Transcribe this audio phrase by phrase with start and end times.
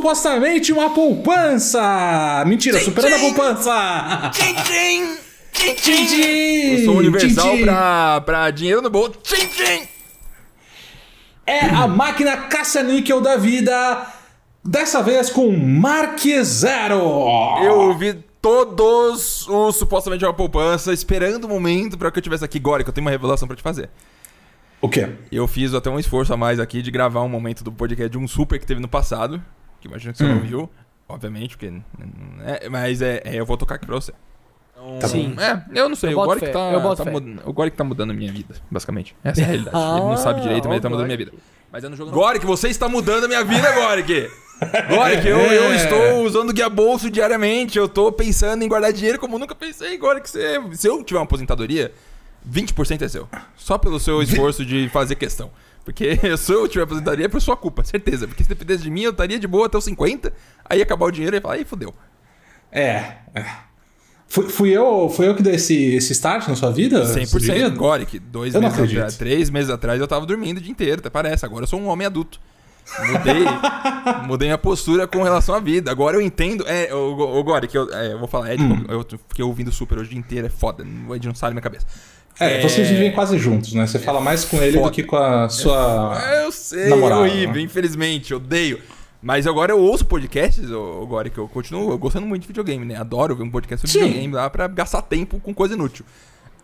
[0.00, 2.42] supostamente uma poupança.
[2.46, 3.26] Mentira, tchim, superando tchim.
[3.26, 4.30] a poupança.
[4.32, 5.16] Tchim, tchim.
[5.52, 6.06] Tchim, tchim.
[6.06, 6.78] tchim.
[6.78, 9.18] Eu sou universal tchim, Pra, pra dinheiro no bolso.
[9.22, 9.88] Tchim, tchim.
[11.46, 14.06] É a máquina caça-níquel da vida.
[14.64, 17.26] Dessa vez com Mark Zero.
[17.62, 22.58] Eu vi todos os supostamente uma poupança esperando o momento para que eu tivesse aqui
[22.58, 23.90] agora, que eu tenho uma revelação para te fazer.
[24.80, 25.10] O quê?
[25.30, 28.18] Eu fiz até um esforço a mais aqui de gravar um momento do podcast de
[28.18, 29.42] um super que teve no passado,
[29.80, 30.34] que imagino que você hum.
[30.34, 30.70] não viu,
[31.08, 31.72] obviamente, porque.
[32.44, 34.12] É, mas é, é, eu vou tocar aqui pra você.
[34.72, 35.36] Então, tá Sim.
[35.38, 36.12] É, eu não sei.
[36.12, 39.14] Eu o Goric tá, eu tá mudando, o Goric tá mudando a minha vida, basicamente.
[39.22, 39.76] Essa é a realidade.
[39.76, 41.32] ah, ele não sabe direito, mas ele tá mudando a minha vida.
[41.70, 42.10] Mas eu não jogo.
[42.10, 44.30] Goric, você está mudando a minha vida, Goric!
[44.88, 47.78] Goric, eu, eu estou usando guia bolso diariamente.
[47.78, 49.94] Eu estou pensando em guardar dinheiro como nunca pensei.
[49.94, 50.60] Agora que você.
[50.72, 51.92] Se eu tiver uma aposentadoria,
[52.48, 53.28] 20% é seu.
[53.56, 55.50] Só pelo seu esforço de fazer questão.
[55.84, 58.26] Porque se eu tiver aposentadoria é por sua culpa, certeza.
[58.26, 60.32] Porque se dependesse de mim, eu estaria de boa até os 50,
[60.64, 61.94] aí acabar o dinheiro e falar, aí fodeu.
[62.70, 63.14] É.
[63.34, 63.44] é.
[64.28, 67.02] Fui, fui, eu, fui eu que dei esse, esse start na sua vida?
[67.02, 67.74] 100%.
[67.74, 71.10] Goric, dois eu meses atrás, três meses atrás eu tava dormindo o dia inteiro, até
[71.10, 71.44] parece.
[71.44, 72.40] Agora eu sou um homem adulto.
[72.98, 73.44] Mudei,
[74.26, 75.90] mudei minha postura com relação à vida.
[75.90, 76.64] Agora eu entendo.
[76.66, 78.84] É, o, o Goric, eu, é, eu vou falar, Ed, hum.
[78.88, 80.84] eu fiquei ouvindo super hoje o dia inteiro, é foda.
[81.08, 81.86] O Ed não sai da minha cabeça.
[82.40, 83.86] É, é, vocês vivem quase juntos, né?
[83.86, 84.86] Você fala mais com ele Foda.
[84.86, 86.18] do que com a sua.
[86.24, 87.60] É, eu sei, namorada, horrível, né?
[87.60, 88.80] infelizmente, odeio.
[89.22, 92.96] Mas agora eu ouço podcasts, agora que eu continuo gostando muito de videogame, né?
[92.96, 94.06] Adoro ver um podcast sobre Sim.
[94.06, 96.06] videogame lá pra gastar tempo com coisa inútil.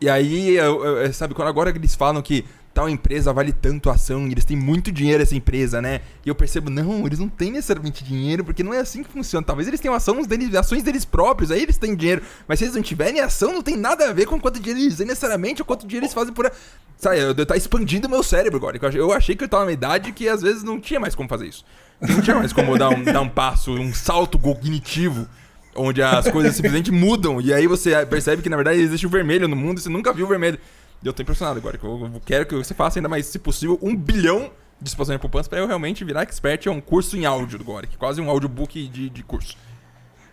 [0.00, 2.44] E aí, eu, eu, sabe, quando agora eles falam que
[2.76, 6.02] tal empresa vale tanto a ação, eles têm muito dinheiro essa empresa, né?
[6.22, 9.46] E eu percebo, não, eles não têm necessariamente dinheiro, porque não é assim que funciona.
[9.46, 12.20] Talvez eles tenham ação deles, ações deles próprios, aí eles têm dinheiro.
[12.46, 14.98] Mas se eles não tiverem ação, não tem nada a ver com quanto dinheiro eles
[14.98, 16.52] têm necessariamente, ou quanto dinheiro eles fazem por...
[16.98, 18.78] Sabe, eu, tá expandindo meu cérebro agora.
[18.94, 21.46] Eu achei que eu tava numa idade que às vezes não tinha mais como fazer
[21.46, 21.64] isso.
[21.98, 25.26] Não tinha mais como dar um, dar um passo, um salto cognitivo
[25.74, 27.40] onde as coisas simplesmente mudam.
[27.40, 30.12] E aí você percebe que, na verdade, existe o vermelho no mundo e você nunca
[30.12, 30.58] viu o vermelho.
[31.06, 31.78] Eu tô impressionado agora.
[31.82, 34.50] Eu quero que você faça ainda mais, se possível, um bilhão
[34.80, 37.64] de expansão de poupança para eu realmente virar expert em um curso em áudio do
[37.64, 37.96] Goric.
[37.96, 39.56] Quase um audiobook de, de curso.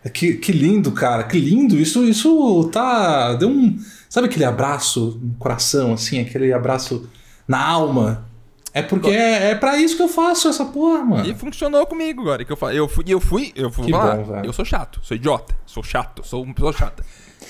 [0.03, 1.23] É que, que lindo, cara.
[1.23, 1.78] Que lindo.
[1.78, 3.33] Isso, isso tá.
[3.35, 3.79] Deu um.
[4.09, 6.19] Sabe aquele abraço no coração, assim?
[6.19, 7.09] Aquele abraço
[7.47, 8.25] na alma.
[8.73, 11.29] É porque é, é para isso que eu faço essa porra, mano.
[11.29, 12.44] E funcionou comigo agora.
[12.44, 14.17] Que eu, eu fui, eu fui, eu fui falar.
[14.17, 17.06] Bom, eu sou chato, sou idiota, sou chato, sou uma pessoa chata.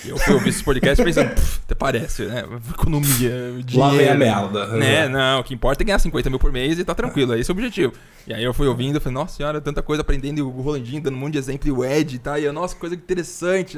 [0.05, 1.31] Eu fui ouvir esse podcast pensando,
[1.63, 2.43] até parece, né?
[2.71, 3.77] Economia, dinheiro.
[3.77, 4.67] Lá vem a merda.
[4.67, 5.07] Né?
[5.07, 7.35] Não, o que importa é ganhar 50 mil por mês e tá tranquilo.
[7.35, 7.93] Esse é o objetivo.
[8.27, 11.15] E aí eu fui ouvindo, falei, nossa senhora, tanta coisa aprendendo, e o Rolandinho dando
[11.15, 12.37] um monte de exemplo, e o Ed, tá?
[12.37, 13.77] E eu, nossa, coisa interessante.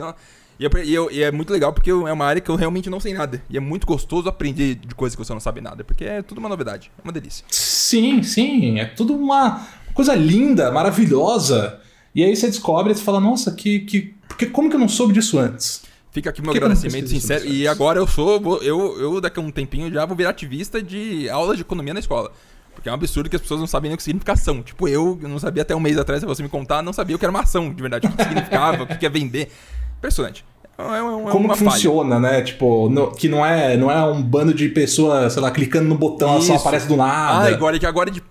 [0.60, 2.90] E, eu, e, eu, e, é muito legal porque é uma área que eu realmente
[2.90, 3.42] não sei nada.
[3.50, 6.40] E é muito gostoso aprender de coisas que você não sabe nada, porque é tudo
[6.40, 7.46] uma novidade, é uma delícia.
[7.50, 11.80] Sim, sim, é tudo uma coisa linda, maravilhosa.
[12.14, 14.88] E aí você descobre e você fala, nossa, que, que, porque, como que eu não
[14.88, 15.85] soube disso antes?
[16.16, 17.46] Fica aqui meu agradecimento sincero.
[17.46, 21.30] E agora eu sou, eu, eu daqui a um tempinho já vou virar ativista de
[21.30, 22.32] aula de economia na escola.
[22.74, 24.64] Porque é um absurdo que as pessoas não sabem nem o que significa ação.
[24.64, 27.18] Tipo, eu, eu não sabia até um mês atrás, se você me contar, não sabia
[27.18, 28.08] o que era uma ação, de verdade.
[28.08, 29.52] O que significava, o que é vender.
[29.98, 30.46] Impressionante.
[30.78, 32.42] É, é, é Como que funciona, né?
[32.42, 35.96] Tipo, no, que não é, não é um bando de pessoas, sei lá, clicando no
[35.96, 37.48] botão, ela só aparece do nada.
[37.48, 38.22] Ah, agora que agora de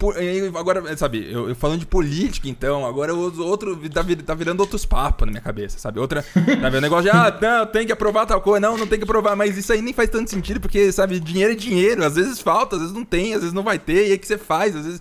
[0.54, 5.26] agora, sabe, eu, eu, falando de política, então, agora outro tá, tá virando outros papos
[5.26, 5.98] na minha cabeça, sabe?
[5.98, 8.98] Outra, tá vendo negócio de ah, não, tem que aprovar tal coisa, não, não tem
[8.98, 12.16] que aprovar, mas isso aí nem faz tanto sentido, porque sabe, dinheiro é dinheiro, às
[12.16, 14.36] vezes falta, às vezes não tem, às vezes não vai ter, e aí que você
[14.36, 15.00] faz, às vezes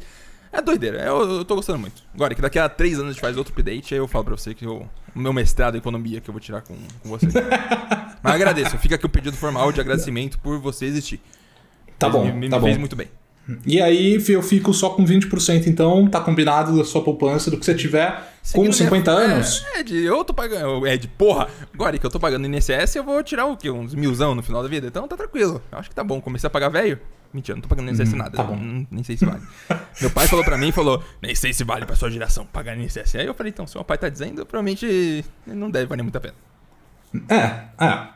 [0.53, 2.03] é doideira, eu, eu tô gostando muito.
[2.13, 4.37] Agora, que daqui a três anos a gente faz outro update, aí eu falo pra
[4.37, 7.27] você que eu, o meu mestrado em economia que eu vou tirar com, com você.
[8.21, 11.19] Mas agradeço, fica aqui o pedido formal de agradecimento por você existir.
[11.97, 12.67] Tá bom, me, tá me bom.
[12.67, 13.09] fez muito bem.
[13.65, 17.65] E aí eu fico só com 20%, então tá combinado da sua poupança do que
[17.65, 19.33] você tiver Seguindo com 50 minha...
[19.33, 19.65] anos.
[19.73, 20.87] É, Ed, eu tô pagando.
[20.87, 23.69] Ed, porra, agora que eu tô pagando INSS, eu vou tirar o quê?
[23.69, 24.87] Uns milzão no final da vida.
[24.87, 25.61] Então tá tranquilo.
[25.71, 26.21] Eu acho que tá bom.
[26.21, 26.99] Comecei a pagar velho.
[27.33, 28.37] Mentira, não tô pagando INSS hum, nada.
[28.37, 28.55] Tá bom.
[28.55, 29.41] Não, nem sei se vale.
[29.99, 33.15] meu pai falou pra mim, falou, nem sei se vale pra sua geração pagar INSS.
[33.15, 36.21] Aí eu falei, então, se meu pai tá dizendo, provavelmente não deve valer muito a
[36.21, 36.35] pena.
[37.29, 38.13] É, é.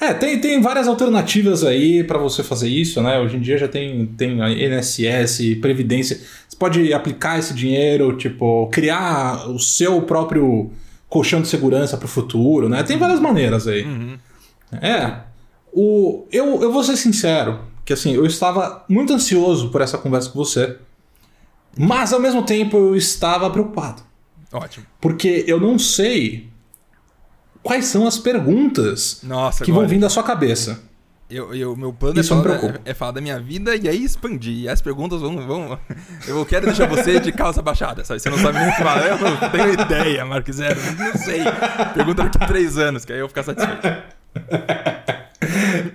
[0.00, 3.18] É, tem, tem várias alternativas aí para você fazer isso, né?
[3.18, 6.20] Hoje em dia já tem, tem a INSS, Previdência.
[6.48, 10.70] Você pode aplicar esse dinheiro, tipo, criar o seu próprio
[11.08, 12.82] colchão de segurança para o futuro, né?
[12.84, 13.82] Tem várias maneiras aí.
[13.82, 14.18] Uhum.
[14.80, 15.20] É.
[15.72, 20.28] O, eu, eu vou ser sincero, que assim, eu estava muito ansioso por essa conversa
[20.28, 20.76] com você,
[21.74, 24.02] mas ao mesmo tempo eu estava preocupado.
[24.52, 24.84] Ótimo.
[25.00, 26.50] Porque eu não sei
[27.62, 30.82] quais são as perguntas Nossa, que vão vir da sua cabeça.
[31.30, 34.64] Eu, eu, meu plano é falar, é falar, da minha vida e aí expandir.
[34.64, 35.46] E as perguntas vão.
[35.46, 35.78] vão
[36.28, 38.20] eu quero deixar você de calça baixada, sabe?
[38.20, 39.06] Você não sabe nem o que falar.
[39.06, 40.78] Eu não tenho ideia, Marcos Zero.
[40.98, 41.40] Não sei.
[41.94, 43.88] Pergunta daqui três anos, que aí eu vou ficar satisfeito.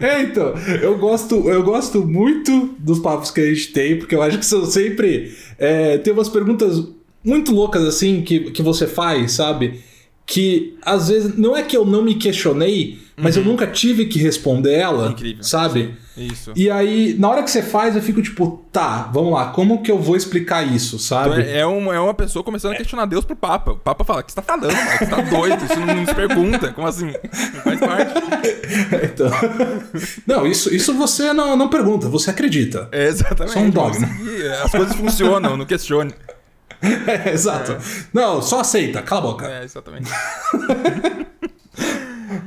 [0.04, 4.22] É, então, eu gosto, eu gosto muito dos papos que a gente tem, porque eu
[4.22, 5.34] acho que são sempre.
[5.58, 6.86] É, tem umas perguntas
[7.24, 9.80] muito loucas assim que, que você faz, sabe?
[10.26, 13.44] Que às vezes não é que eu não me questionei, mas uhum.
[13.44, 15.44] eu nunca tive que responder ela, Incrível.
[15.44, 15.96] sabe?
[16.16, 16.52] Sim, isso.
[16.56, 19.92] E aí, na hora que você faz, eu fico tipo, tá, vamos lá, como que
[19.92, 21.42] eu vou explicar isso, sabe?
[21.42, 23.72] Então, é, é, uma, é uma pessoa começando a questionar Deus pro Papa.
[23.72, 24.98] O Papa fala, o que você tá falando, mano?
[25.00, 26.74] Você tá doido, isso não, nos pergunta.
[26.74, 27.08] Como assim?
[27.08, 28.14] Não faz parte.
[29.06, 29.32] então,
[30.26, 32.90] não, isso, isso você não, não pergunta, você acredita.
[32.92, 33.54] É, exatamente.
[33.54, 34.08] Só um dogma.
[34.64, 36.14] As coisas funcionam, não questione.
[37.08, 37.72] É, exato.
[37.72, 37.78] É.
[38.14, 39.48] Não, só aceita, cala a boca.
[39.48, 40.12] É, exatamente.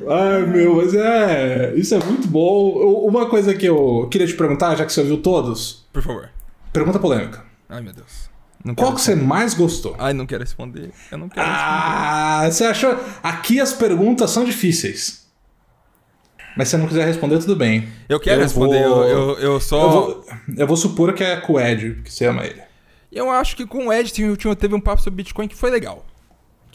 [0.08, 1.74] Ai, meu, mas é.
[1.74, 3.06] Isso é muito bom.
[3.06, 5.86] Uma coisa que eu queria te perguntar, já que você ouviu todos.
[5.92, 6.30] Por favor.
[6.72, 7.44] Pergunta polêmica.
[7.68, 8.30] Ai, meu Deus.
[8.76, 9.94] Qual que você mais gostou?
[9.98, 10.90] Ai, não quero responder.
[11.10, 12.52] Eu não quero ah, responder.
[12.52, 12.98] você achou.
[13.22, 15.26] Aqui as perguntas são difíceis.
[16.56, 17.88] Mas se você não quiser responder, tudo bem.
[18.08, 19.04] Eu quero eu responder, vou...
[19.04, 19.82] eu, eu, eu só.
[19.82, 20.24] Eu vou,
[20.56, 22.62] eu vou supor que é com o Ed, que você ama ele.
[23.12, 24.12] Eu acho que com o Ed
[24.58, 26.04] teve um papo sobre Bitcoin que foi legal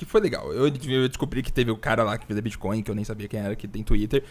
[0.05, 0.51] que foi legal.
[0.51, 3.27] Eu, eu, descobri que teve o cara lá que fez Bitcoin, que eu nem sabia
[3.27, 4.23] quem era, que tem Twitter,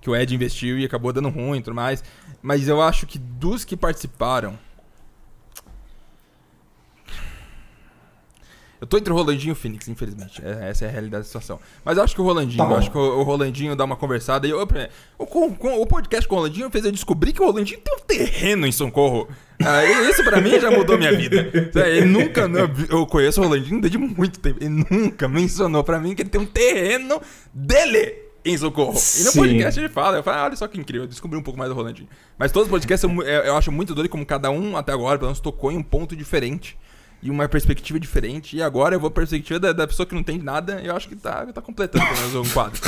[0.00, 2.02] que o Ed investiu e acabou dando ruim e tudo mais.
[2.42, 4.58] Mas eu acho que dos que participaram,
[8.80, 10.42] Eu tô entre o Rolandinho e o Phoenix, infelizmente.
[10.44, 11.58] É, essa é a realidade da situação.
[11.84, 14.46] Mas eu acho que o Rolandinho, tá acho que o, o, Rolandinho dá uma conversada.
[14.46, 14.60] E eu,
[15.18, 17.94] o, com, com, o podcast com o Rolandinho fez eu descobrir que o Rolandinho tem
[17.94, 19.28] um terreno em São Corro.
[19.64, 21.50] Ah, isso pra mim já mudou minha vida.
[21.86, 22.42] Ele nunca.
[22.90, 24.58] Eu conheço o Rolandinho desde muito tempo.
[24.60, 27.20] Ele nunca mencionou pra mim que ele tem um terreno
[27.54, 28.98] dele em Socorro.
[29.18, 31.42] E no podcast ele fala, eu falo, ah, olha só que incrível, eu descobri um
[31.42, 32.08] pouco mais do Rolandinho.
[32.38, 35.30] Mas todos os podcasts eu, eu acho muito doido como cada um até agora, pelo
[35.30, 36.78] menos, tocou em um ponto diferente
[37.22, 38.56] e uma perspectiva diferente.
[38.56, 40.80] E agora eu vou a perspectiva da, da pessoa que não tem nada.
[40.82, 42.80] Eu acho que tá, tá completando pelo menos um quadro.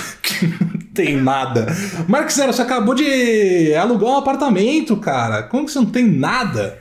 [0.95, 1.67] tem nada.
[2.09, 5.43] Marcos Zero, você acabou de alugar um apartamento, cara.
[5.45, 6.81] Como que você não tem nada?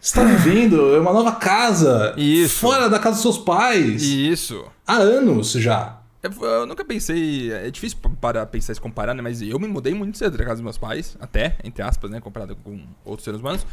[0.00, 2.14] Você tá vivendo uma nova casa.
[2.16, 2.58] Isso.
[2.58, 4.02] Fora da casa dos seus pais.
[4.02, 4.64] Isso.
[4.86, 5.98] Há anos já.
[6.22, 7.52] Eu, eu nunca pensei.
[7.52, 9.20] É difícil para pensar se comparar, né?
[9.22, 12.18] Mas eu me mudei muito cedo da casa dos meus pais, até, entre aspas, né?
[12.18, 13.66] Comparado com outros seres humanos.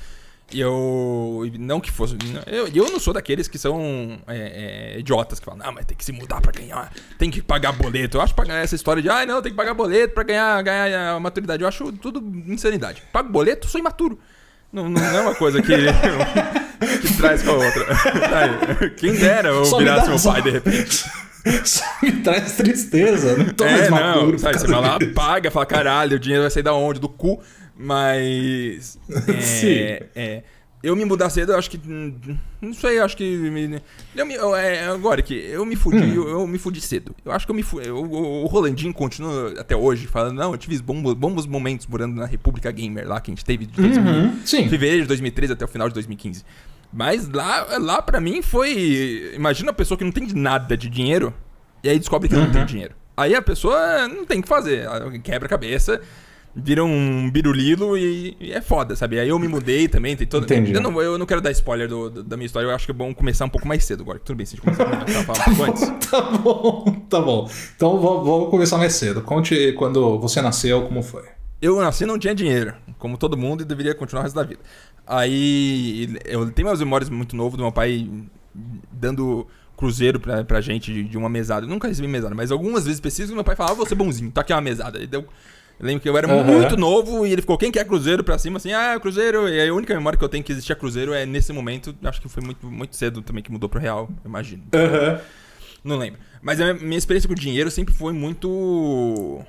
[0.52, 1.44] E eu.
[1.60, 2.18] Não que fosse.
[2.46, 5.98] Eu, eu não sou daqueles que são é, é, idiotas que falam, não, mas tem
[5.98, 8.18] que se mudar pra ganhar, tem que pagar boleto.
[8.18, 11.16] Eu acho pagar essa história de, ah, não, tem que pagar boleto pra ganhar, ganhar
[11.16, 11.64] a maturidade.
[11.64, 13.04] Eu acho tudo insanidade.
[13.12, 14.18] Pago boleto, sou imaturo.
[14.72, 15.74] Não, não é uma coisa que,
[17.02, 18.90] que traz com a outra.
[18.98, 21.06] Quem dera eu Só virasse meu pai de repente.
[21.64, 24.16] Só me traz tristeza, não tô é, mais.
[24.16, 27.00] Não, sabe, você vai lá, paga, fala, caralho, o dinheiro vai sair da onde?
[27.00, 27.42] Do cu.
[27.78, 29.00] Mas.
[29.28, 29.70] É, Sim.
[30.16, 30.44] É,
[30.84, 31.80] eu me mudar cedo, eu acho que.
[32.62, 33.82] Não sei, eu acho que.
[34.16, 36.14] Eu me, eu, é, agora que eu me fudi, hum.
[36.14, 37.16] eu, eu, me fudi cedo.
[37.26, 37.88] Eu acho que eu me fudi.
[37.88, 42.16] Eu, o, o Rolandinho continua até hoje falando, não, eu tive bons, bons momentos morando
[42.16, 44.40] na República Gamer lá, que a gente teve de 2000, uhum.
[44.46, 44.70] Sim.
[44.70, 46.46] fevereiro de 2013 até o final de 2015.
[46.94, 49.34] Mas lá, lá pra mim foi.
[49.36, 51.34] Imagina a pessoa que não tem nada de dinheiro
[51.84, 52.46] e aí descobre que uhum.
[52.46, 52.96] não tem dinheiro.
[53.16, 54.88] Aí a pessoa não tem o que fazer,
[55.24, 56.00] quebra a cabeça
[56.60, 59.20] vira um birulilo e, e, é foda, sabe?
[59.20, 60.44] Aí eu me mudei também, tem todo.
[60.44, 60.74] Entendi.
[60.74, 62.92] Eu não, eu não quero dar spoiler do, do, da minha história, eu acho que
[62.92, 64.20] é bom começar um pouco mais cedo agora.
[64.20, 65.84] Tudo bem, se a gente começar a falar tá, bom, antes.
[66.10, 67.50] tá bom, tá bom.
[67.76, 69.22] Então vamos começar mais cedo.
[69.22, 71.24] Conte quando você nasceu, como foi.
[71.62, 74.60] Eu nasci não tinha dinheiro, como todo mundo, e deveria continuar o resto da vida.
[75.06, 78.10] Aí eu tenho umas memórias muito novas do meu pai
[78.92, 81.66] dando cruzeiro pra, pra gente de, de uma mesada.
[81.66, 84.42] Eu nunca recebi mesada, mas algumas vezes específicas meu pai falava, ah, você bonzinho, tá
[84.42, 84.98] aqui uma mesada.
[84.98, 85.26] Ele deu
[85.80, 86.44] eu lembro que eu era uhum.
[86.44, 89.48] muito novo e ele ficou, quem quer Cruzeiro pra cima, assim, ah, Cruzeiro.
[89.48, 92.28] E a única memória que eu tenho que existia Cruzeiro é nesse momento, acho que
[92.28, 94.64] foi muito, muito cedo também que mudou pro Real, imagino.
[94.74, 95.20] Uhum.
[95.84, 96.20] Não lembro.
[96.42, 99.42] Mas a minha experiência com o dinheiro sempre foi muito.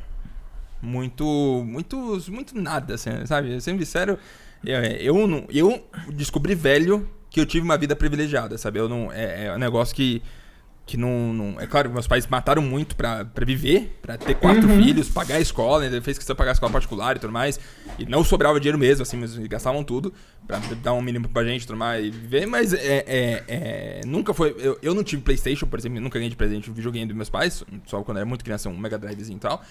[0.82, 1.24] Muito.
[1.66, 2.22] Muito.
[2.28, 3.60] Muito nada, assim, sabe?
[3.60, 4.18] Sempre sério.
[4.64, 8.78] Eu, eu, eu descobri velho que eu tive uma vida privilegiada, sabe?
[8.78, 9.10] Eu não.
[9.12, 10.22] É, é um negócio que
[10.88, 14.66] que não, não, É claro, meus pais mataram muito pra, pra viver, pra ter quatro
[14.66, 14.82] uhum.
[14.82, 15.84] filhos, pagar a escola?
[15.84, 17.60] Ele fez questão de pagar a escola particular e tudo mais.
[17.98, 20.14] E não sobrava dinheiro mesmo, assim, mas gastavam tudo
[20.46, 22.46] pra dar um mínimo pra gente, tudo mais, e viver.
[22.46, 24.56] Mas é, é, é, nunca foi.
[24.58, 27.28] Eu, eu não tive PlayStation, por exemplo, nunca ganhei de presente o videogame dos meus
[27.28, 29.62] pais, só quando era muito criança, um Mega Drivezinho e tal.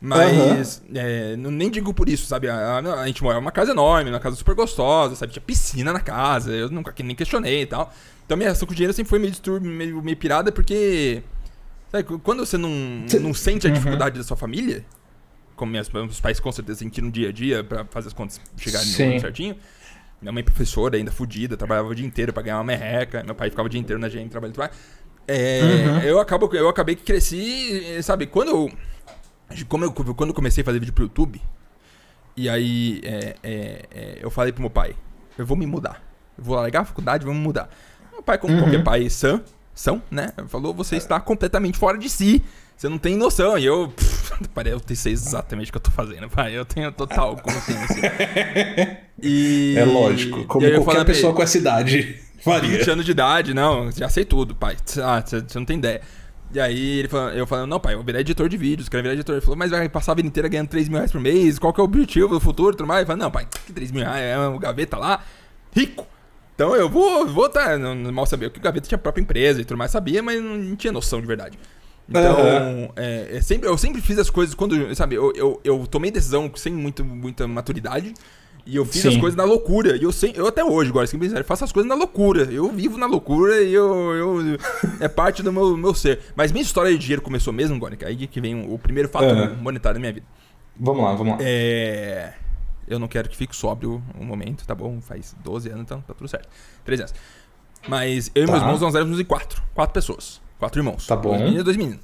[0.00, 0.92] Mas uhum.
[0.94, 2.48] é, não, nem digo por isso, sabe?
[2.48, 5.32] A, a, a gente morava numa casa enorme, numa casa super gostosa, sabe?
[5.32, 7.92] Tinha piscina na casa, eu nunca nem questionei e tal.
[8.30, 11.20] Então minha relação com o dinheiro sempre foi meio distúrbio, meio, meio pirada, porque.
[11.90, 12.70] Sabe, quando você não,
[13.20, 13.74] não sente a uhum.
[13.74, 14.84] dificuldade da sua família,
[15.56, 18.40] como meus, meus pais com certeza sentiram no dia a dia pra fazer as contas
[18.56, 19.14] chegarem Sim.
[19.14, 19.56] no certinho.
[20.22, 23.24] Minha mãe professora, ainda fodida, trabalhava o dia inteiro pra ganhar uma merreca.
[23.24, 24.62] Meu pai ficava o dia inteiro na GM trabalhando.
[25.26, 25.98] É, uhum.
[26.02, 28.70] eu, acabo, eu acabei que cresci, sabe, quando eu,
[29.68, 29.92] como eu.
[29.92, 31.42] Quando eu comecei a fazer vídeo pro YouTube,
[32.36, 34.94] e aí é, é, é, eu falei pro meu pai,
[35.36, 36.00] eu vou me mudar.
[36.38, 37.68] Eu vou largar a faculdade, vou me mudar.
[38.20, 38.60] Meu pai, como uhum.
[38.60, 39.40] qualquer pai sã,
[39.74, 40.30] são, né?
[40.48, 42.44] Falou, você está completamente fora de si.
[42.76, 43.56] Você não tem noção.
[43.58, 43.90] E eu.
[44.54, 46.56] Parei, eu sei exatamente o que eu tô fazendo, pai.
[46.56, 49.00] Eu tenho total consciência.
[49.22, 49.74] e.
[49.78, 52.76] É lógico, como qualquer pessoa com essa idade faria.
[52.76, 54.76] 20 anos de idade, não, já sei tudo, pai.
[55.02, 56.02] Ah, você não tem ideia.
[56.52, 59.02] E aí ele falou, eu falando, não, pai, eu vou virar editor de vídeos, quero
[59.02, 59.36] virar editor.
[59.36, 61.72] Ele falou, mas vai passar a vida inteira ganhando 3 mil reais por mês, qual
[61.72, 63.00] que é o objetivo do futuro e tudo mais?
[63.00, 64.22] Eu falei, não, pai, que 3 mil reais?
[64.22, 65.22] É um gaveta lá,
[65.74, 66.06] rico.
[66.60, 69.62] Então eu vou, vou tá, não, mal saber que o gaveta tinha a própria empresa
[69.62, 71.58] e tudo mais, sabia, mas não tinha noção de verdade.
[72.06, 72.88] Então, uhum.
[72.96, 76.52] é, é sempre, eu sempre fiz as coisas quando, sabe, eu, eu, eu tomei decisão
[76.54, 78.12] sem muito, muita maturidade.
[78.66, 79.08] E eu fiz Sim.
[79.08, 79.96] as coisas na loucura.
[79.96, 82.42] E eu, sei, eu até hoje, agora, assim, eu faço as coisas na loucura.
[82.52, 84.58] Eu vivo na loucura e eu, eu
[85.00, 86.20] é parte do meu, meu ser.
[86.36, 88.06] Mas minha história de dinheiro começou mesmo, Gônica.
[88.06, 89.56] Aí que vem o primeiro fato uhum.
[89.56, 90.26] monetário da minha vida.
[90.78, 91.38] Vamos lá, vamos lá.
[91.40, 92.34] É...
[92.90, 95.00] Eu não quero que fique sóbrio um momento, tá bom?
[95.00, 96.48] Faz 12 anos, então tá tudo certo.
[96.84, 97.14] 13 anos.
[97.88, 98.48] Mas eu tá.
[98.48, 99.62] e meus irmãos nós éramos em quatro.
[99.72, 100.40] Quatro pessoas.
[100.58, 101.06] Quatro irmãos.
[101.06, 101.30] Tá bom.
[101.30, 102.00] Dois meninos e dois meninos.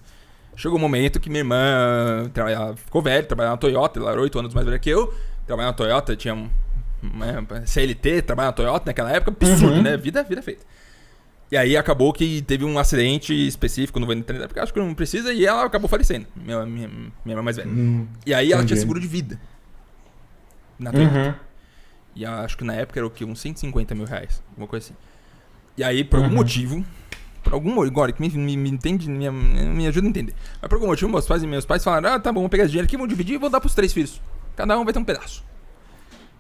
[0.55, 2.31] Chegou um momento que minha irmã
[2.76, 5.12] ficou velha, trabalhava na Toyota, ela era 8 anos mais velha que eu.
[5.45, 9.83] Trabalhava na Toyota, tinha né, CLT, trabalhava na Toyota naquela época, absurdo, uhum.
[9.83, 9.97] né?
[9.97, 10.64] Vida, vida feita.
[11.50, 14.95] E aí acabou que teve um acidente específico, não vou entender, porque acho que não
[14.95, 17.69] precisa, e ela acabou falecendo, minha, minha, minha irmã mais velha.
[17.69, 19.38] Hum, e aí ela tinha seguro de vida.
[20.78, 21.16] Na Toyota.
[21.16, 21.35] Uhum.
[22.14, 23.25] E acho que na época era o quê?
[23.25, 24.95] Uns 150 mil reais, alguma coisa assim.
[25.76, 26.37] E aí, por algum uhum.
[26.37, 26.85] motivo,
[27.45, 30.35] por algum motivo, agora que me, me, me entende, me, me ajuda a entender.
[30.61, 32.64] Mas por algum motivo, meus pais e meus pais falaram: ah, tá bom, vamos pegar
[32.64, 34.21] esse dinheiro aqui, vamos dividir e vou dar pros três filhos.
[34.56, 35.45] Cada um vai ter um pedaço.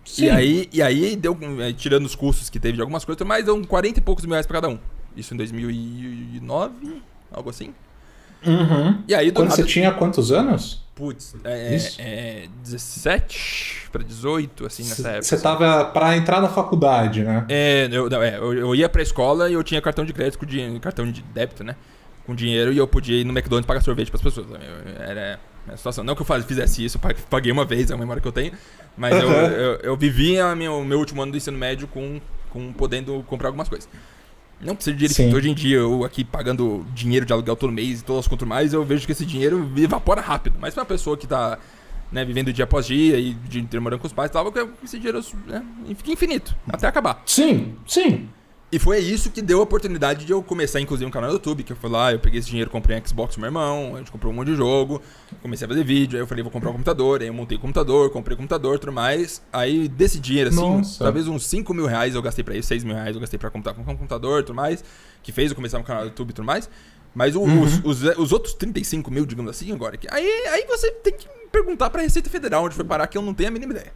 [0.04, 0.24] Sim.
[0.24, 3.44] E aí, e aí deu, eh, tirando os custos que teve de algumas coisas, mais
[3.44, 4.78] deu 40 e poucos mil reais pra cada um.
[5.16, 7.74] Isso em 2009, algo assim.
[8.46, 9.02] Uhum.
[9.08, 9.62] E aí, Quando nada...
[9.62, 10.84] você tinha quantos anos?
[10.94, 15.22] Putz, é, é 17 para 18, assim, nessa época.
[15.24, 15.42] Você assim.
[15.42, 17.44] tava para entrar na faculdade, né?
[17.50, 20.38] É, eu, não, é, eu, eu ia pra escola e eu tinha cartão de crédito
[20.38, 21.76] com dinheiro, cartão de débito, né?
[22.24, 24.46] Com dinheiro e eu podia ir no McDonald's pagar sorvete pras pessoas.
[24.98, 25.38] Era
[25.68, 26.02] a situação.
[26.02, 28.52] Não que eu fizesse isso, eu paguei uma vez, é uma memória que eu tenho.
[28.96, 29.30] Mas uhum.
[29.30, 33.22] eu, eu, eu vivi o meu, meu último ano do ensino médio com, com podendo
[33.26, 33.86] comprar algumas coisas.
[34.60, 38.00] Não precisa de dinheiro Hoje em dia, eu aqui pagando dinheiro de aluguel todo mês
[38.00, 40.56] e todas as contas mais, eu vejo que esse dinheiro evapora rápido.
[40.58, 41.58] Mas pra uma pessoa que tá
[42.10, 45.20] né, vivendo dia após dia e de morando com os pais e tal, esse dinheiro
[45.46, 45.64] né,
[45.96, 47.22] fica infinito, até acabar.
[47.26, 48.28] Sim, sim.
[48.76, 51.62] E foi isso que deu a oportunidade de eu começar, inclusive, um canal no YouTube,
[51.62, 53.98] que eu fui lá, eu peguei esse dinheiro, comprei um Xbox pro meu irmão, a
[54.00, 55.00] gente comprou um monte de jogo,
[55.40, 57.60] comecei a fazer vídeo, aí eu falei, vou comprar um computador, aí eu montei o
[57.62, 59.40] computador, comprei o computador, tudo mais.
[59.50, 61.02] Aí desse dinheiro, assim, Nossa.
[61.02, 63.48] talvez uns 5 mil reais eu gastei pra isso, 6 mil reais eu gastei pra
[63.48, 64.84] comprar um computador, tudo mais,
[65.22, 66.68] que fez eu começar um canal no YouTube e tudo mais.
[67.14, 67.62] Mas o, uhum.
[67.62, 71.26] os, os, os, outros 35 mil, digamos assim, agora, que aí, aí você tem que
[71.50, 73.94] perguntar pra Receita Federal onde foi parar, que eu não tenho a mínima ideia.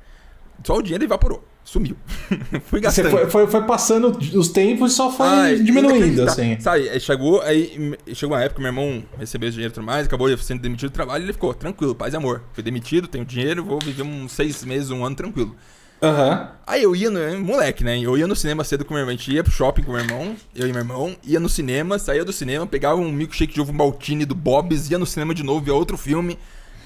[0.65, 1.45] Só o dinheiro evaporou.
[1.65, 1.97] Sumiu.
[2.67, 3.11] Fui gastando.
[3.11, 6.59] Você foi, foi, foi, passando os tempos e só foi Ai, diminuindo, assim.
[6.59, 10.37] Sabe, chegou, aí chegou uma época, meu irmão recebeu esse dinheiro e tudo mais, acabou
[10.39, 12.43] sendo demitido do trabalho e ele ficou tranquilo, paz e amor.
[12.53, 15.55] Fui demitido, tenho dinheiro, vou viver uns seis meses, um ano tranquilo.
[16.03, 16.47] Uhum.
[16.67, 17.99] Aí eu ia, no, moleque, né?
[18.01, 19.15] Eu ia no cinema cedo com meu irmão.
[19.15, 21.99] A gente ia pro shopping com meu irmão, eu e meu irmão, ia no cinema,
[21.99, 25.43] saía do cinema, pegava um milkshake de ovo maltine do Bob's, ia no cinema de
[25.43, 26.39] novo, via outro filme.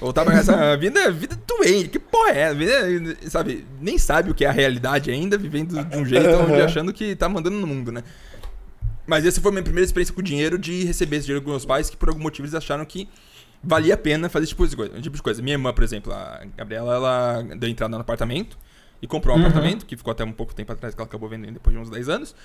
[0.05, 1.89] Voltar pra essa vida, vida doente.
[1.89, 2.55] Que porra é essa?
[2.55, 6.63] Vida, sabe, nem sabe o que é a realidade ainda, vivendo de um jeito uhum.
[6.63, 8.03] achando que tá mandando no mundo, né?
[9.07, 11.51] Mas essa foi a minha primeira experiência com o dinheiro de receber esse dinheiro com
[11.51, 13.09] meus pais, que por algum motivo eles acharam que
[13.63, 15.01] valia a pena fazer esse tipo de coisa.
[15.01, 15.41] Tipo de coisa.
[15.41, 18.59] Minha irmã, por exemplo, a Gabriela, ela deu entrada no apartamento
[19.01, 19.47] e comprou um uhum.
[19.47, 21.89] apartamento, que ficou até um pouco tempo atrás, que ela acabou vendendo depois de uns
[21.89, 22.37] 10 anos.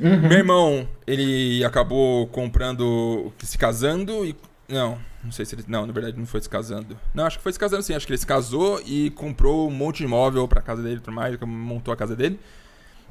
[0.00, 0.20] Uhum.
[0.20, 4.36] Meu irmão, ele acabou comprando, se casando e
[4.68, 5.64] não, não sei se ele.
[5.68, 6.98] Não, na verdade não foi se casando.
[7.14, 7.94] Não, acho que foi se casando sim.
[7.94, 11.00] Acho que ele se casou e comprou um monte de imóvel pra casa dele e
[11.00, 12.38] tudo mais, montou a casa dele.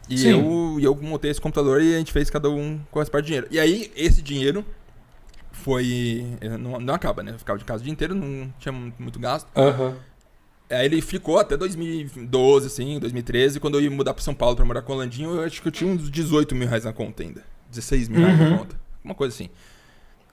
[0.10, 3.26] E eu, eu montei esse computador e a gente fez cada um com essa parte
[3.26, 3.48] de dinheiro.
[3.50, 4.66] E aí, esse dinheiro
[5.52, 6.26] foi.
[6.60, 7.32] Não, não acaba, né?
[7.32, 9.48] Eu ficava de casa o dia inteiro, não tinha muito gasto.
[9.56, 9.96] Uhum.
[10.70, 14.64] Aí ele ficou até 2012, assim, 2013, quando eu ia mudar pra São Paulo pra
[14.64, 17.24] morar com o Landinho, eu acho que eu tinha uns 18 mil reais na conta
[17.24, 17.44] ainda.
[17.70, 18.58] 16 mil reais na uhum.
[18.60, 18.80] conta.
[19.04, 19.50] Uma coisa assim.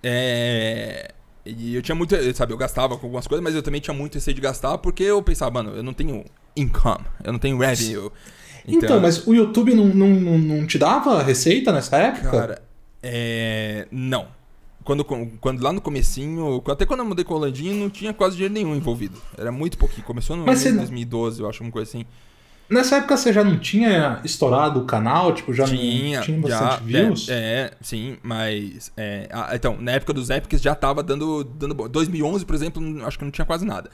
[0.02, 1.12] É.
[1.56, 4.14] E eu tinha muito, sabe, eu gastava com algumas coisas, mas eu também tinha muito
[4.14, 6.24] receio de gastar porque eu pensava, mano, eu não tenho
[6.54, 8.10] income, eu não tenho revenue.
[8.66, 12.30] Então, então mas o YouTube não, não, não, te dava receita nessa época?
[12.30, 12.62] Cara,
[13.02, 13.86] é.
[13.90, 14.26] Não.
[14.84, 18.36] quando, quando lá no comecinho, até quando eu mudei com o Rolandinho, não tinha quase
[18.36, 19.18] dinheiro nenhum envolvido.
[19.36, 20.06] Era muito pouquinho.
[20.06, 22.04] Começou no Mas 2012, eu acho, uma coisa assim.
[22.68, 25.34] Nessa época você já não tinha estourado o canal?
[25.34, 27.28] Tipo, já tinha, não tinha bastante já, views?
[27.28, 28.92] É, é sim, mas...
[28.96, 31.44] É, então, na época dos Epics já tava dando...
[31.44, 33.88] dando 2011, por exemplo, acho que não tinha quase nada.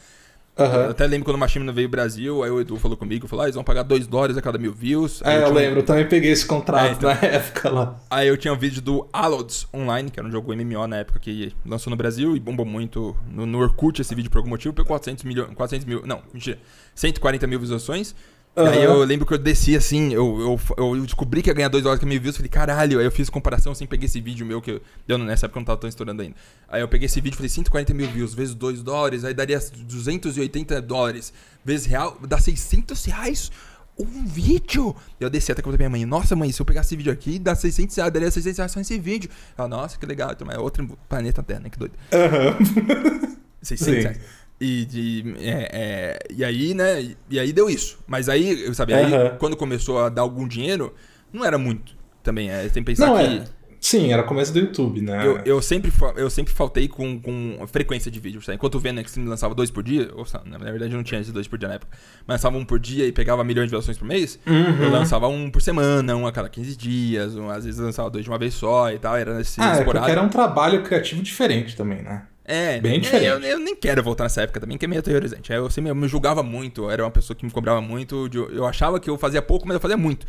[0.57, 0.67] Uhum.
[0.67, 3.43] Eu até lembro quando o Machine veio ao Brasil, aí o Edu falou comigo, falou,
[3.43, 5.21] ah, eles vão pagar 2 dólares a cada mil views.
[5.25, 7.11] Aí é, eu, eu lembro, eu também peguei esse contrato é, então...
[7.11, 8.01] na época lá.
[8.09, 11.19] Aí eu tinha um vídeo do Alods Online, que era um jogo MMO na época
[11.19, 14.73] que lançou no Brasil e bombou muito no, no Orkut esse vídeo por algum motivo,
[14.73, 16.59] pegou 400 mil, 400 mil, não, mentira,
[16.95, 18.15] 140 mil visualizações.
[18.57, 18.67] Uhum.
[18.67, 21.83] Aí eu lembro que eu desci assim, eu, eu, eu descobri que ia ganhar 2
[21.83, 24.63] dólares que mil views, falei, caralho, aí eu fiz comparação assim, peguei esse vídeo meu
[24.63, 26.37] que eu, nessa época eu não tava tão estourando ainda.
[26.69, 30.81] Aí eu peguei esse vídeo, falei, 140 mil views vezes 2 dólares, aí daria 280
[30.83, 31.33] dólares
[31.65, 33.51] vezes real, dá 600 reais
[33.99, 34.95] um vídeo.
[35.19, 37.41] Eu desci até com a minha mãe, nossa mãe, se eu pegar esse vídeo aqui,
[37.41, 39.31] dá 600 reais, daria 600 reais só esse vídeo.
[39.59, 41.95] Ela, nossa, que legal, então é outro planeta Terra, né, que doido.
[42.13, 43.37] Uhum.
[43.63, 44.01] 600 Sim.
[44.01, 44.44] reais.
[44.65, 47.15] E, de, é, é, e aí, né?
[47.29, 47.99] E aí deu isso.
[48.07, 49.37] Mas aí, sabe, aí uhum.
[49.39, 50.95] quando começou a dar algum dinheiro,
[51.31, 52.51] não era muito também.
[52.51, 53.25] É, tem que pensar não, que.
[53.25, 53.45] É.
[53.79, 55.27] Sim, era começo do YouTube, né?
[55.27, 58.41] Eu, eu, sempre, eu sempre faltei com, com frequência de vídeo.
[58.41, 58.57] Sabe?
[58.57, 61.47] Enquanto o Venom Extreme lançava dois por dia, ou, na verdade não tinha esses dois
[61.47, 61.95] por dia na época,
[62.27, 64.85] mas lançava um por dia e pegava milhões de visualizações por mês, uhum.
[64.85, 68.25] eu lançava um por semana, um a cada 15 dias, um, às vezes lançava dois
[68.25, 69.19] de uma vez só e tal.
[69.19, 72.23] Era nesse ah, é era um trabalho criativo diferente também, né?
[72.45, 73.27] É, bem diferente.
[73.27, 75.51] Eu, eu, nem quero voltar nessa época também, que é meio aterrorizante.
[75.51, 78.29] Eu sempre me julgava muito, era uma pessoa que me cobrava muito.
[78.53, 80.27] Eu achava que eu fazia pouco, mas eu fazia muito.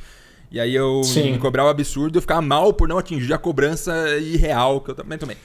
[0.50, 1.34] E aí eu Sim.
[1.34, 5.17] me cobrava absurdo, eu ficava mal por não atingir a cobrança irreal que eu também
[5.17, 5.36] tomei.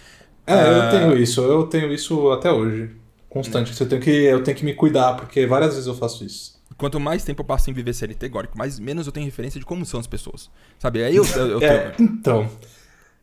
[0.47, 2.91] É, eu ah, tenho isso, eu tenho isso até hoje.
[3.29, 3.79] Constante.
[3.81, 6.61] Eu tenho, que, eu tenho que me cuidar, porque várias vezes eu faço isso.
[6.77, 9.67] Quanto mais tempo eu passo em viver CLT, Górico, mais menos eu tenho referência de
[9.67, 10.51] como são as pessoas.
[10.79, 11.05] Sabe?
[11.05, 11.25] Aí eu.
[11.25, 12.49] eu, eu é, então.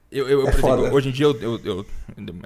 [0.10, 1.86] Eu, eu, é por exemplo, hoje em dia, eu, eu, eu,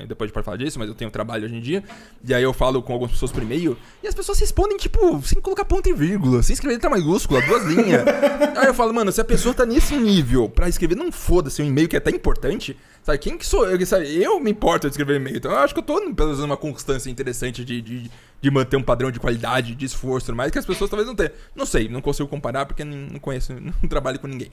[0.08, 1.84] depois pode falar disso, mas eu tenho trabalho hoje em dia,
[2.28, 5.40] e aí eu falo com algumas pessoas por e-mail, e as pessoas respondem, tipo, sem
[5.40, 8.02] colocar ponto e vírgula, sem escrever letra maiúscula, duas linhas.
[8.58, 11.66] aí eu falo, mano, se a pessoa tá nesse nível pra escrever, não foda-se um
[11.66, 13.86] e-mail que é tão importante, sabe, quem que sou eu?
[13.86, 16.40] Sabe, eu me importo de escrever e-mail, então eu acho que eu tô, pelo menos,
[16.40, 20.58] uma constância interessante de, de, de manter um padrão de qualidade, de esforço, mais que
[20.58, 21.32] as pessoas talvez não tenham.
[21.56, 24.50] Não sei, não consigo comparar porque não conheço, não trabalho com ninguém.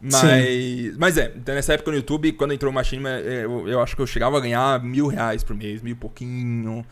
[0.00, 3.94] Mas, mas é, então nessa época no YouTube, quando entrou o Machine, eu, eu acho
[3.94, 6.84] que eu chegava a ganhar mil reais por mês, mil pouquinho,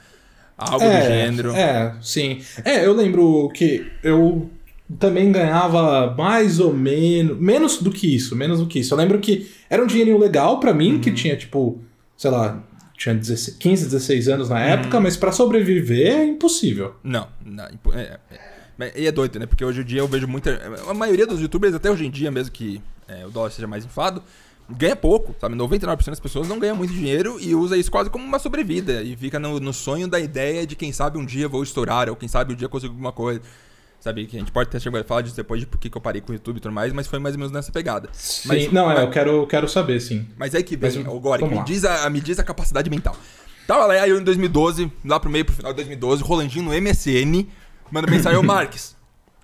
[0.56, 1.52] algo é, do gênero.
[1.52, 2.42] É, sim.
[2.64, 4.50] É, eu lembro que eu
[4.98, 8.92] também ganhava mais ou menos, menos do que isso, menos do que isso.
[8.92, 11.00] Eu lembro que era um dinheirinho legal para mim, uhum.
[11.00, 11.80] que tinha tipo,
[12.16, 12.62] sei lá,
[12.96, 14.62] tinha 16, 15, 16 anos na uhum.
[14.62, 16.94] época, mas para sobreviver é impossível.
[17.02, 18.18] Não, não é,
[18.80, 19.46] é, e é doido, né?
[19.46, 20.60] Porque hoje em dia eu vejo muita.
[20.88, 23.84] A maioria dos youtubers, até hoje em dia, mesmo que é, o dólar seja mais
[23.84, 24.22] inflado,
[24.68, 25.56] ganha pouco, sabe?
[25.56, 29.02] 99% das pessoas não ganham muito dinheiro e usa isso quase como uma sobrevida.
[29.02, 32.16] E fica no, no, sonho da ideia de quem sabe um dia vou estourar, ou
[32.16, 33.40] quem sabe um dia consigo alguma coisa.
[33.98, 34.26] Sabe?
[34.26, 36.20] Que a gente pode até chegar a falar disso depois de por que eu parei
[36.20, 38.08] com o YouTube e tudo mais, mas foi mais ou menos nessa pegada.
[38.12, 40.28] Sim, mas, não, é, mas, eu quero, quero saber, sim.
[40.36, 43.16] Mas aí que vem, mas, Gori, me diz, a, me diz a capacidade mental.
[43.66, 47.46] Tava lá eu em 2012, lá pro meio pro final de 2012, Rolandinho no MSN,
[47.90, 48.97] manda mensagem ao Marques.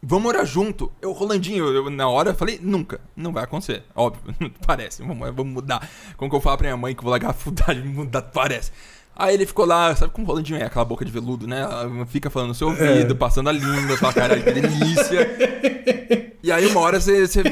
[0.06, 0.92] Vamos morar junto.
[1.00, 3.00] Eu, Rolandinho, eu, na hora, falei, nunca.
[3.16, 3.84] Não vai acontecer.
[3.94, 4.34] Óbvio,
[4.66, 5.02] parece.
[5.02, 5.88] Vamos, vamos mudar.
[6.18, 8.70] Como que eu falo pra minha mãe que eu vou largar a faculdade, mudar, parece.
[9.16, 10.64] Aí ele ficou lá, sabe como o Rolandinho é?
[10.64, 11.64] Aquela boca de veludo, né?
[12.08, 13.16] Fica falando no seu ouvido, é.
[13.16, 16.34] passando a língua, fala, caralho, que delícia.
[16.42, 17.42] e aí uma hora você, você,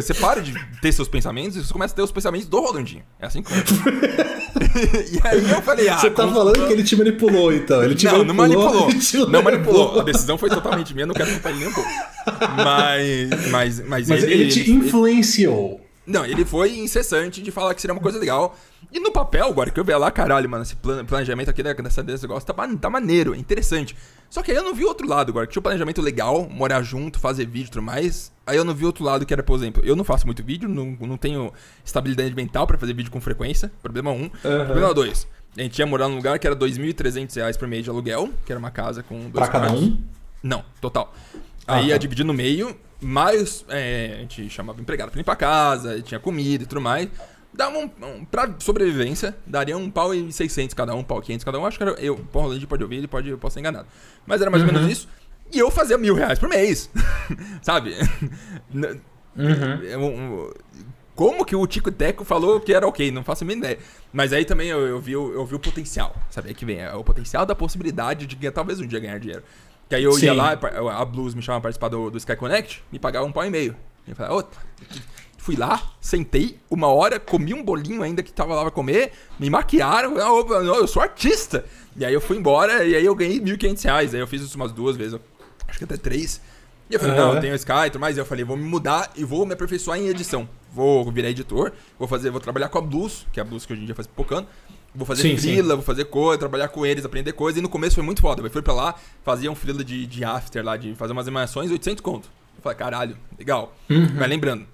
[0.00, 3.04] você, para de ter seus pensamentos e você começa a ter os pensamentos do Rolandinho.
[3.20, 3.52] É assim que
[5.12, 5.98] E aí eu falei, ah.
[5.98, 7.82] Você tá falando que ele te manipulou, então.
[7.84, 8.36] Ele te não, manipulou.
[8.36, 9.28] Não manipulou.
[9.30, 10.00] Não manipulou.
[10.00, 11.90] A decisão foi totalmente minha, não quero culpar ele nem um pouco.
[12.56, 13.50] Mas.
[13.50, 15.74] Mas, mas, mas ele, ele, te influenciou.
[15.74, 18.56] Ele, não, ele foi incessante de falar que seria uma coisa legal.
[18.90, 22.22] E no papel, agora que eu vi lá, caralho, mano, esse planejamento aqui dessa, desse
[22.22, 23.94] negócio tá, tá maneiro, é interessante.
[24.30, 26.82] Só que aí eu não vi outro lado agora, que tinha um planejamento legal, morar
[26.82, 28.32] junto, fazer vídeo e tudo mais.
[28.46, 30.68] Aí eu não vi outro lado que era, por exemplo, eu não faço muito vídeo,
[30.68, 31.52] não, não tenho
[31.84, 33.70] estabilidade mental para fazer vídeo com frequência.
[33.82, 34.22] Problema um.
[34.22, 34.30] Uhum.
[34.64, 35.26] Problema dois.
[35.56, 38.52] A gente ia morar num lugar que era R$ 2.300 por mês de aluguel, que
[38.52, 39.98] era uma casa com dois Pra cada um?
[40.42, 41.12] Não, total.
[41.66, 41.88] Ah, aí tá.
[41.88, 46.18] ia dividir no meio, mais é, a gente chamava empregado pra limpar a casa, tinha
[46.20, 47.08] comida e tudo mais.
[47.58, 51.42] Dava um, um, pra sobrevivência, daria um pau e 600 cada um, um pau 500
[51.42, 51.66] cada um.
[51.66, 52.14] Acho que era eu.
[52.14, 53.88] O Roland pode ouvir, ele pode, eu posso ser enganado.
[54.24, 54.68] Mas era mais uhum.
[54.68, 55.08] ou menos isso.
[55.52, 56.88] E eu fazia mil reais por mês.
[57.60, 57.96] Sabe?
[59.36, 60.52] Uhum.
[61.16, 63.10] Como que o Tico Teco falou que era ok?
[63.10, 63.80] Não faço a mínima ideia.
[64.12, 66.14] Mas aí também eu, eu, vi, eu vi o potencial.
[66.30, 66.50] Sabe?
[66.50, 66.78] Aí que vem.
[66.78, 69.42] É o potencial da possibilidade de talvez um dia ganhar dinheiro.
[69.88, 70.26] Que aí eu Sim.
[70.26, 73.32] ia lá, a Blues me chamava pra participar do, do Sky Connect, me pagava um
[73.32, 73.74] pau e meio.
[74.06, 74.44] E eu falava, ô,
[75.48, 79.48] fui lá, sentei uma hora, comi um bolinho ainda que tava lá pra comer, me
[79.48, 81.64] maquiaram, eu, eu sou artista.
[81.96, 84.14] E aí eu fui embora e aí eu ganhei 1.500 reais.
[84.14, 85.18] Aí eu fiz isso umas duas vezes,
[85.66, 86.38] acho que até três.
[86.90, 87.26] E eu falei, uhum.
[87.28, 88.18] não, eu tenho Sky e tudo mais.
[88.18, 90.46] E eu falei, vou me mudar e vou me aperfeiçoar em edição.
[90.70, 93.72] Vou virar editor, vou fazer, vou trabalhar com a Blues, que é a Blues que
[93.72, 94.46] hoje em dia faz pipocando.
[94.94, 95.76] Vou fazer sim, frila, sim.
[95.76, 97.58] vou fazer coisa, trabalhar com eles, aprender coisa.
[97.58, 98.42] E no começo foi muito foda.
[98.42, 101.70] Eu fui pra lá, fazia um frila de, de after lá, de fazer umas animações,
[101.70, 102.28] 800 conto.
[102.58, 103.74] Eu falei, caralho, legal.
[103.88, 104.08] Uhum.
[104.14, 104.66] Mas lembrando,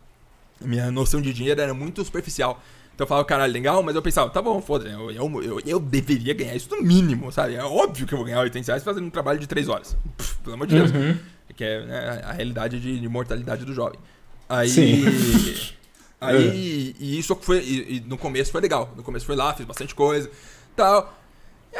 [0.60, 2.62] minha noção de dinheiro era muito superficial.
[2.94, 5.80] Então eu falava, caralho, legal, mas eu pensava, tá bom, foda eu, eu, eu, eu,
[5.80, 7.54] deveria ganhar isso no mínimo, sabe?
[7.54, 9.96] É óbvio que eu vou ganhar 800 reais fazendo um trabalho de 3 horas.
[10.16, 10.92] Pff, pelo amor de Deus.
[10.92, 11.18] Uhum.
[11.56, 13.98] Que é né, a realidade de, de, mortalidade do jovem.
[14.48, 14.68] Aí.
[14.68, 15.04] Sim.
[16.20, 16.94] Aí.
[16.98, 17.58] E isso foi.
[17.58, 18.92] E, e no começo foi legal.
[18.96, 20.30] No começo foi lá, fiz bastante coisa
[20.74, 21.18] tal.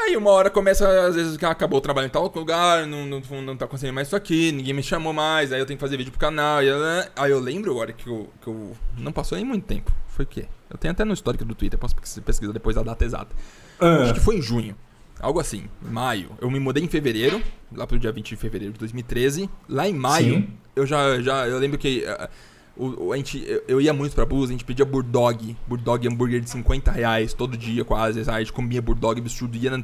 [0.04, 3.22] Aí uma hora começa, às vezes, que acabou o trabalho em tal lugar, não, não,
[3.42, 5.96] não tá conseguindo mais isso aqui, ninguém me chamou mais, aí eu tenho que fazer
[5.96, 6.62] vídeo pro canal.
[6.62, 6.68] E,
[7.16, 8.76] aí eu lembro agora que eu, que eu.
[8.98, 9.90] Não passou nem muito tempo.
[10.08, 10.46] Foi o quê?
[10.68, 13.34] Eu tenho até no histórico do Twitter, posso pesquisar depois da data exata.
[13.80, 14.02] Uh.
[14.02, 14.76] Acho que foi em junho.
[15.20, 16.32] Algo assim, maio.
[16.38, 19.48] Eu me mudei em fevereiro, lá pro dia 20 de fevereiro de 2013.
[19.68, 20.48] Lá em maio, Sim.
[20.76, 21.48] eu já, já.
[21.48, 22.04] Eu lembro que.
[22.06, 22.28] Uh,
[22.76, 26.40] o, a gente, eu, eu, ia muito pra Blues, a gente pedia Burdog, Burdog hambúrguer
[26.40, 28.28] de 50 reais todo dia quase.
[28.28, 29.80] A gente comia Burdog absurdo, ia na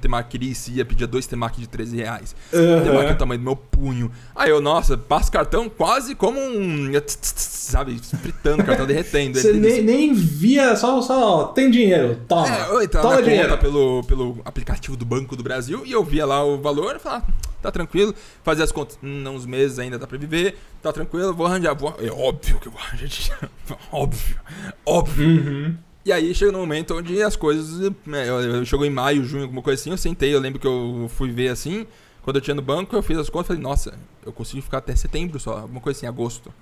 [0.00, 2.36] temaquirice, ia pedia dois temaki de 13 reais.
[2.52, 2.84] Uhum.
[2.84, 4.10] Temaki é o tamanho do meu punho.
[4.36, 6.92] Aí eu, nossa, passo cartão quase como um.
[7.08, 9.38] Sabe, fritando, cartão derretendo.
[9.38, 12.48] Você nem, nem via, só, só tem dinheiro, toma.
[12.48, 13.58] É, eu entrava toma na dinheiro.
[13.58, 17.26] pelo, pelo aplicativo do Banco do Brasil e eu via lá o valor e falava
[17.62, 18.14] tá tranquilo.
[18.42, 21.74] Fazer as contas, hum, uns meses ainda dá pra viver, tá tranquilo, vou arranjar.
[21.74, 21.94] Vou...
[22.00, 23.50] É óbvio que eu vou arranjar.
[23.92, 24.40] óbvio,
[24.84, 25.28] óbvio.
[25.28, 25.76] Uhum.
[26.04, 27.92] E aí chega no momento onde as coisas.
[28.06, 28.24] Né,
[28.64, 31.48] chegou em maio, junho, alguma coisa assim, eu sentei, eu lembro que eu fui ver
[31.48, 31.86] assim.
[32.22, 33.94] Quando eu tinha no banco, eu fiz as contas e falei, nossa,
[34.24, 36.52] eu consigo ficar até setembro só, alguma coisa assim, agosto.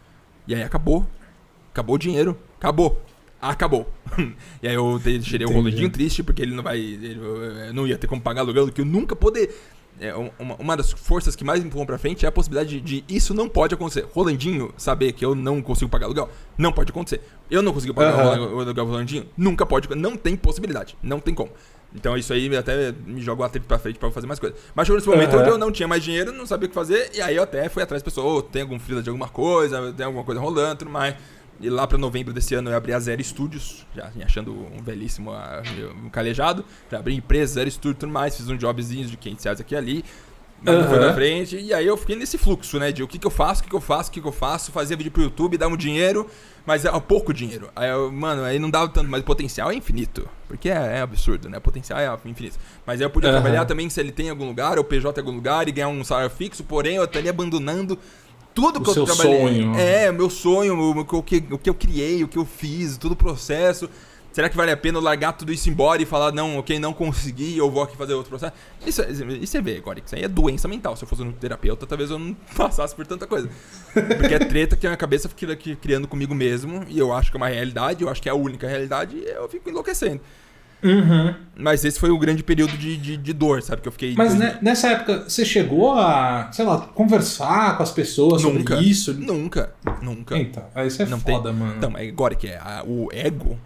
[0.47, 1.07] E aí acabou.
[1.73, 2.37] Acabou o dinheiro.
[2.59, 3.01] Acabou.
[3.41, 3.93] Acabou.
[4.63, 6.79] e aí eu tirei o roledinho triste, porque ele não vai.
[6.79, 7.21] Ele,
[7.73, 9.55] não ia ter como pagar aluguel, que eu nunca poder
[10.01, 13.03] é, uma, uma, das forças que mais me empurram pra frente é a possibilidade de,
[13.03, 14.07] de, isso não pode acontecer.
[14.13, 17.23] Rolandinho saber que eu não consigo pagar aluguel, não pode acontecer.
[17.51, 18.57] Eu não consigo pagar uhum.
[18.57, 21.51] o aluguel Rolandinho, nunca pode, não tem possibilidade, não tem como.
[21.95, 24.59] Então isso aí até me joga o atrito pra frente pra fazer mais coisas.
[24.75, 25.41] Mas chegou nesse momento uhum.
[25.41, 27.69] onde eu não tinha mais dinheiro, não sabia o que fazer, e aí eu até
[27.69, 30.77] fui atrás da pessoa, oh, tem algum fila de alguma coisa, tem alguma coisa rolando,
[30.77, 31.15] tudo mais.
[31.61, 34.83] E lá para novembro desse ano eu abri a Zero Studios, já me achando um
[34.83, 35.33] belíssimo
[36.05, 36.65] um calejado.
[36.91, 39.75] Já abri empresa, Zero Studios e tudo mais, fiz uns jobzinhos de 500 reais aqui
[39.75, 40.05] e ali.
[40.65, 40.85] Uhum.
[40.85, 41.57] Foi pra frente.
[41.57, 42.91] E aí eu fiquei nesse fluxo, né?
[42.91, 44.33] De o que, que eu faço, o que, que eu faço, o que, que eu
[44.33, 44.73] faço.
[44.73, 46.27] Fazia vídeo pro YouTube, dava um dinheiro,
[46.65, 47.69] mas é pouco dinheiro.
[47.77, 50.29] Aí eu, mano, aí não dava tanto, mas o potencial é infinito.
[50.49, 51.59] Porque é, é absurdo, né?
[51.59, 52.59] O potencial é infinito.
[52.87, 53.37] Mas aí eu podia uhum.
[53.37, 55.89] trabalhar também se ele tem em algum lugar, ou PJ em algum lugar, e ganhar
[55.89, 57.99] um salário fixo, porém eu estaria abandonando
[58.57, 59.39] tudo que o eu trabalhei.
[59.39, 59.75] Sonho.
[59.77, 63.13] É, meu sonho, o, o, que, o que eu criei, o que eu fiz, todo
[63.13, 63.89] o processo.
[64.33, 67.57] Será que vale a pena largar tudo isso embora e falar, não, ok, não consegui,
[67.57, 68.53] eu vou aqui fazer outro processo?
[68.87, 70.97] Isso, isso você vê, agora, isso aí é doença mental.
[70.97, 73.49] Se eu fosse um terapeuta, talvez eu não passasse por tanta coisa.
[73.93, 77.37] Porque é treta que a minha cabeça fica criando comigo mesmo, e eu acho que
[77.37, 80.21] é uma realidade, eu acho que é a única realidade, e eu fico enlouquecendo.
[80.83, 81.35] Uhum.
[81.59, 83.81] Mas esse foi o grande período de, de, de, dor, sabe?
[83.81, 84.15] Que eu fiquei.
[84.15, 89.15] Mas nessa época, você chegou a, sei lá, conversar com as pessoas nunca, sobre isso?
[89.15, 90.37] Nunca, nunca.
[90.37, 91.59] Então, aí isso é não foda, tem...
[91.59, 91.75] mano.
[91.79, 92.59] Então, é agora que é.
[92.59, 93.59] A, o ego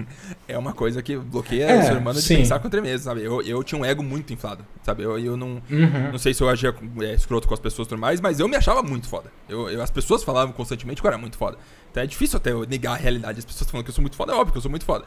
[0.46, 2.36] é uma coisa que bloqueia é, o ser humano de sim.
[2.36, 3.24] pensar contra ele mesmo, sabe?
[3.24, 5.02] Eu, eu tinha um ego muito inflado, sabe?
[5.02, 5.62] Eu, eu não.
[5.70, 6.12] Uhum.
[6.12, 8.46] Não sei se eu agia é, escroto com as pessoas e tudo mais, mas eu
[8.46, 9.32] me achava muito foda.
[9.48, 11.56] Eu, eu, as pessoas falavam constantemente que eu era muito foda.
[11.90, 13.38] Então é difícil até eu negar a realidade.
[13.38, 15.06] As pessoas falando que eu sou muito foda, é óbvio que eu sou muito foda.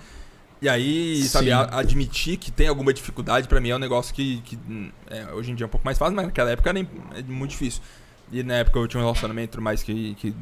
[0.61, 1.27] E aí, Sim.
[1.27, 4.59] sabe, a, admitir que tem alguma dificuldade para mim é um negócio que, que
[5.09, 7.51] é, hoje em dia é um pouco mais fácil, mas naquela época era é muito
[7.51, 7.81] difícil.
[8.31, 10.35] E na época eu tinha um relacionamento mais que, que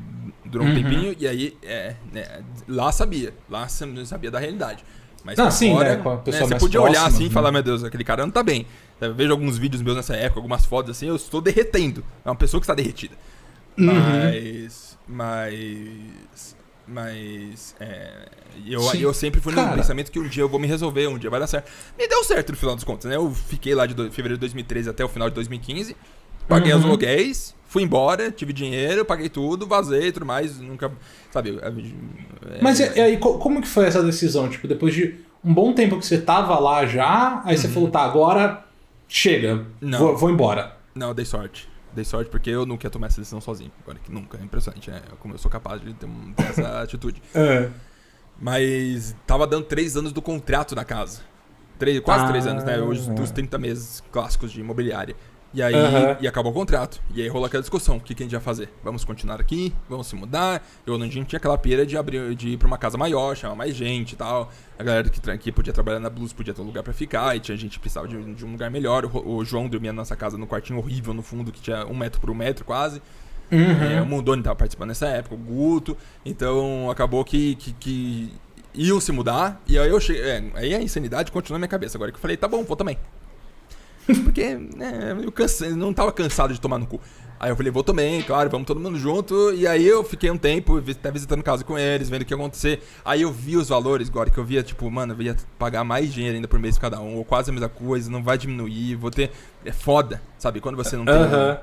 [0.43, 0.75] durou um uhum.
[0.75, 4.84] tempinho, e aí é, né, lá sabia, lá sabia da realidade.
[5.23, 7.63] Mas não, sim, fora, né, né, né, você podia próxima, olhar assim e falar, meu
[7.63, 8.65] Deus, aquele cara não tá bem.
[8.99, 12.03] Eu vejo alguns vídeos meus nessa época, algumas fotos assim, eu estou derretendo.
[12.25, 13.15] É uma pessoa que está derretida.
[13.77, 13.86] Uhum.
[13.88, 14.97] Mas.
[15.08, 16.55] Mas.
[16.91, 17.75] Mas.
[17.80, 18.28] É,
[18.65, 21.30] eu, eu sempre fui no pensamento que um dia eu vou me resolver, um dia
[21.30, 21.71] vai dar certo.
[21.97, 23.15] Me deu certo no final dos contos, né?
[23.15, 25.95] Eu fiquei lá de do, fevereiro de 2013 até o final de 2015.
[26.47, 26.80] Paguei uhum.
[26.80, 30.60] os aluguéis, fui embora, tive dinheiro, paguei tudo, vazei e tudo mais.
[30.60, 30.91] Nunca.
[31.32, 31.60] Sabe?
[31.62, 34.49] É, Mas aí, como que foi essa decisão?
[34.49, 37.62] Tipo, depois de um bom tempo que você tava lá já, aí uhum.
[37.62, 38.65] você falou, tá, agora
[39.08, 40.75] chega, vou, vou embora.
[40.95, 41.69] Não, dei sorte.
[41.93, 43.71] Dei sorte porque eu nunca ia tomar essa decisão sozinho.
[43.82, 44.38] Agora que nunca.
[44.38, 45.02] É impressionante, né?
[45.19, 47.21] Como eu sou capaz de ter, ter essa atitude.
[47.34, 47.69] É.
[48.39, 51.21] Mas tava dando três anos do contrato da casa.
[51.78, 52.80] Três, quase ah, três anos, né?
[52.82, 55.15] Os, dos 30 meses clássicos de imobiliária.
[55.53, 56.17] E aí uhum.
[56.21, 57.01] e acabou o contrato.
[57.13, 58.69] E aí rolou aquela discussão: o que, que a gente ia fazer?
[58.83, 59.73] Vamos continuar aqui?
[59.89, 60.63] Vamos se mudar?
[60.85, 63.75] Eu gente tinha aquela pira de abrir de ir pra uma casa maior, chamar mais
[63.75, 64.51] gente e tal.
[64.77, 67.35] A galera que, que podia trabalhar na Blues podia ter um lugar para ficar.
[67.35, 69.05] E tinha gente que precisava de, de um lugar melhor.
[69.05, 71.95] O, o, João dormia na nossa casa no quartinho horrível no fundo, que tinha um
[71.95, 73.01] metro por um metro quase.
[73.51, 73.97] Uhum.
[73.97, 75.97] É, o Mundoni tava participando nessa época, o Guto.
[76.23, 78.33] Então acabou que, que, que
[78.75, 79.59] iam se mudar.
[79.67, 80.21] E aí eu cheguei.
[80.21, 81.97] É, aí a insanidade continuou na minha cabeça.
[81.97, 82.97] Agora que eu falei, tá bom, vou também.
[84.23, 86.99] Porque né, eu cansei, não tava cansado de tomar no cu.
[87.39, 89.53] Aí eu falei, vou também, claro, vamos todo mundo junto.
[89.53, 92.37] E aí eu fiquei um tempo até visitando casa com eles, vendo o que ia
[92.37, 92.83] acontecer.
[93.05, 96.13] Aí eu vi os valores, agora que eu via, tipo, mano, eu ia pagar mais
[96.13, 98.95] dinheiro ainda por mês pra cada um, ou quase a mesma coisa, não vai diminuir,
[98.95, 99.31] vou ter.
[99.63, 100.59] É foda, sabe?
[100.59, 101.15] Quando você não tem.
[101.15, 101.59] Uh -huh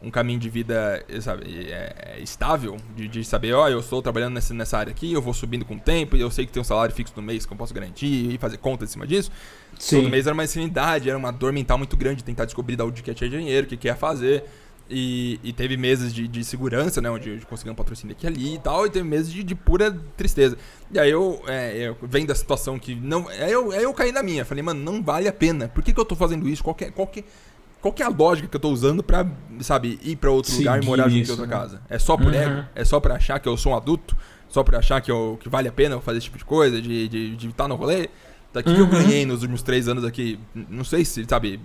[0.00, 4.00] um caminho de vida sabe, é, é estável, de, de saber, ó, oh, eu estou
[4.00, 6.52] trabalhando nessa, nessa área aqui, eu vou subindo com o tempo, e eu sei que
[6.52, 9.06] tem um salário fixo no mês que eu posso garantir e fazer conta em cima
[9.06, 9.30] disso.
[9.78, 10.02] Sim.
[10.02, 13.02] Todo mês era uma insanidade, era uma dor mental muito grande tentar descobrir de onde
[13.02, 14.44] que tinha dinheiro, o que, que ia fazer.
[14.90, 17.10] E, e, teve meses de, de segurança, né?
[17.10, 19.94] Onde eu consegui um patrocínio aqui ali e tal, e teve meses de, de pura
[20.16, 20.56] tristeza.
[20.90, 23.28] E aí eu, é, eu vendo a situação que não.
[23.28, 24.46] Aí eu, aí eu caí na minha.
[24.46, 25.68] Falei, mano, não vale a pena.
[25.68, 26.64] Por que, que eu tô fazendo isso?
[26.64, 27.22] Qual que, é, qual que,
[27.82, 29.26] qual que é a lógica que eu tô usando pra,
[29.60, 31.52] sabe, ir pra outro Seguir lugar e morar junto em outra né?
[31.52, 31.82] casa?
[31.90, 32.34] É só por uhum.
[32.34, 32.64] ego?
[32.74, 34.16] É só pra achar que eu sou um adulto?
[34.48, 36.80] Só pra achar que, eu, que vale a pena eu fazer esse tipo de coisa,
[36.80, 38.08] de estar de, de tá no rolê?
[38.52, 38.76] Daqui uhum.
[38.76, 41.60] que eu ganhei nos últimos três anos aqui, não sei se, sabe,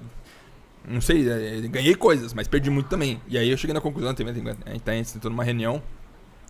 [0.88, 3.22] não sei, é, ganhei coisas, mas perdi muito também.
[3.28, 4.34] E aí eu cheguei na conclusão, também,
[4.66, 5.82] a gente tá entrando numa reunião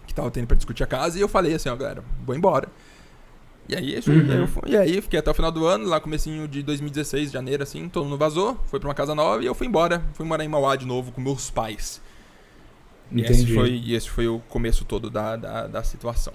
[0.08, 2.68] que tava tendo pra discutir a casa e eu falei assim, ó, galera, vou embora.
[3.70, 4.26] E aí, isso, uhum.
[4.26, 7.32] e, aí eu, e aí fiquei até o final do ano, lá comecinho de 2016,
[7.32, 10.04] janeiro, assim, todo mundo vazou, foi pra uma casa nova e eu fui embora.
[10.14, 12.02] Fui morar em Mauá de novo com meus pais.
[13.12, 16.34] E esse foi, e esse foi o começo todo da, da, da situação.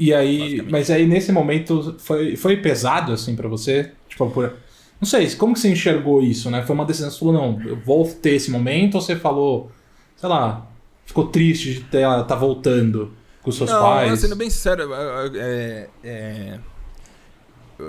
[0.00, 3.92] E aí, mas aí nesse momento foi, foi pesado, assim, para você?
[4.08, 4.54] Tipo, por...
[4.98, 6.62] Não sei, como que você enxergou isso, né?
[6.62, 9.70] Foi uma decisão, você falou, não, eu vou ter esse momento, ou você falou,
[10.16, 10.66] sei lá,
[11.04, 14.18] ficou triste de estar tá voltando com seus não, pais?
[14.20, 14.88] Sendo bem sincero,
[15.36, 16.58] é, é,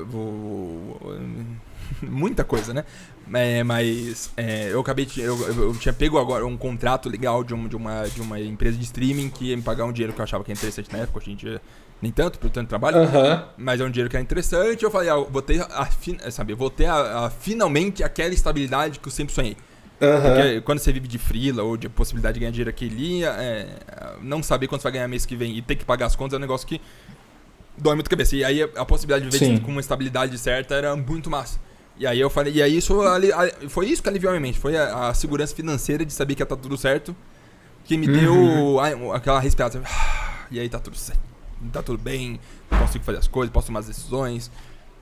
[0.05, 0.99] vou,
[2.03, 2.83] muita coisa, né?
[3.33, 7.53] É, mas é, eu acabei de, eu, eu, tinha pego agora um contrato legal de,
[7.53, 10.19] um, de, uma, de uma empresa de streaming que ia me pagar um dinheiro que
[10.19, 11.61] eu achava que era interessante na época, hoje em dia
[12.01, 12.97] nem tanto, por tanto trabalho,
[13.57, 14.83] mas é um dinheiro que é interessante.
[14.83, 19.07] Eu falei, ah, vou ter, a, sabe, vou ter a, a, finalmente aquela estabilidade que
[19.07, 19.55] eu sempre sonhei.
[19.99, 23.67] Porque quando você vive de frila ou de possibilidade de ganhar dinheiro aqui ali, é,
[24.19, 26.33] não saber quanto você vai ganhar mês que vem e ter que pagar as contas
[26.33, 26.81] é um negócio que
[27.77, 28.35] dói muito a cabeça.
[28.35, 31.59] E aí a, possibilidade de viver com uma estabilidade certa era muito massa.
[31.99, 32.99] E aí eu falei, e aí isso
[33.69, 36.41] foi isso que aliviou a minha mente, foi a, a, segurança financeira de saber que
[36.41, 37.15] ia estar tá tudo certo,
[37.85, 38.79] que me uhum.
[38.79, 39.81] deu aquela respirada.
[40.53, 41.21] E aí tá tudo certo,
[41.71, 44.51] tá tudo bem, consigo fazer as coisas, posso tomar as decisões.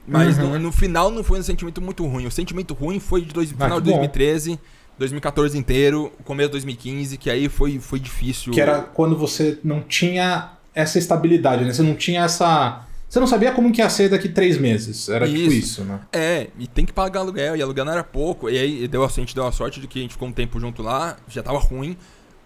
[0.07, 0.53] Mas uhum.
[0.53, 2.25] no, no, final não foi um sentimento muito ruim.
[2.25, 4.59] O sentimento ruim foi de dois, ah, final de 2013,
[4.97, 8.51] 2014 inteiro, começo de 2015, que aí foi, foi difícil.
[8.51, 11.71] Que era quando você não tinha essa estabilidade, né?
[11.71, 12.85] Você não tinha essa.
[13.07, 15.09] Você não sabia como que ia ser daqui três meses.
[15.09, 15.49] Era tipo isso.
[15.49, 15.99] tipo isso, né?
[16.13, 18.49] É, e tem que pagar aluguel, e aluguel não era pouco.
[18.49, 20.31] E aí deu a, a gente deu a sorte de que a gente ficou um
[20.31, 21.97] tempo junto lá, já tava ruim.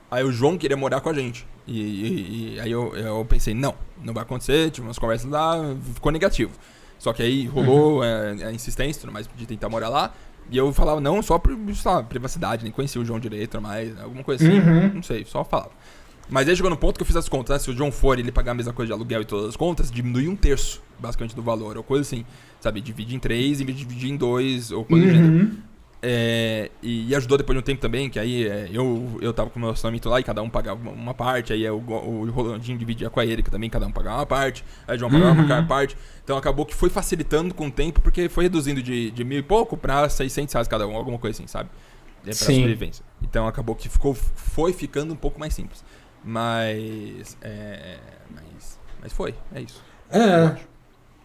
[0.09, 1.45] Aí o João queria morar com a gente.
[1.65, 3.73] E, e, e aí eu, eu pensei, não,
[4.03, 5.55] não vai acontecer, tive umas conversas lá,
[5.93, 6.51] ficou negativo.
[6.99, 8.03] Só que aí rolou uhum.
[8.03, 10.13] é, a insistência mais de tentar morar lá.
[10.49, 13.97] E eu falava não só por, sei lá, privacidade, nem conhecia o João direito, mais
[13.99, 14.59] alguma coisa assim.
[14.59, 14.95] Uhum.
[14.95, 15.71] Não sei, só falava.
[16.29, 17.59] Mas aí chegou no ponto que eu fiz as contas, né?
[17.59, 19.91] Se o John for ele pagar a mesma coisa de aluguel e todas as contas,
[19.91, 22.25] diminui um terço, basicamente, do valor, ou coisa assim.
[22.61, 22.79] Sabe?
[22.81, 25.11] Divide em três em vez de dividir em dois, ou coisa uhum.
[25.11, 25.51] do gênero.
[26.05, 29.49] É, e, e, ajudou depois de um tempo também, que aí é, eu, eu tava
[29.49, 32.29] com o meu relacionamento lá e cada um pagava uma, parte, aí é o, o
[32.29, 35.39] Rolandinho dividia com a Erika também, cada um pagava uma parte, aí o João pagava
[35.39, 35.45] uhum.
[35.45, 35.95] uma parte.
[36.21, 39.41] Então acabou que foi facilitando com o tempo, porque foi reduzindo de, de mil e
[39.41, 41.69] pouco pra 600 reais cada um, alguma coisa assim, sabe?
[42.23, 42.55] É pra Sim.
[42.55, 43.05] sobrevivência.
[43.21, 45.85] Então acabou que ficou, foi ficando um pouco mais simples.
[46.21, 47.97] Mas, é,
[48.29, 48.77] mas.
[49.01, 49.81] Mas foi, é isso.
[50.09, 50.57] É.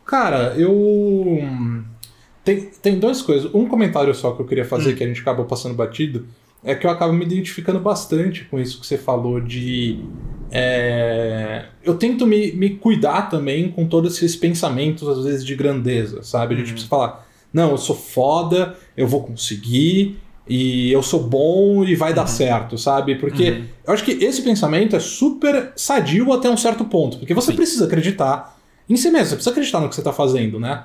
[0.04, 1.44] Cara, eu.
[2.48, 3.54] Tem, tem duas coisas.
[3.54, 4.96] Um comentário só que eu queria fazer, hum.
[4.96, 6.24] que a gente acabou passando batido,
[6.64, 10.00] é que eu acabo me identificando bastante com isso que você falou de.
[10.50, 11.66] É...
[11.84, 16.56] Eu tento me, me cuidar também com todos esses pensamentos, às vezes, de grandeza, sabe?
[16.56, 21.84] De tipo, você falar, não, eu sou foda, eu vou conseguir, e eu sou bom
[21.84, 22.16] e vai uhum.
[22.16, 23.16] dar certo, sabe?
[23.16, 23.64] Porque uhum.
[23.88, 27.56] eu acho que esse pensamento é super sadio até um certo ponto, porque você Sim.
[27.56, 28.58] precisa acreditar
[28.88, 30.84] em si mesmo, você precisa acreditar no que você está fazendo, né?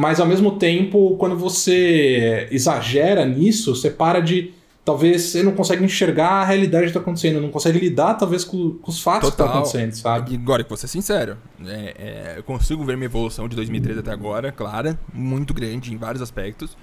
[0.00, 4.50] Mas ao mesmo tempo, quando você exagera nisso, você para de.
[4.82, 8.70] Talvez você não consegue enxergar a realidade que está acontecendo, não consegue lidar, talvez, com,
[8.78, 9.46] com os fatos Total.
[9.46, 10.32] que estão acontecendo, sabe?
[10.32, 11.36] E agora, que vou ser sincero,
[11.66, 15.98] é, é, eu consigo ver minha evolução de 2013 até agora, clara, muito grande em
[15.98, 16.74] vários aspectos.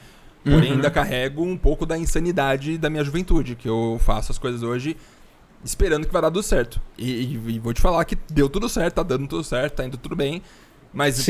[0.44, 0.76] Porém, uhum.
[0.76, 4.96] ainda carrego um pouco da insanidade da minha juventude, que eu faço as coisas hoje
[5.66, 6.80] esperando que vai dar tudo certo.
[6.96, 9.86] E, e, e, vou te falar que deu tudo certo, tá dando tudo certo, tá
[9.86, 10.44] indo tudo bem.
[10.98, 11.24] Mas,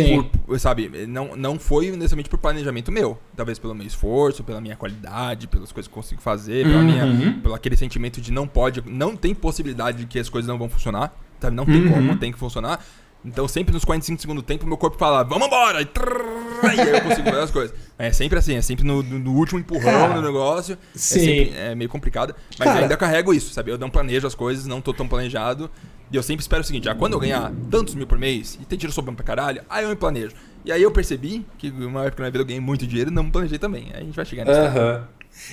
[0.45, 3.19] por, sabe, não, não foi necessariamente por planejamento meu.
[3.36, 6.86] Talvez pelo meu esforço, pela minha qualidade, pelas coisas que eu consigo fazer, pela uhum.
[6.86, 10.58] minha, pelo aquele sentimento de não pode, não tem possibilidade de que as coisas não
[10.58, 11.13] vão funcionar.
[11.41, 11.53] Sabe?
[11.53, 11.91] Não tem uhum.
[11.91, 12.82] como, tem que funcionar.
[13.25, 15.82] Então, sempre nos 45 segundos do tempo, meu corpo fala, vamos embora!
[15.82, 17.77] E, trrr, e aí eu consigo fazer as coisas.
[17.99, 20.75] É sempre assim, é sempre no, no último empurrão do negócio.
[20.75, 21.19] É sim.
[21.19, 22.34] É, sempre, é meio complicado.
[22.58, 23.69] Mas Cara, ainda carrego isso, sabe?
[23.69, 25.69] Eu não planejo as coisas, não tô tão planejado.
[26.11, 28.65] E eu sempre espero o seguinte, ah, quando eu ganhar tantos mil por mês e
[28.65, 30.33] ter dinheiro sobrando pra caralho, aí eu me planejo.
[30.63, 33.23] E aí eu percebi que uma época na vida eu ganhei muito dinheiro e não
[33.23, 33.87] me planejei também.
[33.93, 34.59] Aí a gente vai chegar nisso.
[34.59, 35.03] Uh -huh.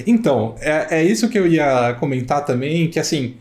[0.07, 3.37] Então, é, é isso que eu ia comentar também, que assim,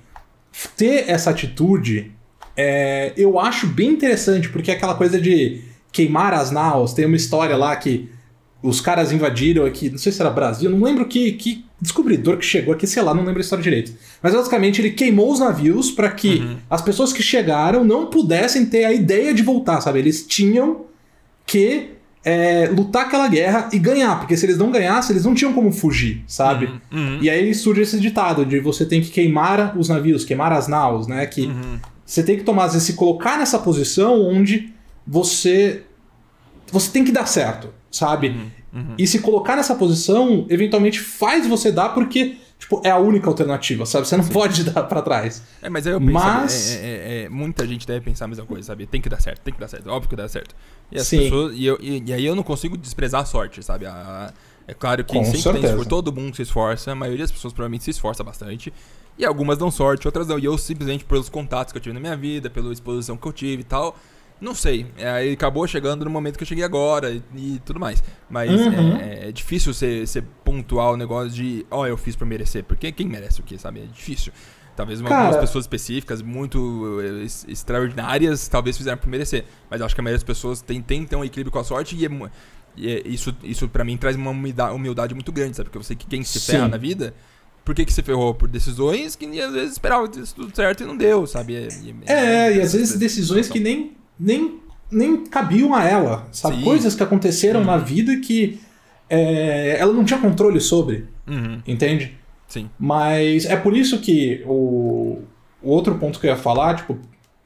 [0.76, 2.12] ter essa atitude
[2.56, 6.94] é, eu acho bem interessante, porque é aquela coisa de queimar as naus.
[6.94, 8.10] Tem uma história lá que
[8.64, 12.46] os caras invadiram aqui, não sei se era Brasil, não lembro que, que descobridor que
[12.46, 13.94] chegou aqui, sei lá, não lembro a história direito.
[14.22, 16.58] Mas basicamente ele queimou os navios para que uhum.
[16.70, 20.00] as pessoas que chegaram não pudessem ter a ideia de voltar, sabe?
[20.00, 20.86] Eles tinham
[21.46, 21.90] que
[22.24, 25.72] é, lutar aquela guerra e ganhar, porque se eles não ganhassem, eles não tinham como
[25.72, 26.66] fugir, sabe?
[26.66, 27.00] Uhum.
[27.00, 27.20] Uhum.
[27.22, 31.06] E aí surge esse ditado de você tem que queimar os navios, queimar as naus,
[31.06, 31.26] né?
[31.26, 31.80] Que uhum.
[32.06, 34.74] Você tem que tomar, se colocar nessa posição onde
[35.06, 35.84] você.
[36.72, 38.30] Você tem que dar certo, sabe?
[38.30, 38.96] Uhum, uhum.
[38.98, 43.86] E se colocar nessa posição, eventualmente faz você dar, porque tipo, é a única alternativa,
[43.86, 44.08] sabe?
[44.08, 44.34] Você não Sim.
[44.34, 45.44] pode dar para trás.
[45.62, 46.72] É, mas aí eu penso, mas...
[46.72, 48.88] É, é, é, muita gente deve pensar a mesma coisa, sabe?
[48.88, 50.56] Tem que dar certo, tem que dar certo, óbvio que dá certo.
[50.92, 51.20] E as Sim.
[51.20, 51.56] pessoas.
[51.56, 53.86] E, eu, e, e, aí eu não consigo desprezar a sorte, sabe?
[53.86, 54.34] A,
[54.68, 55.76] é claro que Com sempre certeza.
[55.76, 58.74] tem, todo mundo se esforça, a maioria das pessoas provavelmente se esforça bastante.
[59.18, 60.40] E algumas dão sorte, outras não.
[60.40, 63.34] E eu simplesmente, pelos contatos que eu tive na minha vida, pela exposição que eu
[63.34, 63.96] tive e tal,
[64.44, 64.86] não sei.
[64.98, 68.04] É, aí acabou chegando no momento que eu cheguei agora e, e tudo mais.
[68.30, 68.98] Mas uhum.
[68.98, 72.64] é, é, difícil ser, ser pontual o negócio de, ó, oh, eu fiz pra merecer.
[72.64, 73.82] Porque quem merece o quê, sabe?
[73.82, 74.34] É difícil.
[74.76, 75.16] Talvez Cara...
[75.16, 79.46] algumas pessoas específicas, muito eh, extraordinárias, talvez fizeram por merecer.
[79.70, 81.60] Mas eu acho que a maioria das pessoas tem, tem que ter um equilíbrio com
[81.60, 82.10] a sorte e, é,
[82.76, 85.70] e é, isso, isso para mim traz uma humildade muito grande, sabe?
[85.70, 86.54] Porque eu sei que quem se Sim.
[86.54, 87.14] ferra na vida
[87.64, 88.34] por que, que você ferrou?
[88.34, 91.56] Por decisões que às vezes esperava tudo certo e não deu, sabe?
[91.56, 91.68] É,
[92.06, 94.60] é, é e às vezes decisões que nem, nem,
[94.92, 96.58] nem cabiam a ela, sabe?
[96.58, 96.64] Sim.
[96.64, 97.66] Coisas que aconteceram uhum.
[97.66, 98.60] na vida que
[99.10, 101.62] é, ela não tinha controle sobre, uhum.
[101.68, 102.18] entende?
[102.48, 102.70] Sim.
[102.80, 105.22] Mas é por isso que o,
[105.62, 106.98] o outro ponto que eu ia falar, tipo,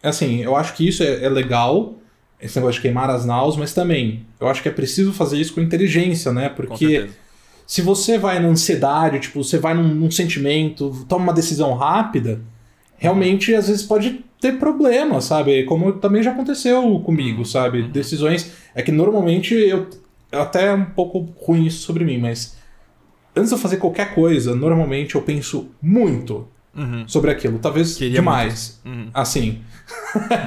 [0.04, 1.96] assim, eu acho que isso é, é legal,
[2.40, 5.54] esse negócio de queimar as naus, mas também eu acho que é preciso fazer isso
[5.54, 6.50] com inteligência, né?
[6.50, 7.10] Porque
[7.66, 12.42] se você vai na ansiedade, tipo, você vai num, num sentimento, toma uma decisão rápida,
[12.98, 15.64] realmente às vezes pode ter problema, sabe?
[15.64, 17.82] Como também já aconteceu comigo, sabe?
[17.82, 17.90] Uhum.
[17.90, 18.52] Decisões.
[18.76, 19.88] É que normalmente eu.
[20.32, 22.58] Até é um pouco ruim isso sobre mim, mas.
[23.36, 27.08] Antes de eu fazer qualquer coisa, normalmente eu penso muito uhum.
[27.08, 27.60] sobre aquilo.
[27.60, 28.82] Talvez Queria demais.
[28.84, 29.10] Uhum.
[29.14, 29.62] Assim.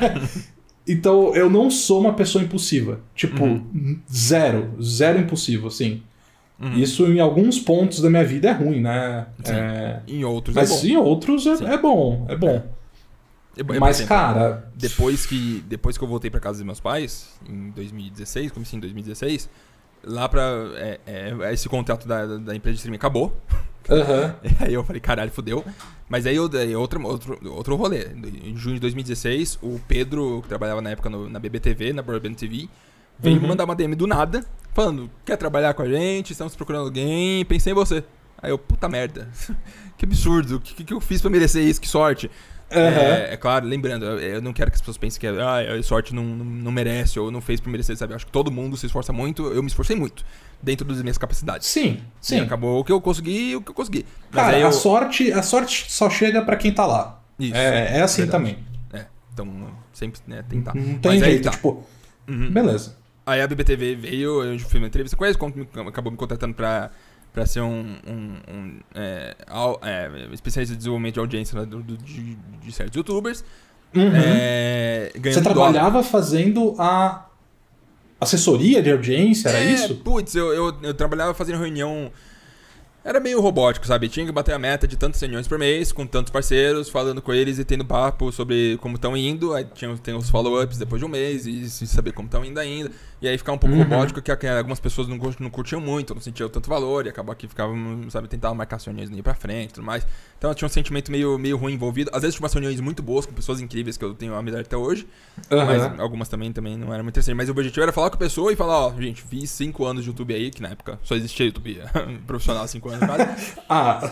[0.86, 3.00] então eu não sou uma pessoa impulsiva.
[3.14, 4.00] Tipo, uhum.
[4.12, 4.74] zero.
[4.82, 6.02] Zero impulsivo, assim.
[6.60, 6.74] Uhum.
[6.74, 9.26] Isso em alguns pontos da minha vida é ruim, né?
[9.46, 10.00] É...
[10.06, 10.86] Em outros Mas é bom.
[10.86, 12.62] em outros é, é bom, é bom.
[13.56, 13.62] É.
[13.78, 14.70] Mas, cara.
[14.74, 18.80] Depois que, depois que eu voltei para casa dos meus pais, em 2016, comecei em
[18.80, 19.48] 2016,
[20.04, 20.42] lá pra.
[20.76, 23.36] É, é, esse contrato da, da empresa de streaming acabou.
[23.88, 24.34] Uhum.
[24.60, 25.64] aí eu falei, caralho, fudeu.
[26.08, 28.06] Mas aí, eu, aí outro, outro, outro rolê.
[28.44, 32.34] Em junho de 2016, o Pedro, que trabalhava na época no, na BBTV, na Broadband
[32.34, 32.68] TV,
[33.20, 33.42] veio uhum.
[33.42, 36.32] me mandar uma DM do nada, falando: quer trabalhar com a gente?
[36.32, 38.04] Estamos procurando alguém, pensei em você.
[38.42, 39.28] Aí eu, puta merda.
[39.98, 40.56] que absurdo.
[40.56, 41.80] O que, que eu fiz para merecer isso?
[41.80, 42.30] Que sorte.
[42.72, 42.80] Uhum.
[42.80, 46.14] É, é, claro, lembrando, eu, não quero que as pessoas pensem que ah, a sorte
[46.14, 48.12] não, não, não, merece ou não fez pra merecer, sabe?
[48.12, 50.24] Eu acho que todo mundo se esforça muito, eu me esforcei muito,
[50.62, 51.66] dentro das minhas capacidades.
[51.66, 52.36] Sim, sim.
[52.36, 54.06] E acabou o que eu consegui o que eu consegui.
[54.30, 54.68] Mas Cara, eu...
[54.68, 57.20] a, sorte, a sorte só chega para quem tá lá.
[57.40, 57.56] Isso.
[57.56, 58.44] É, é assim verdade.
[58.44, 58.64] também.
[58.92, 59.48] É, então
[59.92, 60.72] sempre né, tentar.
[60.72, 61.50] Não tem Mas jeito, tá.
[61.50, 61.84] tipo.
[62.28, 62.52] Uhum.
[62.52, 62.99] Beleza.
[63.26, 65.36] Aí a BBTV veio, eu fiz uma entrevista com eles,
[65.86, 66.90] acabou me contratando pra,
[67.32, 69.36] pra ser um, um, um é,
[69.82, 73.44] é, especialista de desenvolvimento de audiência do, do, de, de certos youtubers.
[73.94, 74.10] Uhum.
[74.14, 76.04] É, Você trabalhava dólar.
[76.04, 77.26] fazendo a
[78.20, 79.96] assessoria de audiência, era é, isso?
[79.96, 82.12] Putz, eu, eu, eu, trabalhava fazendo reunião
[83.02, 84.08] Era meio robótico, sabe?
[84.08, 87.32] Tinha que bater a meta de tantos reuniões por mês, com tantos parceiros, falando com
[87.32, 89.54] eles e tendo papo sobre como estão indo.
[89.54, 92.60] Aí tinha, tem os follow-ups depois de um mês e, e saber como estão indo
[92.60, 92.90] ainda.
[93.22, 93.82] E aí ficar um pouco uhum.
[93.82, 97.46] robótico, que, algumas pessoas não, não curtiam muito, não sentiam tanto valor, e acabou que
[97.46, 100.06] ficavam, sabe, tentavam marcar as reuniões nem pra frente e tudo mais.
[100.38, 102.10] Então tinha um sentimento meio, meio ruim envolvido.
[102.14, 104.76] Às vezes tinha umas reuniões muito boas com pessoas incríveis que eu tenho amizade até
[104.76, 105.06] hoje.
[105.50, 105.66] Uhum.
[105.66, 107.36] Mas algumas também, também não era muito interessante.
[107.36, 110.02] Mas o objetivo era falar com a pessoa e falar, ó, gente, fiz 5 anos
[110.02, 111.78] de YouTube aí, que na época só existia YouTube
[112.26, 113.60] profissional 5 anos quase.
[113.68, 114.10] Ah,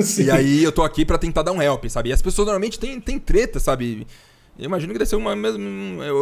[0.00, 0.24] sim.
[0.24, 2.08] E aí eu tô aqui para tentar dar um help, sabe?
[2.08, 4.06] E as pessoas normalmente têm, têm treta, sabe?
[4.58, 5.62] Eu imagino que deve ser uma mesmo.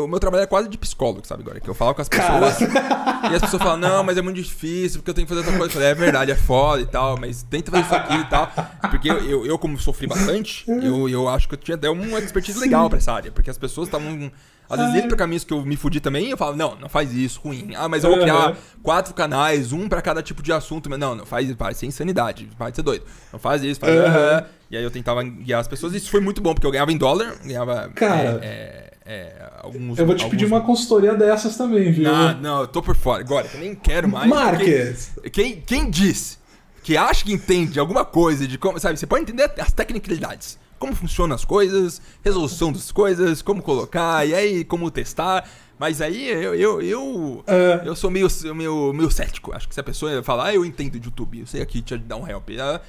[0.02, 1.42] O meu trabalho é quase de psicólogo, sabe?
[1.42, 2.58] Agora, que eu falo com as pessoas.
[2.58, 3.14] Cara.
[3.24, 5.56] E as pessoas falam, não, mas é muito difícil, porque eu tenho que fazer outra
[5.56, 5.70] coisa.
[5.70, 8.52] Eu falei, é verdade, é foda e tal, mas tenta fazer isso aqui e tal.
[8.90, 12.18] Porque eu, eu, eu como sofri bastante, eu, eu acho que eu tinha até uma
[12.18, 13.32] expertise legal pra essa área.
[13.32, 14.30] Porque as pessoas estavam
[14.68, 17.40] às vezes pra caminhos que eu me fudi também, eu falo, não, não faz isso,
[17.40, 17.72] ruim.
[17.76, 20.88] Ah, mas eu vou criar quatro canais, um pra cada tipo de assunto.
[20.88, 23.04] Mas não, não faz, vai ser insanidade, vai ser doido.
[23.32, 23.92] Não faz isso, faz.
[23.94, 24.46] Uhum.
[24.70, 25.94] E aí eu tentava guiar as pessoas.
[25.94, 27.90] Isso foi muito bom, porque eu ganhava em dólar, ganhava.
[27.94, 28.40] Cara.
[28.42, 30.30] É, é, é, alguns, eu vou te alguns...
[30.30, 32.04] pedir uma consultoria dessas também, viu?
[32.04, 33.20] Não, não, eu tô por fora.
[33.22, 34.28] Agora, eu nem quero mais.
[34.28, 35.12] Marques!
[35.30, 36.38] Quem, quem disse
[36.82, 38.80] que acha que entende alguma coisa de como.
[38.80, 44.26] Sabe, você pode entender as tecnicalidades como funcionam as coisas, resolução das coisas, como colocar,
[44.26, 45.48] e aí como testar.
[45.78, 47.44] Mas aí eu, eu, eu, uh.
[47.84, 49.52] eu sou meio, meio, meio cético.
[49.52, 51.96] Acho que se a pessoa falar, ah, eu entendo de YouTube, eu sei aqui te
[51.98, 52.50] dar um help.
[52.50, 52.80] Ela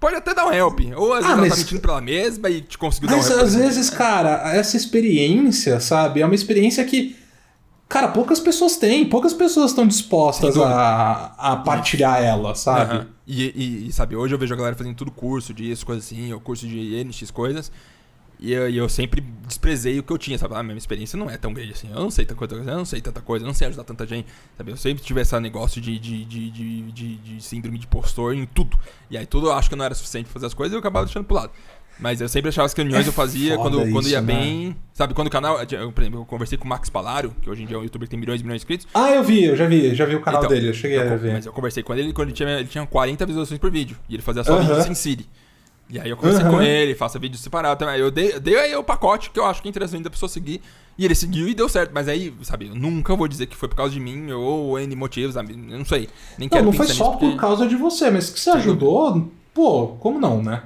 [0.00, 0.80] pode até dar um help.
[0.96, 1.50] Ou às vezes ah, ela tá mas...
[1.50, 3.28] tá mentindo pra ela mesma e te conseguiu dar um help.
[3.28, 7.16] Mas às vezes, cara, essa experiência, sabe, é uma experiência que
[7.94, 12.96] Cara, poucas pessoas têm, poucas pessoas estão dispostas a, a partilhar ela, sabe?
[12.96, 13.06] Uhum.
[13.24, 16.32] E, e, e, sabe, hoje eu vejo a galera fazendo tudo curso disso, coisa assim,
[16.32, 17.70] ou curso de NX coisas.
[18.40, 20.56] E eu, e eu, sempre desprezei o que eu tinha, sabe?
[20.56, 21.88] Ah, minha experiência não é tão grande assim.
[21.88, 24.04] Eu não sei tanta coisa, eu não sei tanta coisa, eu não sei ajudar tanta
[24.04, 24.26] gente,
[24.58, 24.72] sabe?
[24.72, 28.44] Eu sempre tive esse negócio de, de, de, de, de, de síndrome de postor em
[28.44, 28.76] tudo.
[29.08, 30.80] E aí tudo eu acho que não era suficiente pra fazer as coisas e eu
[30.80, 31.52] acabava deixando pro lado.
[31.98, 34.34] Mas eu sempre achava as reuniões é eu fazia quando, isso, quando ia né?
[34.34, 34.76] bem.
[34.92, 35.60] Sabe, quando o canal.
[35.62, 37.82] Eu, por exemplo, eu conversei com o Max Palaro, que hoje em dia é um
[37.82, 38.88] youtuber que tem milhões e milhões de inscritos.
[38.92, 41.12] Ah, eu vi, eu já vi, já vi o canal então, dele, eu cheguei eu,
[41.12, 41.34] a ver.
[41.34, 43.96] Mas eu conversei com ele quando ele tinha, ele tinha 40 visualizações por vídeo.
[44.08, 44.66] E ele fazia só uh -huh.
[44.66, 45.26] vídeos em Siri.
[45.90, 48.00] E aí eu conversei com ele, faço vídeo separado também.
[48.00, 50.60] Eu dei, dei aí o pacote que eu acho que é interessante da pessoa seguir.
[50.96, 51.90] E ele seguiu e deu certo.
[51.92, 54.96] Mas aí, sabe, eu nunca vou dizer que foi por causa de mim ou N
[54.96, 55.52] motivos, sabe?
[55.52, 56.08] Eu não sei.
[56.38, 57.36] Nem não, não foi só por porque...
[57.36, 60.62] causa de você, mas que você ajudou, pô, como não, né?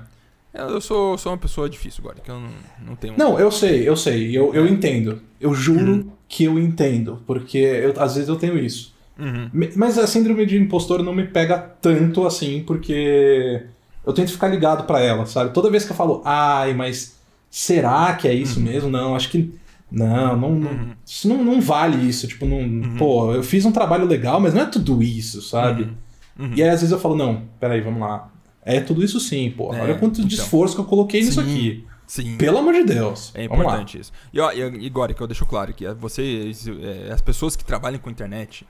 [0.59, 2.51] Eu sou, sou uma pessoa difícil agora, que eu não,
[2.87, 3.15] não tenho.
[3.17, 5.21] Não, eu sei, eu sei, eu, eu entendo.
[5.41, 6.11] Eu juro uhum.
[6.29, 8.95] que eu entendo, porque eu, às vezes eu tenho isso.
[9.19, 9.51] Uhum.
[9.77, 13.65] Mas a síndrome de impostor não me pega tanto assim, porque
[14.07, 15.53] eu tento ficar ligado para ela, sabe?
[15.53, 17.19] Toda vez que eu falo, ai, mas
[17.51, 18.67] será que é isso uhum.
[18.67, 18.91] mesmo?
[18.91, 19.53] Não, acho que.
[19.91, 20.91] Não, não, não uhum.
[21.05, 22.27] isso não, não vale isso.
[22.29, 22.59] Tipo, não.
[22.59, 22.97] Uhum.
[22.97, 25.89] Pô, eu fiz um trabalho legal, mas não é tudo isso, sabe?
[26.39, 26.53] Uhum.
[26.55, 28.31] E aí às vezes eu falo, não, peraí, vamos lá.
[28.69, 29.73] É tudo isso sim, pô.
[29.73, 30.29] É, Olha quanto então.
[30.29, 31.87] de esforço que eu coloquei sim, nisso aqui.
[32.07, 32.37] Sim.
[32.37, 33.33] Pelo amor de Deus.
[33.35, 34.13] É importante isso.
[34.31, 37.99] E, ó, e agora que eu deixo claro que vocês, é, as pessoas que trabalham
[37.99, 38.67] com internet,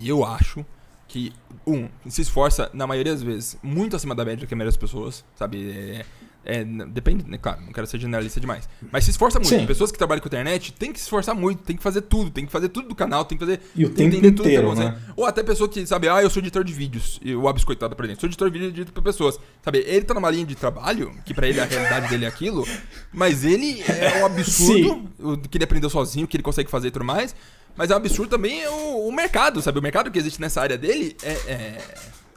[0.00, 0.64] eu acho
[1.06, 1.34] que,
[1.66, 4.78] um, se esforça, na maioria das vezes, muito acima da média que a maioria das
[4.78, 5.70] pessoas, sabe?
[5.70, 6.06] É,
[6.46, 7.38] é, depende, né?
[7.38, 8.68] Claro, não quero ser generalista demais.
[8.92, 9.50] Mas se esforça muito.
[9.50, 9.66] Sim.
[9.66, 12.46] Pessoas que trabalham com internet tem que se esforçar muito, tem que fazer tudo, tem
[12.46, 13.60] que fazer tudo do canal, tem que fazer.
[13.74, 14.96] E o tempo entender inteiro, tudo né?
[15.16, 17.20] Ou até pessoa que, sabe, ah, eu sou editor de vídeos.
[17.22, 18.20] E o abiscoitado pra dentro.
[18.20, 19.40] Sou editor de vídeo edito pra pessoas.
[19.60, 22.66] Sabe, ele tá numa linha de trabalho, que pra ele a realidade dele é aquilo,
[23.12, 26.88] mas ele é um absurdo o que ele aprendeu sozinho, o que ele consegue fazer
[26.88, 27.34] e tudo mais.
[27.76, 29.78] Mas é um absurdo também o, o mercado, sabe?
[29.78, 31.78] O mercado que existe nessa área dele é, é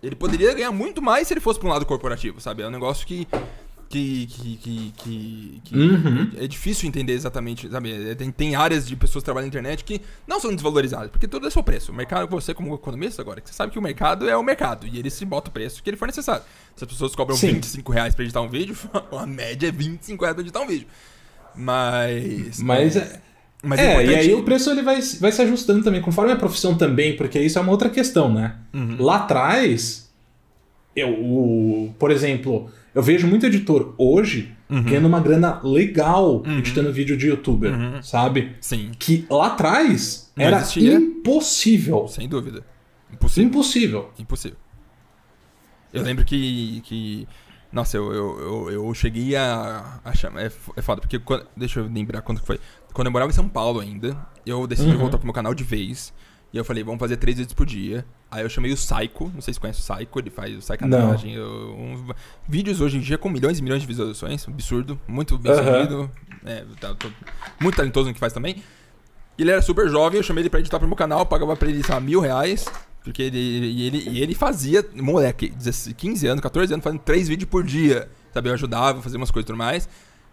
[0.02, 2.64] ele poderia ganhar muito mais se ele fosse para um lado corporativo, sabe?
[2.64, 3.28] É um negócio que
[3.90, 6.32] que, que, que, que, que uhum.
[6.38, 8.12] é difícil entender exatamente, sabe?
[8.12, 11.28] É, tem, tem áreas de pessoas que trabalham na internet que não são desvalorizadas, porque
[11.28, 11.92] tudo é seu preço.
[11.92, 15.00] O mercado, você como economista agora, você sabe que o mercado é o mercado e
[15.00, 16.44] ele se bota o preço que ele for necessário.
[16.76, 17.54] Se as pessoas cobram Sim.
[17.54, 18.78] 25 reais pra editar um vídeo,
[19.12, 20.88] a média é 25 reais pra editar um vídeo.
[21.56, 22.62] Mas...
[22.62, 22.96] Mas...
[22.96, 23.22] É...
[23.62, 26.36] Mas é, é e aí o preço ele vai, vai se ajustando também, conforme a
[26.38, 28.56] profissão também, porque isso é uma outra questão, né?
[28.74, 28.96] Uhum.
[28.98, 30.10] Lá atrás,
[30.96, 34.84] eu, o, por exemplo, eu vejo muito editor hoje uhum.
[34.84, 36.60] ganhando uma grana legal uhum.
[36.60, 38.04] editando vídeo de youtuber, uhum.
[38.04, 38.58] sabe?
[38.60, 38.92] Sim.
[39.00, 40.96] Que lá atrás Não era existia.
[40.96, 42.08] impossível.
[42.10, 42.66] Sem dúvida.
[43.12, 43.48] Impossível.
[43.48, 44.10] Impossível.
[44.20, 44.58] Impossível.
[45.94, 46.82] Eu lembro que.
[46.84, 47.28] que
[47.72, 50.42] nossa, eu, eu, eu, eu cheguei a, a chamar.
[50.42, 51.18] É, é foda, porque.
[51.20, 52.60] Quando, deixa eu lembrar quando foi.
[52.94, 54.98] Quando eu morava em São Paulo ainda, eu decidi uhum.
[54.98, 56.14] voltar pro meu canal de vez.
[56.52, 58.04] E eu falei, vamos fazer três vídeos por dia.
[58.32, 61.40] Aí eu chamei o Psycho, não sei se conhece o Psycho, ele faz o Psycanagem.
[61.40, 62.08] Um,
[62.48, 66.12] vídeos hoje em dia com milhões e milhões de visualizações, absurdo, muito bem sucedido.
[66.46, 67.08] É, tá, tô,
[67.60, 68.64] muito talentoso no que faz também.
[69.38, 71.84] Ele era super jovem, eu chamei ele pra editar pro meu canal, pagava pra ele,
[71.84, 72.66] sei lá, mil reais.
[73.04, 75.54] Porque ele, e ele, e ele fazia, moleque,
[75.96, 78.10] 15 anos, 14 anos, fazendo 3 vídeos por dia.
[78.34, 79.88] Sabe, eu ajudava a fazer umas coisas e tudo mais.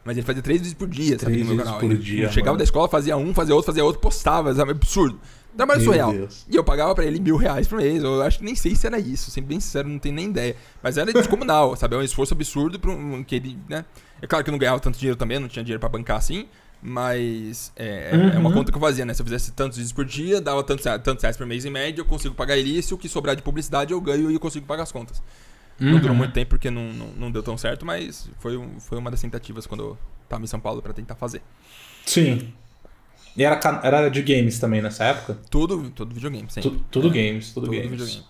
[0.04, 1.78] Mas ele fazia 3 vídeos por dia, sabe, no meu canal.
[1.78, 2.58] Por ele, dia, chegava mano.
[2.58, 4.72] da escola, fazia um, fazia outro, fazia outro, postava, sabe?
[4.72, 5.20] Absurdo.
[5.56, 6.12] Trabalho Meu surreal.
[6.12, 6.44] Deus.
[6.50, 8.02] E eu pagava pra ele mil reais por mês.
[8.02, 9.30] Eu acho que nem sei se era isso.
[9.30, 10.54] Sendo bem sincero, não tenho nem ideia.
[10.82, 11.94] Mas era descomunal, sabe?
[11.94, 13.84] É um esforço absurdo pra um, que ele, né?
[14.20, 16.46] É claro que eu não ganhava tanto dinheiro também, não tinha dinheiro pra bancar assim.
[16.82, 18.54] Mas é, é uma Uhum.
[18.54, 19.12] conta que eu fazia, né?
[19.14, 22.00] Se eu fizesse tantos vídeos por dia, dava tantos, tantos reais por mês em média,
[22.00, 22.78] eu consigo pagar ele.
[22.78, 25.22] E se o que sobrar de publicidade eu ganho e eu consigo pagar as contas.
[25.80, 26.16] Não durou Uhum.
[26.16, 29.66] muito tempo porque não, não, não deu tão certo, mas foi, foi uma das tentativas
[29.66, 29.98] quando eu
[30.28, 31.42] tava em São Paulo pra tentar fazer.
[32.04, 32.52] Sim.
[33.36, 35.38] E era, era de games também nessa época?
[35.50, 36.70] Tudo, tudo videogame, sempre.
[36.70, 37.90] Tu- tudo É, games, tudo, tudo games.
[37.90, 38.24] videogame.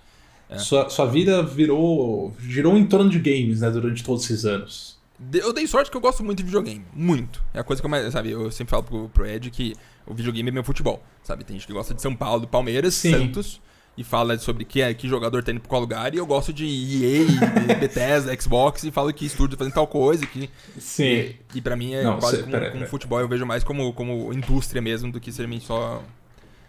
[0.48, 0.58] É.
[0.58, 2.34] Sua, sua vida virou.
[2.40, 4.96] girou em torno de games, né, durante todos esses anos.
[5.32, 6.84] Eu dei sorte que eu gosto muito de videogame.
[6.92, 7.42] Muito.
[7.54, 8.12] É a coisa que eu mais.
[8.12, 9.74] Sabe, eu sempre falo pro, pro Ed que
[10.06, 11.02] o videogame é meu futebol.
[11.22, 13.12] Sabe, tem gente que gosta de São Paulo, Palmeiras, Sim.
[13.12, 13.60] Santos.
[13.98, 16.14] E fala sobre que, que jogador tá indo pra qual lugar.
[16.14, 17.24] E eu gosto de EA,
[17.80, 18.84] Bethesda, Xbox.
[18.84, 20.26] E falo que estúdio fazendo tal coisa.
[20.26, 21.04] Que, Sim.
[21.04, 23.20] e, e pra mim é Não, quase cê- como, pera como pera futebol.
[23.20, 26.02] Eu vejo mais como, como indústria mesmo do que seriamente só.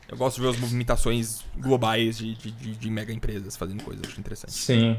[0.07, 4.05] Eu gosto de ver as movimentações globais de, de, de- de mega empresas fazendo coisas.
[4.07, 4.53] Acho interessante.
[4.53, 4.97] Sim.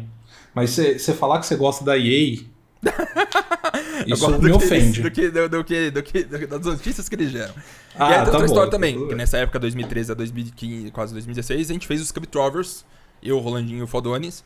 [0.55, 2.41] Mas você falar que você gosta da EA.
[4.07, 5.03] Isso me ofende.
[5.03, 7.55] Do que, do, que, do que, das notícias que eles geram.
[7.95, 11.13] Ah, e aí tem tá outra história também, que nessa época, 2013 a 2015, quase
[11.13, 12.85] 2016, a gente fez os Cub Trovers,
[13.23, 14.45] eu, o Rolandinho e o Fodones,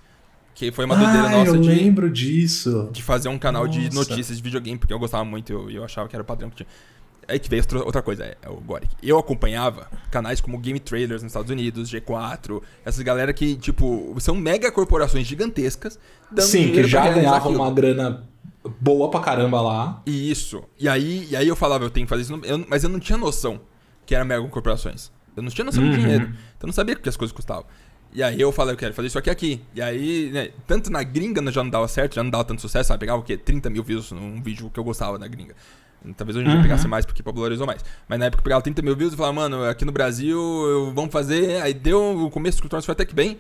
[0.55, 2.89] que foi uma doideira ah, nossa eu de, lembro disso.
[2.93, 4.11] de fazer um canal de Nossa.
[4.11, 6.51] notícias de videogame, porque eu gostava muito e eu, eu achava que era o padrão
[6.51, 6.69] que tinha.
[7.29, 8.91] Aí que veio outra, coisa, é, é o Goric.
[9.03, 14.35] Eu acompanhava canais como Game Trailers nos Estados Unidos, G4, essas galera que, tipo, são
[14.35, 15.99] mega corporações gigantescas.
[16.41, 17.63] Sim, que já realizar ganhava aquilo.
[17.63, 18.25] uma grana
[18.81, 20.03] boa pra caramba lá.
[20.07, 20.63] Isso.
[20.79, 22.99] E aí, e aí eu falava, eu tenho que fazer isso, eu- mas eu não
[23.01, 23.61] tinha noção
[24.05, 25.11] que era mega corporações.
[25.37, 25.97] Eu não tinha noção de Uhum.
[25.97, 26.25] dinheiro.
[26.25, 27.65] Então eu não sabia o que as coisas custavam.
[28.15, 29.63] E aí eu falei, eu quero fazer isso aqui aqui.
[29.75, 32.89] E aí, né, tanto na gringa já não dava certo, já não dava tanto sucesso,
[32.89, 33.01] sabe?
[33.01, 33.39] Pegava o quê?
[33.39, 35.55] 30 mil views num vídeo que eu gostava na gringa.
[36.17, 36.63] Talvez hoje em dia Uhum.
[36.63, 37.85] pegasse mais porque popularizou mais.
[38.09, 40.93] Mas na época eu pegava 30 mil views e falava, mano, aqui no Brasil eu,
[40.95, 41.63] vamos fazer.
[41.63, 43.39] Aí deu o começo do Scriptors foi até que bem.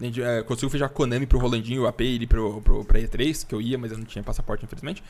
[0.00, 3.46] A gente é, conseguiu fechar Konami pro Rolandinho, o AP ele pro, pro, pra E3,
[3.46, 5.02] que eu ia, mas eu não tinha passaporte, infelizmente.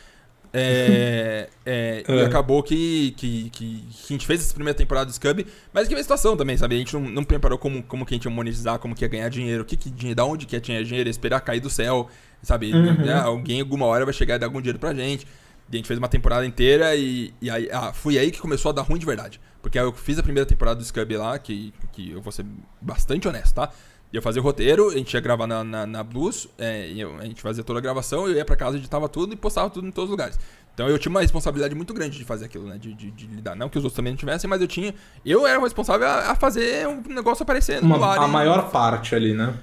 [0.52, 2.24] É, é, E É.
[2.24, 6.00] acabou que, que, que, a gente fez essa primeira temporada do Scub, mas que veio
[6.00, 6.76] a situação também, sabe?
[6.76, 9.08] A gente não, não preparou como, como que a gente ia monetizar, como que ia
[9.08, 12.08] ganhar dinheiro, o que, que da onde que ia ganhar dinheiro, esperar cair do céu,
[12.42, 12.72] sabe?
[12.72, 12.94] Uhum.
[12.94, 13.12] Né?
[13.12, 15.26] Alguém alguma hora vai chegar e dar algum dinheiro pra gente.
[15.70, 18.68] E a gente fez uma temporada inteira e, e aí, ah, foi aí que começou
[18.70, 19.40] a dar ruim de verdade.
[19.60, 22.46] Porque aí eu fiz a primeira temporada do Scub lá, que, que eu vou ser
[22.80, 23.70] bastante honesto, tá?
[24.12, 27.24] Ia fazer o roteiro, a gente ia gravar na, na, na Blues, é, eu- a
[27.24, 29.90] gente fazia toda a gravação, eu ia pra casa, editava tudo e postava tudo em
[29.90, 30.38] todos os lugares.
[30.72, 32.78] Então eu tinha uma responsabilidade muito grande de fazer aquilo, né?
[32.78, 33.56] De, de, de lidar.
[33.56, 34.94] Não que os outros também não tivessem, mas eu tinha.
[35.24, 38.18] Eu era o responsável a, a fazer um negócio aparecer no Uma- ar.
[38.20, 39.54] a e- maior parte ali, né?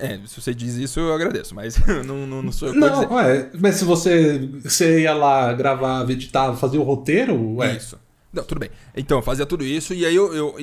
[0.00, 1.76] É, se você diz isso, eu agradeço, mas
[2.06, 3.06] não, não, não sou eu que vou dizer.
[3.06, 7.76] Não, ué, mas se você, você ia lá gravar, editar, fazer o roteiro, ué.
[7.76, 7.98] Isso.
[8.32, 8.70] Não, tudo bem.
[8.96, 10.54] Então, eu fazia tudo isso e aí eu, eu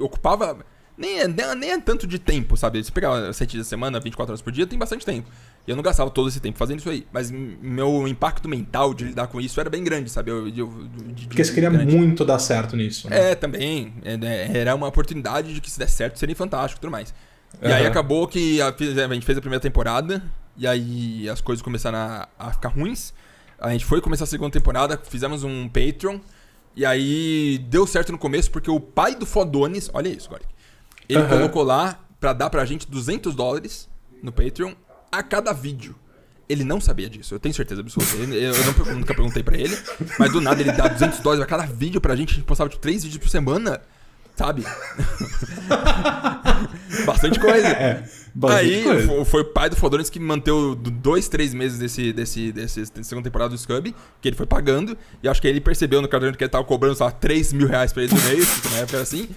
[0.00, 0.58] ocupava.
[0.98, 2.82] Nem é, nem, é- nem é tanto de tempo, sabe?
[2.82, 5.28] Se pegar 7 dias da semana, 24 horas por dia, tem bastante tempo.
[5.66, 7.06] E eu não gastava todo esse tempo fazendo isso aí.
[7.12, 10.30] Mas meu impacto mental de lidar com isso era bem grande, sabe?
[10.30, 11.94] Eu, eu- de- de- Porque você queria grande.
[11.94, 13.10] muito dar certo nisso.
[13.10, 13.32] Né?
[13.32, 13.92] É, também.
[14.04, 17.12] É, né, Era uma oportunidade de que se der certo seria fantástico e tudo mais.
[17.62, 20.22] E aí acabou que a, a gente fez a primeira temporada,
[20.56, 23.12] e aí as coisas começaram a, a ficar ruins.
[23.58, 26.18] A gente foi começar a segunda temporada, fizemos um Patreon,
[26.74, 30.46] e aí deu certo no começo, porque o pai do Fodones, olha isso, Goric,
[31.08, 31.28] ele Aham.
[31.28, 33.88] colocou lá pra dar pra gente 200 dólares
[34.22, 34.74] no Patreon
[35.10, 35.94] a cada vídeo.
[36.48, 38.14] Ele não sabia disso, eu tenho certeza absoluta.
[38.16, 38.52] Ele- Eu
[38.86, 39.76] não- nunca perguntei pra ele,
[40.18, 42.32] mas do nada ele dá 200 dólares a cada vídeo pra gente.
[42.32, 43.80] A gente postava tipo 3 vídeos por semana,
[44.36, 44.64] sabe?
[47.04, 47.66] Bastante coisa.
[47.68, 49.06] É, bastante Aí coisa.
[49.06, 53.24] fo- foi o pai do Fodones que manteve dois, três meses desse, desse, desse, segunda
[53.24, 54.96] temporada do Scub, que ele foi pagando.
[55.22, 57.68] E acho que ele percebeu no caderno que ele tava cobrando, sei lá, 3 mil
[57.68, 59.28] reais pra ele no mês, que na época era assim.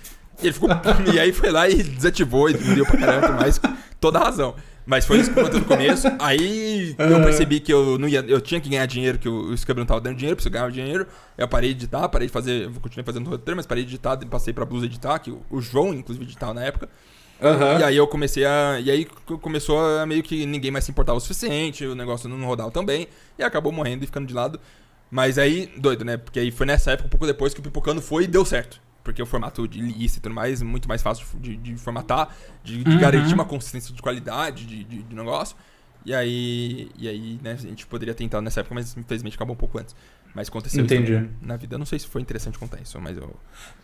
[0.41, 0.69] E ele ficou.
[1.13, 3.59] e aí foi lá e desativou e deu pra caramba, mas
[3.99, 4.55] toda a razão.
[4.89, 6.07] Mas foi isso que manteve no começo.
[6.17, 7.23] Aí eu Aham.
[7.23, 8.25] percebi que eu não ia.
[8.27, 11.05] Eu tinha que ganhar dinheiro, que o, Scub não tava dando dinheiro, preciso ganhar dinheiro.
[11.37, 12.71] Eu parei de editar, parei de fazer.
[12.81, 16.25] Continuei fazendo roteiro, mas parei de editar, passei pra Blues editar, que o, João, inclusive,
[16.25, 16.89] editava na época.
[17.39, 17.79] Aham.
[17.79, 18.79] E aí eu comecei a.
[18.79, 19.05] E aí
[19.43, 22.83] começou a meio que ninguém mais se importava o suficiente, o negócio não rodava tão
[22.83, 24.59] bem, e acabou morrendo e ficando de lado.
[25.11, 26.17] Mas aí, doido, né?
[26.17, 28.81] Porque aí foi nessa época, um pouco depois, que o Pipocando foi e deu certo.
[29.09, 32.83] Porque o formato de lista e tudo mais, muito mais fácil de, de formatar, de,
[32.83, 32.99] de Uhum.
[32.99, 35.55] garantir uma consistência de qualidade de, de, de negócio.
[36.05, 39.57] E aí, e aí, né, a gente poderia tentar nessa época, mas infelizmente acabou um
[39.57, 39.95] pouco antes.
[40.33, 41.13] Mas aconteceu Entendi.
[41.15, 41.73] isso na vida.
[41.75, 43.35] Eu não sei se foi interessante contar isso, mas eu,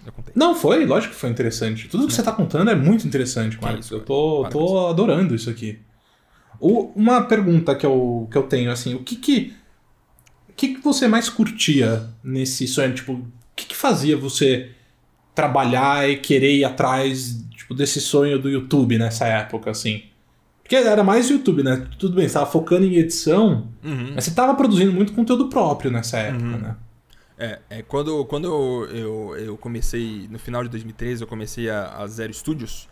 [0.05, 0.31] eu contei.
[0.35, 1.87] Não, foi, lógico que foi interessante.
[1.87, 3.87] Tudo que você tá contando é muito interessante, Marcos.
[3.87, 5.79] isso, eu tô, tô adorando isso aqui.
[6.59, 9.53] O- uma pergunta que eu, que eu tenho, assim, o que que.
[10.55, 12.93] Que, que você mais curtia nesse sonho?
[12.93, 14.71] Tipo, o que, que fazia você
[15.35, 20.03] trabalhar e querer ir atrás tipo, desse sonho do YouTube nessa época, assim?
[20.63, 21.85] Porque era mais YouTube, né?
[21.99, 24.13] Tudo bem, você tava focando em edição, Uhum.
[24.15, 26.75] mas você tava produzindo muito conteúdo próprio nessa época, né?
[27.37, 31.97] É, é, quando, quando eu, eu, eu comecei, no final de 2013, eu comecei a,
[31.97, 32.87] a Zero Studios.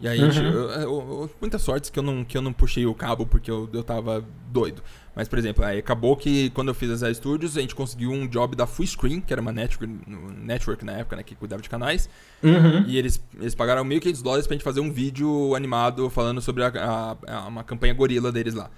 [0.00, 0.32] E aí, Uhum.
[0.32, 3.48] eu- eu- eu- muita sorte que eu não, que eu não puxei o cabo porque
[3.50, 4.82] eu, eu tava doido.
[5.16, 8.10] Mas, por exemplo, aí acabou que quando eu fiz a Zero Studios, a gente conseguiu
[8.10, 9.94] um job da Full Screen, que era uma network,
[10.42, 12.08] network na época, né, que cuidava de canais.
[12.42, 12.84] Uhum.
[12.86, 16.68] E eles, eles pagaram 1.500 dólares pra gente fazer um vídeo animado falando sobre a,
[16.68, 18.68] a- a- uma campanha gorila deles lá.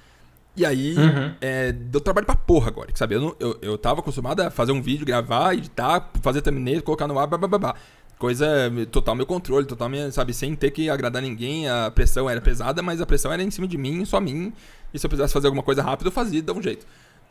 [0.55, 1.34] E aí, Uhum.
[1.41, 3.14] é, deu trabalho pra porra agora, sabe?
[3.14, 7.07] Eu, não, eu, eu tava acostumado a fazer um vídeo, gravar, editar, fazer thumbnail, colocar
[7.07, 7.74] no ar, babá.
[8.18, 8.47] Coisa
[8.91, 10.32] total meu controle, total minha, sabe?
[10.32, 13.68] Sem ter que agradar ninguém, a pressão era pesada, mas a pressão era em cima
[13.68, 14.55] de mim, só mim.
[14.97, 16.86] E se eu precisasse fazer alguma coisa rápido, eu fazia, dava um jeito.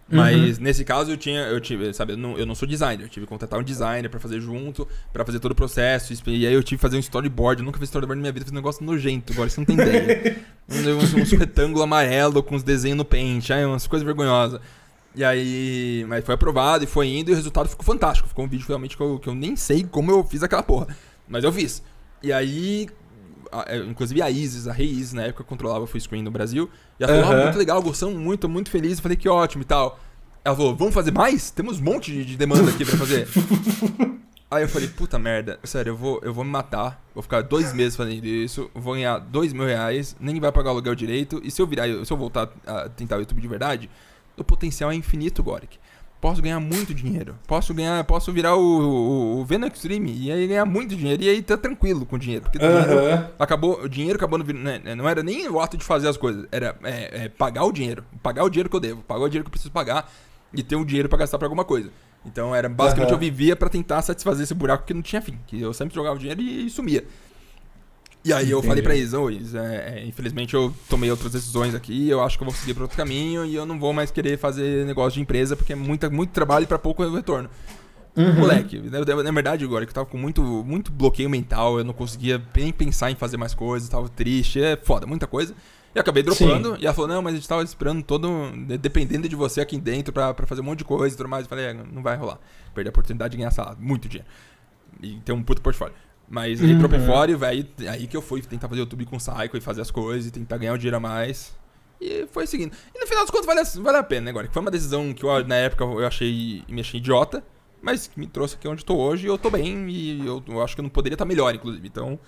[0.07, 3.09] Mas nesse caso eu tinha, eu tive, sabe, eu não, eu não sou designer, eu
[3.09, 6.53] tive que contratar um designer pra fazer junto, pra fazer todo o processo, e aí
[6.53, 8.55] eu tive que fazer um storyboard, eu nunca fiz storyboard na minha vida, fiz um
[8.55, 10.38] negócio nojento, agora você não tem ideia.
[10.70, 14.61] um, uns, uns retângulo amarelo com os desenhos no pente, aí umas coisas vergonhosas.
[15.16, 18.47] E aí, mas foi aprovado e foi indo e o resultado ficou fantástico, ficou um
[18.47, 20.95] vídeo realmente que eu, que eu nem sei como eu fiz aquela porra,
[21.28, 21.82] mas eu fiz.
[22.22, 22.88] E aí,
[23.62, 26.32] a- é, inclusive a Isis, a Rei Isis, na época controlava o full screen no
[26.32, 26.70] Brasil.
[26.99, 27.39] E ela falou, Aham.
[27.41, 28.97] ah, muito legal, gostamos muito, muito feliz.
[28.97, 29.99] Eu falei, que ótimo e tal.
[30.43, 31.49] Ela falou, vamos fazer mais?
[31.49, 33.28] Temos um monte de, de demanda aqui pra fazer.
[34.51, 37.03] Aí eu falei, puta merda, sério, eu vou, eu vou me matar.
[37.16, 40.74] Vou ficar dois meses fazendo isso, vou ganhar dois mil reais, nem vai pagar o
[40.74, 41.41] aluguel direito.
[41.43, 43.89] E se eu virar, se eu voltar a tentar o YouTube de verdade,
[44.38, 45.80] o potencial é infinito, Goric.
[46.26, 47.36] Posso ganhar muito dinheiro.
[47.46, 51.22] Posso ganhar, posso virar o, o, o Venom Extreme e aí ganhar muito dinheiro.
[51.22, 52.42] E aí tá tranquilo com o dinheiro.
[52.42, 53.30] Porque dinheiro Aham.
[53.38, 56.48] acabou, o dinheiro acabou no, né, não era nem o ato de fazer as coisas,
[56.52, 59.44] era é, é, pagar o dinheiro, pagar o dinheiro que eu devo, pagar o dinheiro
[59.44, 60.12] que eu preciso pagar
[60.52, 61.92] e ter um dinheiro pra gastar pra alguma coisa.
[62.26, 65.62] Então era basicamente eu vivia pra tentar satisfazer esse buraco que não tinha fim, que
[65.62, 67.06] eu sempre jogava dinheiro e, sumia.
[68.26, 68.68] E aí eu Entendi.
[68.68, 72.38] falei pra Isa, "Ô, Isa, é, é, infelizmente eu tomei outras decisões aqui, eu acho
[72.40, 75.12] que eu vou seguir pra outro caminho e eu não vou mais querer fazer negócio
[75.14, 77.48] de empresa porque é muita, muito trabalho pra pouco retorno.
[78.18, 78.34] Uhum.
[78.34, 81.94] Moleque, na, na verdade agora que eu tava com muito, muito bloqueio mental, eu não
[81.94, 85.54] conseguia nem pensar em fazer mais coisas, tava triste, é foda, muita coisa.
[85.94, 88.28] E acabei dropando, e ela falou, não, mas a gente tava esperando todo,
[88.68, 91.30] de- dependendo de você aqui dentro pra, pra fazer um monte de coisa e tudo
[91.30, 91.44] mais.
[91.46, 92.38] Eu falei, é, não vai rolar.
[92.74, 94.28] Perder a oportunidade de ganhar salário, muito dinheiro.
[95.02, 95.94] E ter um puto portfólio.
[96.28, 96.78] Mas Uhum.
[96.80, 99.82] dropei fora e aí, aí que eu fui tentar fazer YouTube com Psycho e fazer
[99.82, 101.56] as coisas e tentar ganhar um dinheiro a mais.
[102.02, 102.74] E foi seguindo.
[102.94, 104.48] E no final das contas vale, a- vale a pena, né, agora?
[104.48, 107.44] Que foi uma decisão que eu, na época eu achei, me achei idiota,
[107.82, 110.64] mas que me trouxe aqui onde tô hoje e eu tô bem e eu, eu
[110.64, 111.88] acho que eu não poderia estar melhor, inclusive.
[111.88, 112.20] Então,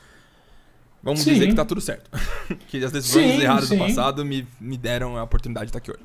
[1.02, 1.34] vamos Sim.
[1.34, 2.10] dizer que tá tudo certo.
[2.68, 3.78] que as decisões Sim, erradas sim.
[3.78, 6.04] do passado me, me deram a oportunidade de estar aqui hoje.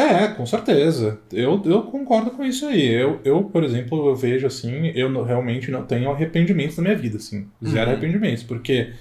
[0.00, 1.18] É, com certeza.
[1.32, 2.86] Eu, eu concordo com isso aí.
[2.86, 6.96] Eu, eu, por exemplo, eu vejo assim, eu não- realmente não tenho arrependimentos na minha
[6.96, 7.48] vida, assim.
[7.66, 7.92] Zero Uhum.
[7.96, 8.44] arrependimentos.
[8.44, 8.92] Porque,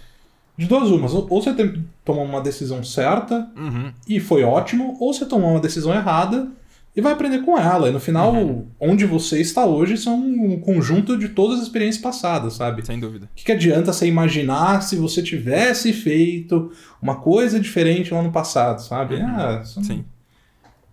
[0.57, 3.91] de duas umas, ou ou você tem, tomou uma decisão certa Uhum.
[4.07, 6.49] e foi ótimo, ou você tomou uma decisão errada
[6.95, 7.89] e vai aprender com ela.
[7.89, 8.65] E no final, Uhum.
[8.79, 12.83] onde você está hoje são um conjunto de todas as experiências passadas, sabe?
[12.83, 13.25] Sem dúvida.
[13.27, 18.31] O que, que adianta você imaginar se você tivesse feito uma coisa diferente lá no
[18.31, 19.13] passado, sabe?
[19.17, 19.27] Uhum.
[19.27, 20.03] Ah, são- Sim.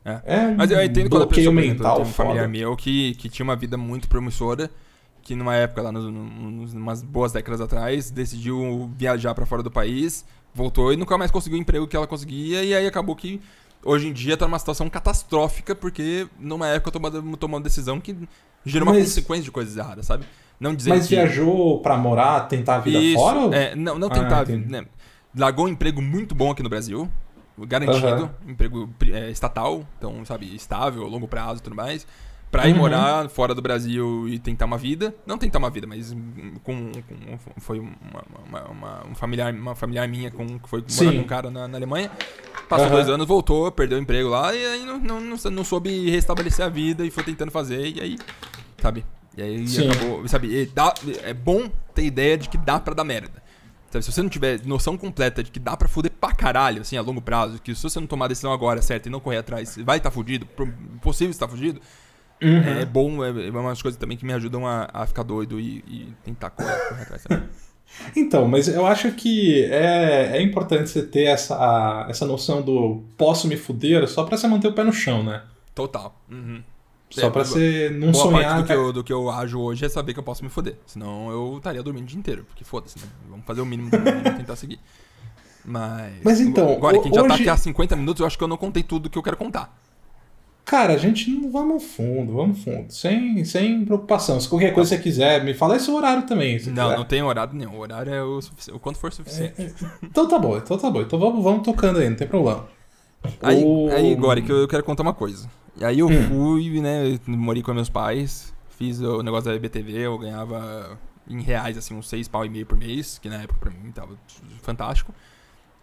[0.05, 3.15] É um Mas eu entendo quando a pessoa, exemplo, mental tem um familiar meu que,
[3.15, 4.71] que tinha uma vida muito promissora,
[5.23, 9.71] que numa época, lá nos, nos, umas boas décadas atrás, decidiu viajar pra fora do
[9.71, 10.25] país,
[10.55, 13.41] voltou e nunca mais conseguiu o emprego que ela conseguia, e aí acabou que
[13.83, 18.15] hoje em dia tá numa situação catastrófica, porque numa época tomou, tomou uma decisão que
[18.67, 20.27] gerou uma Mas- consequência de coisas erradas, sabe?
[20.61, 21.15] Não dizer Mas que...
[21.15, 23.57] viajou pra morar, tentar a vida Isso, fora?
[23.57, 24.43] é, não, não Ah, tentar.
[24.43, 24.71] entendi.
[24.71, 24.85] né,
[25.37, 27.09] largou um emprego muito bom aqui no Brasil.
[27.59, 28.07] Garantido.
[28.07, 28.31] Aham.
[28.49, 29.87] Emprego é, estatal.
[29.99, 32.07] Então, sabe, estável, longo prazo e tudo mais.
[32.51, 32.79] Pra ir Uhum.
[32.79, 35.13] morar fora do Brasil e tentar uma vida.
[35.27, 36.93] Não tentar uma vida, mas hum, com.
[36.93, 37.93] com- foi uma,
[38.49, 41.13] uma, uma- um familiar, uma familiar minha com, que foi morar Sim.
[41.17, 42.11] com um cara na, na Alemanha.
[42.69, 42.95] Passou Aham.
[42.95, 46.65] dois anos, voltou, perdeu o emprego lá e aí não, não, não, não soube restabelecer
[46.65, 47.89] a vida e foi tentando fazer.
[47.97, 48.19] E aí,
[48.81, 49.05] sabe?
[49.37, 49.91] E aí Sim.
[49.91, 50.27] acabou.
[50.29, 50.67] Sabe?
[50.73, 50.95] Dá-
[51.25, 53.43] é bom ter ideia de que dá pra dar merda.
[53.95, 56.97] Sabe, se você não tiver noção completa de que dá pra fuder pra caralho, assim,
[56.97, 59.39] a longo prazo, que se você não tomar a decisão agora certa e não correr
[59.39, 61.81] atrás, vai estar fudido, pro- possível estar fudido,
[62.43, 62.61] Uhum.
[62.81, 65.79] é bom, é, é umas coisas também que me ajudam a, a ficar doido e,
[65.87, 67.25] e tentar correr, correr atrás.
[68.17, 73.47] Então, mas eu acho que é, é importante você ter essa, essa noção do posso
[73.47, 75.43] me fuder só pra você manter o pé no chão, né?
[75.77, 76.21] Total.
[76.29, 76.61] Uhum.
[77.21, 78.57] Só é, pra você não boa sonhar.
[78.57, 80.51] Parte do, que eu, do que eu ajo hoje é saber que eu posso me
[80.51, 80.77] foder.
[80.87, 82.45] Senão eu estaria dormindo o dia inteiro.
[82.45, 83.05] Porque foda-se, né?
[83.29, 84.81] Vamos fazer o mínimo do mínimo tentar seguir.
[85.65, 86.13] Mas.
[86.23, 86.73] Mas então.
[86.73, 87.29] Agora, que a gente hoje...
[87.29, 89.23] já tá aqui há 50 minutos, eu acho que eu não contei tudo que eu
[89.23, 89.79] quero contar.
[90.65, 92.91] Cara, a gente não vamos fundo, vamos fundo.
[92.91, 94.41] Sem, sem preocupação.
[94.41, 96.55] Se qualquer coisa você quiser, me fala esse horário também.
[96.55, 96.97] não, quiser.
[96.97, 97.77] não tem horário nenhum.
[97.77, 98.41] O horário é o,
[98.73, 99.55] o quanto for suficiente.
[99.61, 101.03] É, é, então tá bom, então tá bom.
[101.03, 102.67] Então vamos, vamos tocando aí, não tem problema.
[103.43, 105.49] Aí, aí Gori, que eu quero contar uma coisa.
[105.77, 106.29] E aí eu hum.
[106.29, 107.19] fui, né?
[107.27, 110.99] Morei com meus pais, fiz o negócio da EBTV, eu ganhava
[111.29, 113.91] em reais, assim, uns 6 pau e meio por mês, que na época pra mim
[113.91, 114.17] tava
[114.63, 115.13] fantástico.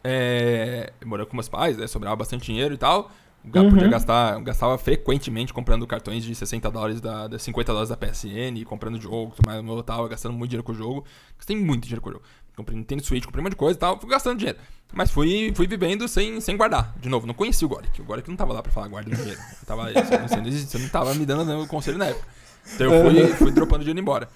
[0.03, 3.11] É, morando com meus pais, né, sobrava bastante dinheiro e tal.
[3.43, 3.71] Uhum.
[3.71, 8.63] Podia gastar, gastava frequentemente comprando cartões de 60 dólares da, da 50 dólares da PSN,
[8.65, 11.03] comprando jogo, mais eu tava gastando muito dinheiro com o jogo.
[11.37, 12.23] Gastei muito dinheiro com o jogo.
[12.61, 14.59] Comprei Nintendo Switch, comprei um monte de coisa e tal, fui gastando dinheiro.
[14.93, 16.93] Mas fui, fui vivendo sem, sem guardar.
[16.99, 18.01] De novo, não conheci o Goric.
[18.01, 19.39] O Goric não tava lá pra falar guarda dinheiro.
[19.39, 22.27] Eu tava, você, você não tava me dando o conselho na época.
[22.75, 24.29] Então eu fui, fui dropando dinheiro embora.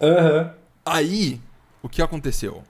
[0.00, 0.50] Uhum.
[0.84, 1.40] Aí,
[1.82, 2.62] o que aconteceu?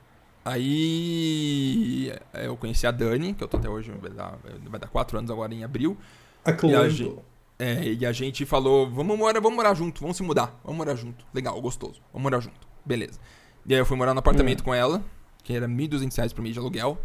[0.45, 5.19] Aí eu conheci a Dani, que eu tô até hoje, vai dar, vai dar quatro
[5.19, 5.97] anos agora em abril.
[6.61, 7.17] Que e, a gente,
[7.59, 10.95] é, e a gente falou, vamos morar, vamos morar junto, vamos se mudar, vamos morar
[10.95, 11.25] junto.
[11.33, 12.69] Legal, gostoso, vamos morar junto.
[12.85, 13.19] Beleza.
[13.67, 14.65] E aí eu fui morar no apartamento hum.
[14.65, 15.03] com ela,
[15.43, 16.99] que era R$ 1.200 por mês de aluguel,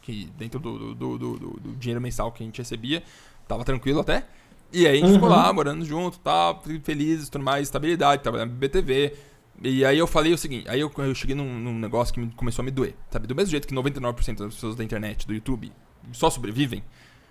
[0.00, 3.02] que dentro do, do, do, do, dinheiro mensal que a gente recebia,
[3.48, 4.26] tava tranquilo até.
[4.72, 5.14] E aí a gente uhum.
[5.14, 9.14] ficou lá, morando junto, tá, felizes, tudo mais, estabilidade, trabalhando no BTV,
[9.62, 12.30] e aí eu falei o seguinte, aí eu, eu cheguei num, num, negócio que me,
[12.32, 13.26] começou a me doer, sabe?
[13.26, 15.70] Do mesmo jeito que 99% das pessoas da internet, do YouTube,
[16.12, 16.82] só sobrevivem,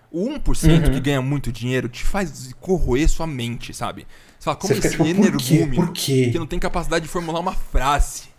[0.10, 0.92] o 1% uhum.
[0.94, 4.08] que ganha muito dinheiro te faz corroer sua mente, sabe?
[4.40, 8.30] Você fala, como Você esse tipo, energúmeno que não tem capacidade de formular uma frase,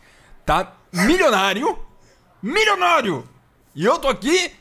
[0.45, 1.79] tá milionário,
[2.43, 3.25] milionário,
[3.75, 4.53] e eu tô aqui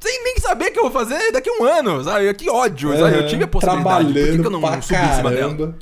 [0.00, 2.34] sem nem saber o que eu vou fazer daqui a um ano, sabe?
[2.34, 3.16] Que ódio, sabe?
[3.16, 5.74] Eu tive a possibilidade, por que, que eu não subi em cima dela?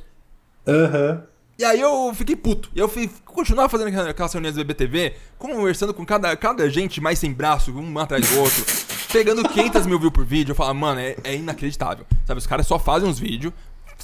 [0.67, 1.23] Aham.
[1.23, 1.31] Uhum.
[1.61, 2.71] E aí eu fiquei puto.
[2.75, 7.19] E eu fui, continuava fazendo aquelas reuniões do BBTV, conversando com cada, cada gente mais
[7.19, 8.65] sem braço, um atrás do outro,
[9.13, 10.53] pegando 500 mil views por vídeo.
[10.53, 12.07] Eu falava, mano, é, é inacreditável.
[12.27, 13.53] Sabe, os caras só fazem uns vídeos,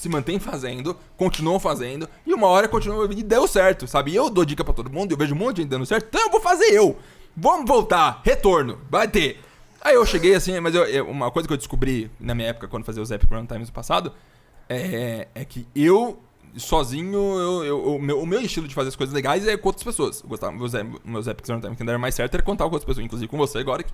[0.01, 4.15] se mantêm fazendo, continuam fazendo, e uma hora continuam e deu certo, sabe?
[4.15, 6.23] Eu dou dica para todo mundo, eu vejo um monte de gente dando certo, então
[6.23, 6.97] eu vou fazer eu.
[7.37, 9.41] Vamos voltar, retorno, vai ter.
[9.81, 12.67] Aí eu cheguei assim, mas eu, eu, uma coisa que eu descobri na minha época,
[12.67, 14.13] quando fazia os Epic Run Times no passado,
[14.69, 16.19] é, é que eu
[16.57, 19.69] sozinho, eu, eu, o, meu, o meu estilo de fazer as coisas legais é com
[19.69, 20.23] outras pessoas.
[20.23, 20.73] Eu gostava, meus,
[21.05, 23.59] meus epics não que era mais certo era contar com outras pessoas, inclusive com você
[23.59, 23.93] agora, que,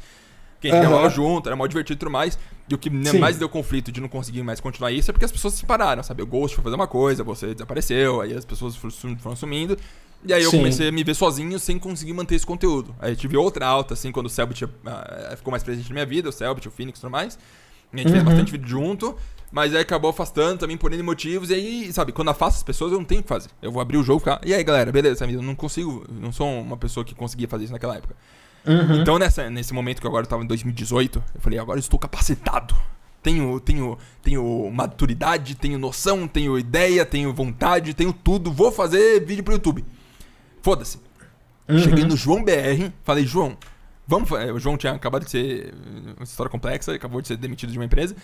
[0.62, 1.10] que a gente uhum.
[1.10, 2.38] junto, era mó divertido e tudo mais.
[2.68, 3.18] E o que Sim.
[3.18, 6.02] mais deu conflito de não conseguir mais continuar isso é porque as pessoas se separaram,
[6.02, 6.22] sabe?
[6.22, 9.76] O Ghost foi fazer uma coisa, você desapareceu, aí as pessoas foram sumindo.
[10.24, 10.58] E aí eu Sim.
[10.58, 12.94] comecei a me ver sozinho sem conseguir manter esse conteúdo.
[13.00, 14.70] Aí tive outra alta, assim, quando o Selbit uh,
[15.36, 17.36] ficou mais presente na minha vida, o Selbit, o Phoenix e tudo mais.
[17.92, 18.12] A gente uhum.
[18.12, 19.16] fez bastante vídeo junto.
[19.52, 21.50] Mas aí acabou afastando também por N motivos.
[21.50, 23.50] E aí, sabe, quando afasto as pessoas, eu não tenho o que fazer.
[23.60, 24.40] Eu vou abrir o jogo e ficar.
[24.46, 25.34] E aí, galera, beleza, sabe?
[25.34, 26.06] Eu não consigo.
[26.10, 28.16] Não sou uma pessoa que conseguia fazer isso naquela época.
[28.66, 29.00] Uhum.
[29.00, 31.98] Então, nessa, nesse momento que eu agora estava em 2018, eu falei, agora eu estou
[31.98, 32.74] capacitado.
[33.22, 38.50] Tenho, tenho, tenho maturidade, tenho noção, tenho ideia, tenho vontade, tenho tudo.
[38.50, 39.84] Vou fazer vídeo pro YouTube.
[40.60, 40.98] Foda-se.
[41.68, 41.78] Uhum.
[41.78, 43.56] Cheguei no João BR, falei, João,
[44.06, 44.28] vamos.
[44.30, 45.72] O João tinha acabado de ser.
[46.16, 48.16] Uma história complexa, acabou de ser demitido de uma empresa.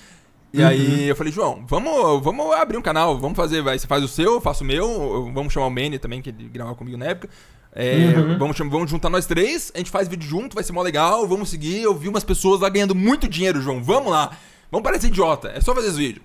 [0.53, 0.66] E uhum.
[0.66, 4.09] aí eu falei, João, vamos, vamos abrir um canal, vamos fazer, vai, você faz o
[4.09, 7.07] seu, eu faço o meu, vamos chamar o Manny também, que ele gravava comigo na
[7.07, 7.28] época.
[7.73, 8.39] É, uhum.
[8.39, 11.51] vamos, vamos juntar nós três, a gente faz vídeo junto, vai ser mó legal, vamos
[11.51, 11.83] seguir.
[11.83, 14.37] Eu vi umas pessoas lá ganhando muito dinheiro, João, vamos lá.
[14.71, 16.23] Vamos parecer idiota, é só fazer esse vídeo.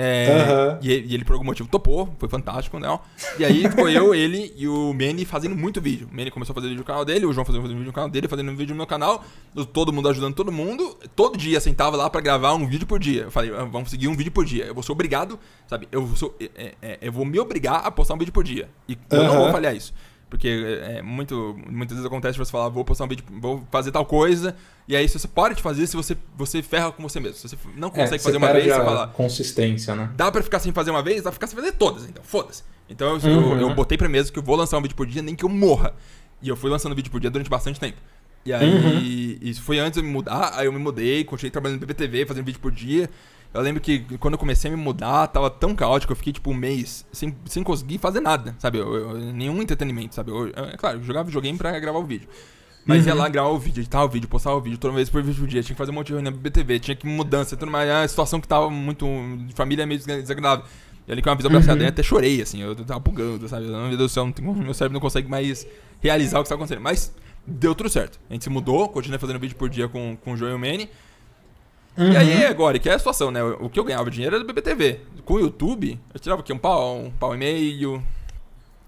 [0.00, 0.78] É, uhum.
[0.80, 3.00] e, e, ele, por algum motivo, topou, foi fantástico, né?
[3.36, 6.08] E aí ficou eu, ele e o Manny fazendo muito vídeo.
[6.08, 8.08] O Manny começou a fazer vídeo no canal dele, o João fazendo vídeo no canal
[8.08, 9.24] dele, fazendo vídeo no meu canal,
[9.72, 10.96] todo mundo ajudando todo mundo.
[11.16, 13.22] Todo dia sentava lá para gravar um vídeo por dia.
[13.22, 14.66] Eu falei, ah, vamos seguir um vídeo por dia.
[14.66, 15.88] Eu vou ser obrigado, sabe?
[15.90, 18.68] Eu, sou, é, é, eu vou me obrigar a postar um vídeo por dia.
[18.88, 19.92] E eu não vou falhar isso.
[20.28, 24.04] Porque é, muito, muitas vezes acontece você falar, vou postar um vídeo, vou fazer tal
[24.04, 24.54] coisa,
[24.86, 27.36] e aí se você para de fazer, se você, você ferra com você mesmo.
[27.36, 29.08] Se você não é, consegue é, fazer uma vez, você fala.
[29.08, 30.10] Consistência, né?
[30.14, 32.62] Dá pra ficar sem fazer uma vez, dá pra ficar sem fazer todas, então, foda-se.
[32.90, 33.52] Então eu, uhum.
[33.52, 35.44] eu, eu, botei pra mesa que eu vou lançar um vídeo por dia, nem que
[35.44, 35.94] eu morra.
[36.42, 37.98] E eu fui lançando vídeo por dia durante bastante tempo.
[38.44, 39.38] E aí, uhum.
[39.42, 42.26] isso foi antes de eu me mudar, aí eu me mudei, continuei trabalhando no BBTV,
[42.26, 43.10] fazendo vídeo por dia.
[43.52, 46.50] Eu lembro que quando eu comecei a me mudar, tava tão caótico, eu fiquei tipo
[46.50, 48.78] um mês sem, sem conseguir fazer nada, sabe?
[48.78, 50.30] Eu, eu, nenhum entretenimento, sabe?
[50.30, 52.28] Eu, é claro, eu jogava videogame pra gravar o vídeo.
[52.84, 53.08] Mas uhum.
[53.08, 55.40] ia lá gravar o vídeo, editar o vídeo, postar o vídeo, toda vez por vídeo
[55.40, 55.62] por dia.
[55.62, 57.88] Tinha que fazer um monte de reunião BTV, tinha que mudança, tudo mais.
[57.90, 59.06] A situação que tava muito.
[59.46, 60.64] de família meio desagradável.
[61.06, 61.62] E ali com uma visão uhum.
[61.62, 63.66] pra até chorei, assim, eu tava bugando, sabe?
[63.66, 65.66] Meu Deus do céu, não meu cérebro não consegue mais
[66.00, 66.82] realizar o que está acontecendo.
[66.82, 67.14] Mas
[67.46, 68.18] deu tudo certo.
[68.28, 70.88] A gente se mudou, continuei fazendo vídeo por dia com, com o Joel Manny.
[71.98, 72.12] Uhum.
[72.12, 73.42] E aí, agora, que é a situação, né?
[73.42, 75.00] O que eu ganhava dinheiro era do BBTV.
[75.24, 78.02] Com o YouTube, eu tirava aqui um pau, um pau e meio.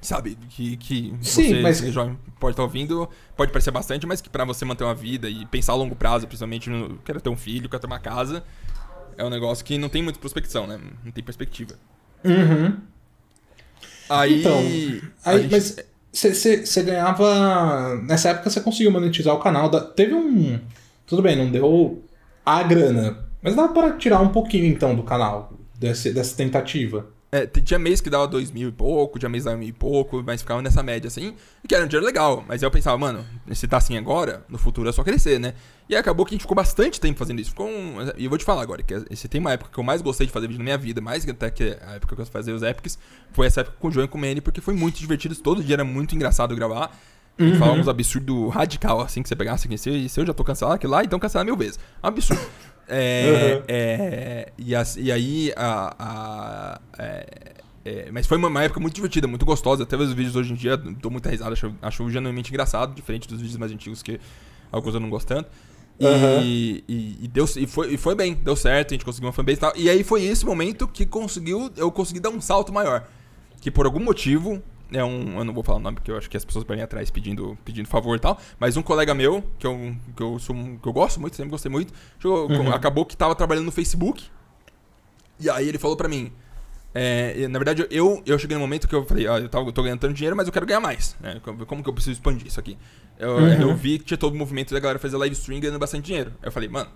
[0.00, 0.38] Sabe?
[0.48, 1.78] Que, que Sim, você, mas...
[1.92, 3.06] jovem, pode estar ouvindo,
[3.36, 6.26] pode parecer bastante, mas que pra você manter uma vida e pensar a longo prazo,
[6.26, 6.98] principalmente no.
[7.04, 8.42] Quero ter um filho, quero ter uma casa.
[9.18, 10.80] É um negócio que não tem muita prospecção, né?
[11.04, 11.74] Não tem perspectiva.
[12.24, 12.78] Uhum.
[14.08, 14.40] Aí.
[14.40, 14.58] Então,
[15.24, 15.76] aí, gente- mas
[16.12, 17.96] você ganhava.
[18.04, 19.68] Nessa época você conseguiu monetizar o canal.
[19.68, 20.61] Da, teve um.
[21.06, 22.02] Tudo bem, não deu
[22.45, 23.18] a grana.
[23.43, 25.53] Mas dá para tirar um pouquinho então do canal.
[25.78, 27.07] Desse, dessa tentativa.
[27.32, 29.72] É, tinha mês que dava dois mil e pouco, tinha mês que dava mil e
[29.72, 32.45] pouco, mas ficava nessa média assim, e que era um dinheiro legal.
[32.47, 35.55] Mas eu pensava, mano, se tá assim agora, no futuro é só crescer, né?
[35.88, 37.51] E acabou que a gente ficou bastante tempo fazendo isso.
[37.51, 37.97] Ficou um...
[38.18, 40.26] E eu vou te falar agora, que se tem uma época que eu mais gostei
[40.26, 42.55] de fazer vídeo na minha vida, mais que até que a época que eu fazia
[42.55, 42.99] os epics,
[43.32, 45.62] foi essa época com o João e com o Manny, porque foi muito divertido, todo
[45.62, 46.95] dia era muito engraçado gravar.
[47.41, 49.78] Gente falava uns absurdos radical, assim, que você pegasse aqui.
[49.78, 51.78] Se, se eu já tô cancelado aquilo lá, então cancelar mil vezes.
[52.03, 52.43] É um absurdo.
[52.88, 53.62] É, Uhum.
[53.68, 57.26] é, e, as- e aí, a, a- é,
[57.84, 59.84] é, mas foi uma, uma época muito divertida, muito gostosa.
[59.84, 63.41] Até os vídeos hoje em dia, dou muita risada, acho, acho genuinamente engraçado, diferente dos
[63.41, 64.20] vídeos mais antigos que
[64.72, 65.49] alguns eu não gosto tanto.
[66.01, 66.41] E, Uhum.
[66.88, 69.59] e, e deu, e, foi, e foi bem, deu certo, a gente conseguiu uma fanbase
[69.59, 69.72] e tal.
[69.76, 73.07] E aí foi esse momento que conseguiu, eu consegui dar um salto maior.
[73.61, 74.62] Que por algum motivo,
[74.93, 75.38] é um.
[75.38, 77.57] Eu não vou falar o nome porque eu acho que as pessoas ir atrás pedindo,
[77.64, 78.38] pedindo favor e tal.
[78.59, 81.70] Mas um colega meu, que eu, que eu, sou, que eu gosto muito, sempre gostei
[81.70, 82.72] muito, chegou- Uhum.
[82.72, 84.24] acabou que tava trabalhando no Facebook.
[85.38, 86.30] E aí ele falou pra mim.
[86.93, 89.72] é, na verdade, eu, eu cheguei no momento que eu falei, ó, eu, tava, eu
[89.72, 91.16] tô ganhando tanto dinheiro, mas eu quero ganhar mais.
[91.20, 91.41] Né?
[91.45, 92.76] Como, que eu preciso expandir isso aqui?
[93.16, 93.53] Eu, Uhum.
[93.70, 96.32] eu vi que tinha todo o movimento da galera fazer live stream ganhando bastante dinheiro.
[96.43, 96.91] Aí eu falei, mano,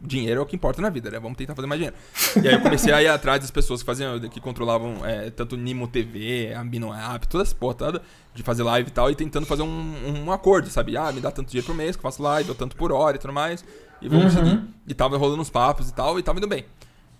[0.00, 1.18] dinheiro é o que importa na vida, né?
[1.18, 1.96] Vamos tentar fazer mais dinheiro.
[2.42, 5.56] E aí eu comecei a ir atrás das pessoas que faziam, que controlavam é, tanto
[5.56, 8.02] Nimo TV, Ambino App, todas as porra toda,
[8.34, 10.96] de fazer live e tal, e tentando fazer um, um acordo, sabe?
[10.96, 13.16] Ah, me dá tanto dinheiro por mês que eu faço live, ou tanto por hora
[13.16, 13.64] e tudo mais.
[14.02, 14.44] E vamos Uhum.
[14.44, 14.62] seguir.
[14.86, 16.64] E tava rolando uns papos e tal, e tava indo bem.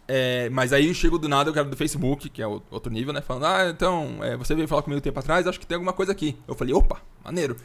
[0.09, 3.13] É, mas aí eu chego do nada, o cara do Facebook, que é outro nível,
[3.13, 3.21] né?
[3.23, 5.93] Falando, ah, então, é, você veio falar comigo um tempo atrás, acho que tem alguma
[5.93, 6.37] coisa aqui.
[6.47, 7.57] Eu falei, opa, maneiro.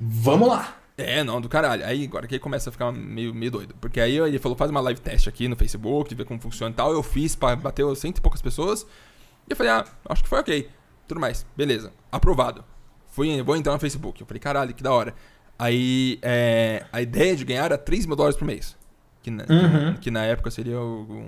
[0.00, 0.76] Vamos lá.
[0.96, 1.84] É, não, do caralho.
[1.84, 3.74] Aí agora que ele começa a ficar meio, meio doido.
[3.80, 6.76] Porque aí ele falou, faz uma live teste aqui no Facebook, ver como funciona e
[6.76, 6.92] tal.
[6.92, 8.82] Eu fiz, pra, bateu cento e poucas pessoas.
[9.48, 10.68] E eu falei, ah, acho que foi ok.
[11.08, 11.92] Tudo mais, beleza.
[12.12, 12.64] Aprovado.
[13.08, 14.20] Fui, vou entrar no Facebook.
[14.20, 15.14] Eu falei, caralho, que da hora.
[15.58, 18.76] Aí é, a ideia de ganhar era 3 mil dólares por mês.
[19.22, 19.94] Que na, Uhum.
[20.00, 21.26] que na época seria um,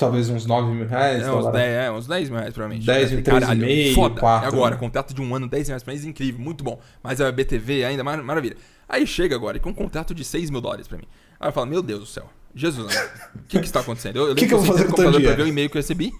[0.00, 1.22] Talvez uns 9 mil reais.
[1.22, 1.52] é, uns dólar.
[1.52, 2.86] 10, é, uns 10 mil reais, provavelmente.
[2.86, 4.20] 10 Eu mil, falei, caralho, 3,5, foda.
[4.20, 4.80] 4, agora, né?
[4.80, 6.80] contrato de um ano, 10 reais por mês, incrível, muito bom.
[7.02, 8.56] Mas a BTV ainda, mar maravilha.
[8.88, 11.04] Aí chega agora com um contrato de 6 mil dólares pra mim.
[11.38, 12.92] Aí eu falo, meu Deus do céu, Jesus,
[13.36, 14.16] o que que está acontecendo?
[14.16, 15.76] Eu, eu Que que eu vou fazer com o computador pra ver o e-mail que
[15.76, 16.12] eu recebi.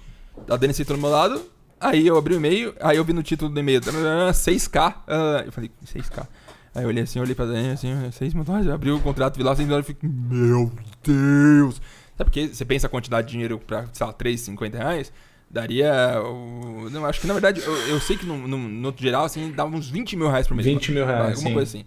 [0.49, 1.43] A Dani sentou do meu lado.
[1.81, 4.95] Aí eu abri o e-mail, aí eu vi no título do e-mail, 6K.
[5.09, 6.27] ah, eu falei, 6K.
[6.75, 8.67] Aí eu olhei assim, olhei pra Dani, assim, 6 mil dólares.
[8.67, 10.71] Eu abri o contrato, vi lá 6 mil dólares e fiquei, meu
[11.03, 11.81] Deus.
[12.21, 15.11] Sabe porque você pensa a quantidade de dinheiro pra, sei lá, 3, 50 reais?
[15.51, 16.21] Daria.
[16.23, 19.25] o- Não, acho que na verdade, eu, eu sei que no, no, no outro geral,
[19.25, 20.67] assim, dava uns 20 mil reais por mês.
[20.67, 21.55] 20 mil reais, Alguma sim.
[21.55, 21.85] coisa assim.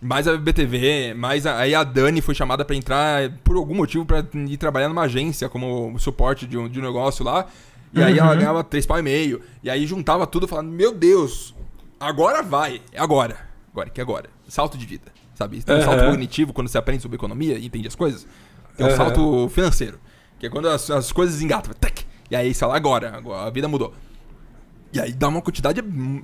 [0.00, 4.06] Mais a BTV, mais a, aí a Dani foi chamada pra entrar por algum motivo
[4.06, 7.46] pra ir trabalhar numa agência como suporte de um, de um negócio lá.
[7.92, 8.38] E aí ela Uhum.
[8.38, 9.42] ganhava 3 pau e meio.
[9.62, 11.54] E aí juntava tudo falando, meu Deus,
[12.00, 12.80] agora vai.
[12.90, 13.36] É agora.
[13.70, 14.30] Agora, que é agora.
[14.48, 15.12] Salto de vida.
[15.34, 15.62] Sabe?
[15.62, 16.10] Tem um salto Aham.
[16.10, 18.26] cognitivo quando você aprende sobre economia e entende as coisas.
[18.76, 18.96] Tem um Aham.
[18.96, 19.98] salto financeiro.
[20.38, 21.72] Que é quando as, as coisas engatam.
[21.74, 22.04] Tac!
[22.30, 23.92] E aí, sei lá, agora, agora a vida mudou.
[24.92, 26.22] E aí dá uma quantidade, hum,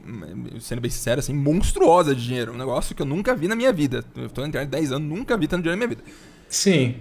[0.61, 2.53] sendo bem sincero, assim, monstruosa de dinheiro.
[2.53, 4.05] Um negócio que eu nunca vi na minha vida.
[4.15, 6.03] Eu tô na internet há 10 anos, nunca vi tanto dinheiro na minha vida.
[6.49, 6.97] Sim.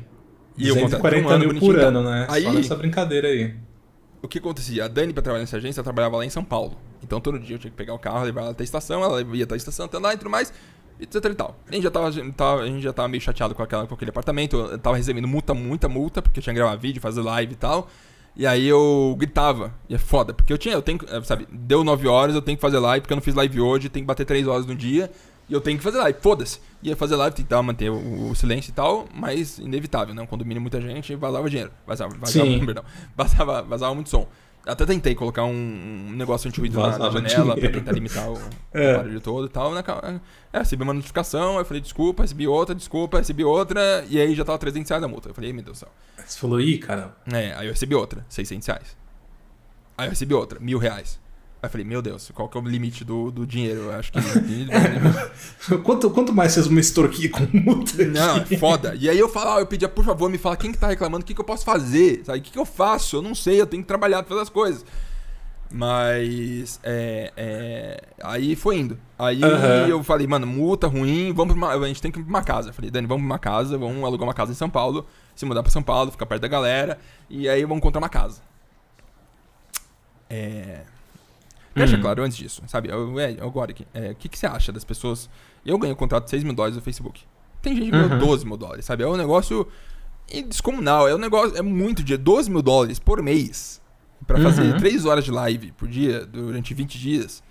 [0.58, 1.82] E eu contrato 240 um ano mil por tá?
[1.88, 2.26] ano, né?
[2.30, 3.54] Aí- Só nessa brincadeira aí.
[4.22, 4.86] O que acontecia?
[4.86, 6.78] A Dani, pra trabalhar nessa agência, ela trabalhava lá em São Paulo.
[7.04, 9.22] Então todo dia eu tinha que pegar o carro, levar ela até a estação, ela
[9.36, 10.52] ia até a estação, até lá e tudo mais,
[11.00, 11.56] etc e tal.
[11.70, 14.58] A gente já tava, a gente já tava meio chateado com, aquela, com aquele apartamento,
[14.58, 17.56] eu tava recebendo multa, muita multa, porque eu tinha que gravar vídeo, fazer live e
[17.56, 17.88] tal.
[18.36, 21.84] E aí eu gritava, e é foda, porque eu tinha, eu tenho, eh, sabe, deu
[21.84, 24.08] 9 horas, eu tenho que fazer live, porque eu não fiz live hoje, tem que
[24.08, 25.10] bater 3 horas no dia,
[25.50, 26.60] e eu tenho que fazer live, foda-se.
[26.84, 30.22] Ia fazer live, tentar manter o, o silêncio e tal, mas inevitável, né?
[30.22, 32.62] Um condomínio muita gente, vazava dinheiro, vazava, vazava, Sim.
[32.66, 32.84] perdão,
[33.16, 34.28] vazava, vazava muito som.
[34.68, 35.52] Até tentei colocar um,
[36.10, 37.72] um negócio anti-ruído na, na janela pra dinheiro.
[37.80, 38.38] tentar limitar o,
[38.74, 38.94] É.
[38.94, 39.74] o barulho todo e tal.
[39.74, 40.20] Na, ca-
[40.54, 44.44] é, recebi uma notificação, eu falei, desculpa, recebi outra, desculpa, recebi outra, e aí já
[44.46, 45.30] tava 300 reais a multa.
[45.30, 45.90] Eu falei, "Ih, meu Deus do céu.
[46.26, 47.16] Você falou, ih, cara.
[47.32, 48.98] É, aí eu recebi outra, 600 reais.
[49.98, 51.20] Aí eu recebi outra, mil reais.
[51.62, 53.82] Aí falei, meu Deus, qual que é o limite do, do dinheiro?
[53.82, 54.20] Eu acho que.
[55.84, 58.06] Quanto, quanto mais vocês me extorquir com multa?
[58.06, 58.96] Não, é foda.
[58.96, 61.26] E aí eu falava, eu pedia, por favor, me fala quem que tá reclamando, o
[61.26, 62.24] que, que eu posso fazer?
[62.24, 62.40] Sabe?
[62.40, 63.18] O que, que eu faço?
[63.18, 64.86] Eu não sei, eu tenho que trabalhar pra fazer as coisas.
[65.72, 66.80] Mas.
[66.84, 69.00] É, é, aí foi indo.
[69.18, 69.88] Aí uhum.
[69.88, 72.70] eu falei, mano, multa ruim, vamos uma, a gente tem que ir pra uma casa.
[72.70, 75.06] Eu falei, Dani, vamos pra uma casa, vamos alugar uma casa em São Paulo,
[75.36, 77.00] se mudar pra São Paulo, ficar perto da galera,
[77.30, 78.42] e aí vamos encontrar uma casa.
[80.30, 80.82] É.
[81.78, 82.02] Deixa hum.
[82.02, 82.90] claro antes disso, sabe?
[82.90, 85.30] Eu, é, agora, é, o que, que você acha das pessoas?
[85.66, 87.22] Eu ganhei um contrato de 6 mil dólares no Facebook.
[87.62, 88.20] Tem gente que ganhou uhum.
[88.20, 89.04] 12 mil dólares, sabe?
[89.04, 89.68] É um negócio
[90.48, 91.08] descomunal.
[91.08, 91.58] É um negócio.
[91.58, 92.24] É muito dinheiro.
[92.24, 93.82] 12 mil dólares por mês.
[94.26, 94.78] para fazer uhum.
[94.78, 97.44] 3 horas de live por dia durante 20 dias.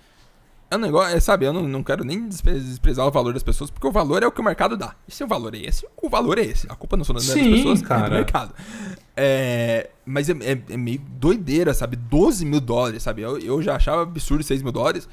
[0.69, 3.69] É um negócio, é, sabe, eu não, não quero nem desprezar o valor das pessoas,
[3.71, 4.95] porque o valor é o que o mercado dá.
[5.07, 6.67] E se o valor é esse, o valor é esse.
[6.69, 8.07] A culpa não são das Sim, pessoas, cara.
[8.07, 8.53] é do mercado.
[9.15, 11.95] É, mas é, é, é, meio doideira, sabe?
[11.95, 13.21] 12 mil dólares, sabe?
[13.21, 15.07] Eu, eu já achava absurdo 6 mil dólares.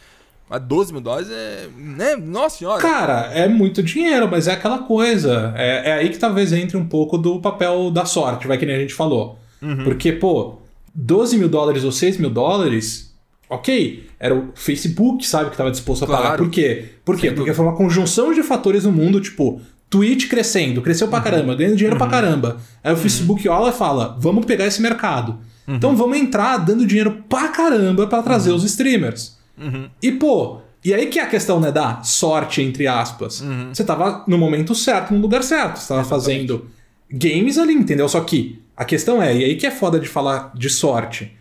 [0.50, 1.68] Mas 12 mil dólares é.
[1.76, 2.16] Né?
[2.16, 2.82] Nossa senhora.
[2.82, 5.54] Cara, é muito dinheiro, mas é aquela coisa.
[5.56, 8.76] É, é aí que talvez entre um pouco do papel da sorte, vai que nem
[8.76, 9.38] a gente falou.
[9.62, 9.84] Uhum.
[9.84, 10.58] Porque, pô,
[10.94, 13.13] 12 mil dólares ou 6 mil dólares,
[13.48, 14.06] ok.
[14.18, 16.22] Era o Facebook, sabe, que estava disposto a claro.
[16.22, 16.36] pagar.
[16.38, 16.84] Por quê?
[17.04, 17.30] Por quê?
[17.30, 19.60] Porque foi uma conjunção de fatores no mundo, tipo,
[19.94, 21.24] Twitch crescendo, cresceu pra uhum.
[21.24, 21.98] caramba, ganhando dinheiro uhum.
[21.98, 22.56] pra caramba.
[22.82, 23.00] Aí o uhum.
[23.00, 25.38] Facebook olha e fala: vamos pegar esse mercado.
[25.68, 25.76] Uhum.
[25.76, 28.56] Então vamos entrar dando dinheiro pra caramba para trazer uhum.
[28.56, 29.38] os streamers.
[29.56, 29.88] Uhum.
[30.02, 33.42] E, pô, e aí que é a questão, né, da sorte, entre aspas.
[33.72, 35.78] Você tava no momento certo, no lugar certo.
[35.78, 36.08] Você tava Exatamente.
[36.08, 36.66] fazendo
[37.08, 38.08] games ali, entendeu?
[38.08, 41.36] Só que a questão é, e aí que é foda de falar de sorte.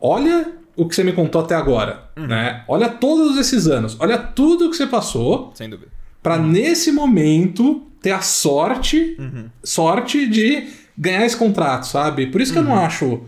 [0.00, 2.28] Olha o que você me contou até agora, uhum.
[2.28, 2.62] né?
[2.68, 5.50] Olha todos esses anos, olha tudo que você passou.
[5.54, 5.90] Sem dúvida.
[6.22, 6.46] Pra uhum.
[6.46, 9.46] nesse momento ter a sorte, uhum.
[9.62, 12.28] sorte de ganhar esse contrato, sabe?
[12.28, 13.22] Por isso que eu não acho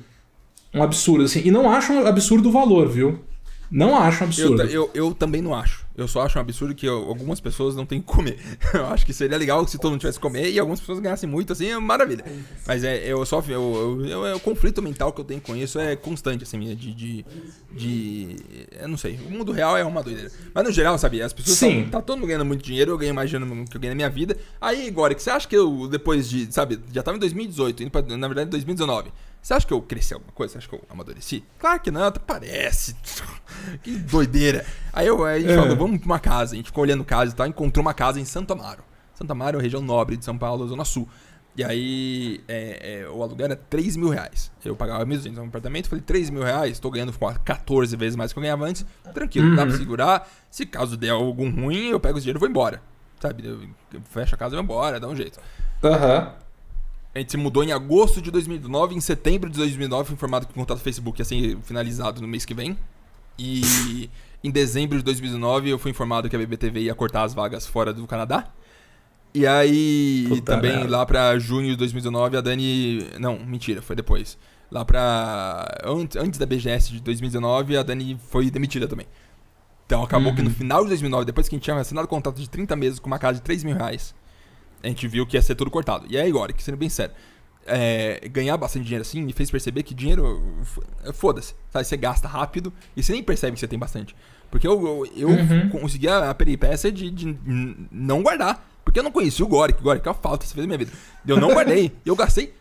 [0.72, 1.42] um absurdo, assim.
[1.44, 3.18] E não acho um absurdo o valor, viu?
[3.68, 4.62] Não acho um absurdo.
[4.62, 5.79] Eu, eu, eu, também não acho.
[5.96, 8.38] Eu só acho um absurdo que eu, algumas pessoas não têm que comer.
[8.72, 11.28] eu acho que seria legal se todo mundo tivesse que comer e algumas pessoas ganhassem
[11.28, 12.24] muito, assim, é maravilha.
[12.66, 13.42] Mas é, eu só.
[13.48, 16.94] Eu, eu, eu, o conflito mental que eu tenho com isso é constante, assim, de,
[16.94, 17.24] de,
[17.72, 18.36] de.
[18.80, 19.18] Eu não sei.
[19.26, 20.30] O mundo real é uma doideira.
[20.54, 21.58] Mas no geral, sabe, as pessoas.
[21.58, 21.82] Sim.
[21.82, 23.96] Tão, tá todo mundo ganhando muito dinheiro, eu ganho mais dinheiro que eu ganho na
[23.96, 24.36] minha vida.
[24.60, 26.52] Aí, agora, que você acha que eu, depois de.
[26.52, 29.10] Sabe, já tava em 2018, indo pra, na verdade, 2019.
[29.42, 30.52] Você acha que eu cresci alguma coisa?
[30.52, 31.44] Você acha que eu amadureci?
[31.58, 32.94] Claro que não, parece.
[33.82, 34.66] que doideira.
[34.92, 35.56] Aí, eu, aí a gente é.
[35.56, 36.54] falou, vamos pra uma casa.
[36.54, 38.84] A gente ficou olhando casa e tal, encontrou uma casa em Santo Amaro.
[39.14, 41.08] Santo Amaro é região nobre de São Paulo, Zona Sul.
[41.56, 44.52] E aí, é, é, o aluguel era 3 mil reais.
[44.64, 47.12] Eu pagava 1.200 no apartamento, falei, 3 mil reais, tô ganhando
[47.44, 48.86] 14 vezes mais que eu ganhava antes.
[49.12, 49.56] Tranquilo, uhum.
[49.56, 49.78] dá pra uhum.
[49.78, 50.30] segurar.
[50.50, 52.80] Se caso der algum ruim, eu pego o dinheiro e vou embora.
[53.18, 53.46] Sabe?
[53.46, 53.62] Eu,
[53.92, 55.40] eu fecho a casa e vou embora, dá um jeito.
[55.82, 56.18] Aham.
[56.18, 56.49] Uhum.
[57.14, 58.94] A gente se mudou em agosto de 2009.
[58.94, 62.28] Em setembro de 2009 foi informado que o contrato do Facebook ia ser finalizado no
[62.28, 62.78] mês que vem.
[63.38, 64.08] E
[64.44, 67.92] em dezembro de 2009 eu fui informado que a BBTV ia cortar as vagas fora
[67.92, 68.48] do Canadá.
[69.34, 70.98] E aí Puta também merda.
[70.98, 73.06] lá pra junho de 2019 a Dani...
[73.18, 74.38] Não, mentira, foi depois.
[74.70, 75.82] Lá pra...
[75.84, 79.06] Antes da BGS de 2019 a Dani foi demitida também.
[79.86, 80.36] Então acabou uhum.
[80.36, 80.54] que no uhum.
[80.54, 83.08] final de 2009, depois que a gente tinha assinado o contrato de 30 meses com
[83.08, 84.14] uma casa de 3 mil reais
[84.82, 86.06] a gente viu que ia ser tudo cortado.
[86.08, 87.14] E aí agora, que sendo bem sério,
[87.66, 90.42] é, ganhar bastante dinheiro assim me fez perceber que dinheiro,
[91.14, 91.84] foda-se, sabe?
[91.84, 94.14] Você gasta rápido e você nem percebe que você tem bastante.
[94.50, 95.68] Porque eu, eu, eu uhum.
[95.68, 97.36] consegui a, a peripécia de, de,
[97.90, 98.68] não guardar.
[98.84, 99.80] Porque eu não conhecia o Goric.
[99.80, 100.90] Goric é uma falta que você fez na minha vida.
[101.26, 101.92] Eu não guardei.
[102.04, 102.52] eu gastei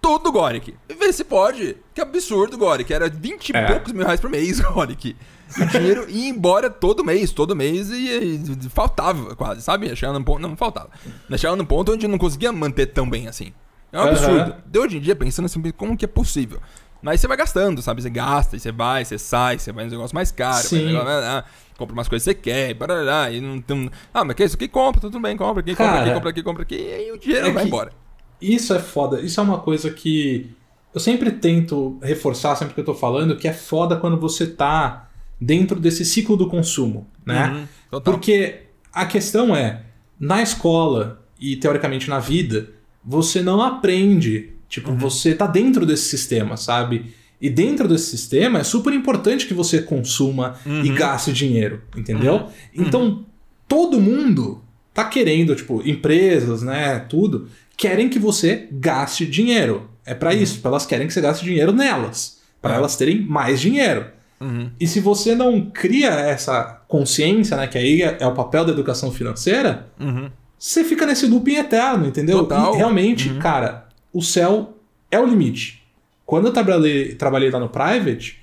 [0.00, 0.74] todo o Goric.
[0.98, 1.76] Vê se pode.
[1.94, 2.92] Que absurdo, Goric.
[2.92, 3.66] Era 20 e é.
[3.66, 5.16] poucos mil reais por mês, Goric.
[5.58, 9.94] O dinheiro ia embora todo mês, todo mês, e, e faltava quase, sabe?
[9.96, 10.40] Chegava num ponto.
[10.40, 10.90] Não, faltava.
[11.36, 13.52] Chegava num ponto onde não conseguia manter tão bem assim.
[13.92, 14.50] É um absurdo.
[14.52, 14.56] Uhum.
[14.66, 16.60] De hoje em dia, pensando assim, como que é possível?
[17.02, 18.02] Mas você vai gastando, sabe?
[18.02, 20.70] Você gasta, você vai, você sai, você vai nos negócios mais caros.
[20.70, 21.44] Vai, ah,
[21.76, 23.90] compra umas coisas que você quer, barará, e não tem.
[24.12, 24.68] Ah, mas que é isso aqui?
[24.68, 27.18] Compra, tudo bem, compra aqui, Cara, compra aqui, compra aqui, compra aqui, e aí o
[27.18, 27.92] dinheiro é vai embora.
[28.40, 29.20] Isso é foda.
[29.20, 30.54] Isso é uma coisa que
[30.92, 35.09] eu sempre tento reforçar, sempre que eu tô falando, que é foda quando você tá
[35.40, 37.66] dentro desse ciclo do consumo, né?
[37.92, 38.62] Uhum, Porque
[38.92, 39.82] a questão é,
[40.18, 42.68] na escola e teoricamente na vida,
[43.02, 44.50] você não aprende.
[44.68, 44.98] Tipo, uhum.
[44.98, 47.14] você tá dentro desse sistema, sabe?
[47.40, 50.84] E dentro desse sistema é super importante que você consuma uhum.
[50.84, 52.34] e gaste dinheiro, entendeu?
[52.34, 52.50] Uhum.
[52.74, 53.24] Então, uhum.
[53.66, 54.62] todo mundo
[54.92, 59.88] tá querendo, tipo, empresas, né, tudo, querem que você gaste dinheiro.
[60.04, 60.42] É para uhum.
[60.42, 64.06] isso, elas querem que você gaste dinheiro nelas, para elas terem mais dinheiro.
[64.40, 64.70] Uhum.
[64.80, 68.72] E se você não cria essa consciência, né, que aí é, é o papel da
[68.72, 70.30] educação financeira, uhum.
[70.58, 72.38] você fica nesse looping eterno, entendeu?
[72.38, 72.74] Total.
[72.74, 73.38] E realmente, uhum.
[73.38, 74.78] cara, o céu
[75.10, 75.82] é o limite.
[76.24, 78.40] Quando eu trabalhei, trabalhei lá no private,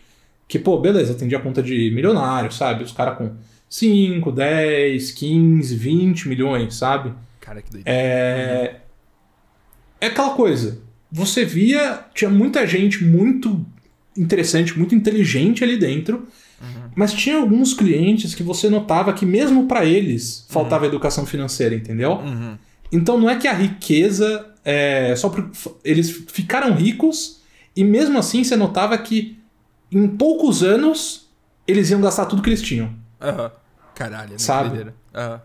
[0.48, 2.84] que, pô, beleza, atendi a conta de milionário, sabe?
[2.84, 3.32] Os caras com
[3.70, 7.14] 5, 10, 15, 20 milhões, sabe?
[7.42, 7.88] Cara, que doido.
[7.88, 8.82] É...
[10.00, 10.80] é aquela coisa.
[11.12, 13.66] Você via, tinha muita gente muito
[14.18, 16.28] interessante, muito inteligente ali dentro.
[16.62, 16.90] Uhum.
[16.96, 20.90] Mas tinha alguns clientes que você notava que, mesmo para eles, faltava uhum.
[20.90, 22.14] educação financeira, entendeu?
[22.14, 22.58] Uhum.
[22.92, 24.54] Então não é que a riqueza.
[24.66, 25.50] É, só por,
[25.84, 27.42] eles ficaram ricos
[27.74, 29.40] e mesmo assim você notava que
[29.90, 31.30] em poucos anos
[31.66, 32.94] eles iam gastar tudo que eles tinham.
[33.22, 33.52] Aham.
[33.96, 34.88] Caralho, é sabe?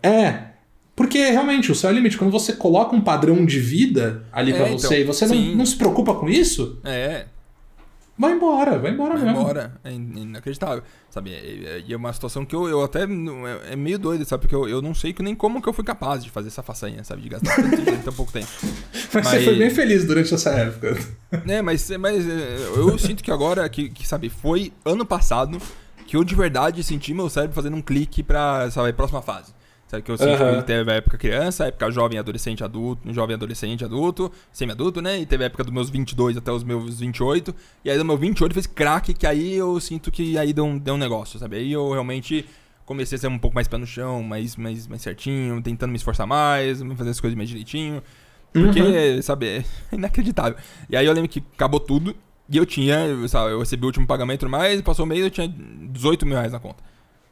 [0.02, 0.52] É.
[0.94, 2.18] Porque realmente o céu é o limite.
[2.18, 5.36] Quando você coloca um padrão de vida ali é, para você então, e você não,
[5.56, 6.78] não, se preocupa com isso.
[6.84, 7.26] É.
[8.18, 9.34] Vai embora, vai embora vai mesmo.
[9.34, 9.80] Vai embora.
[9.82, 10.82] É inacreditável.
[11.10, 11.30] Sabe?
[11.30, 13.02] E é, é, uma situação que eu, eu até.
[13.02, 14.42] É, é meio doido, sabe?
[14.42, 17.02] Porque eu, eu não sei nem como que eu fui capaz de fazer essa façanha,
[17.04, 17.22] sabe?
[17.22, 18.48] De gastar tanto dinheiro em tão pouco tempo.
[18.92, 20.98] Mas, mas, você foi bem feliz durante essa época.
[21.48, 22.26] É, mas, mas
[22.76, 25.58] eu sinto que agora, que, que sabe, foi ano passado
[26.06, 29.54] que eu de verdade senti meu cérebro fazendo um clique pra, sabe, próxima fase.
[29.92, 30.56] Sabe, que eu senti uhum.
[30.56, 35.20] que teve a época criança, a época jovem, adolescente, adulto, jovem, adolescente, adulto, semi-adulto, né?
[35.20, 37.54] E teve a época dos meus 22 até os meus 28.
[37.84, 40.78] E aí do meu 28 fez craque, que aí eu sinto que aí deu um,
[40.78, 41.56] deu um negócio, sabe?
[41.56, 42.46] Aí eu realmente
[42.86, 45.96] comecei a ser um pouco mais pé no chão, mais, mais, mais certinho, tentando me
[45.98, 48.02] esforçar mais, fazer as coisas mais direitinho.
[48.50, 49.20] Porque, uhum.
[49.20, 50.56] sabe, é inacreditável.
[50.88, 52.16] E aí eu lembro que acabou tudo.
[52.48, 52.96] E eu tinha,
[53.28, 56.52] sabe, eu recebi o último pagamento mais, passou o mês eu tinha 18 mil reais
[56.52, 56.82] na conta.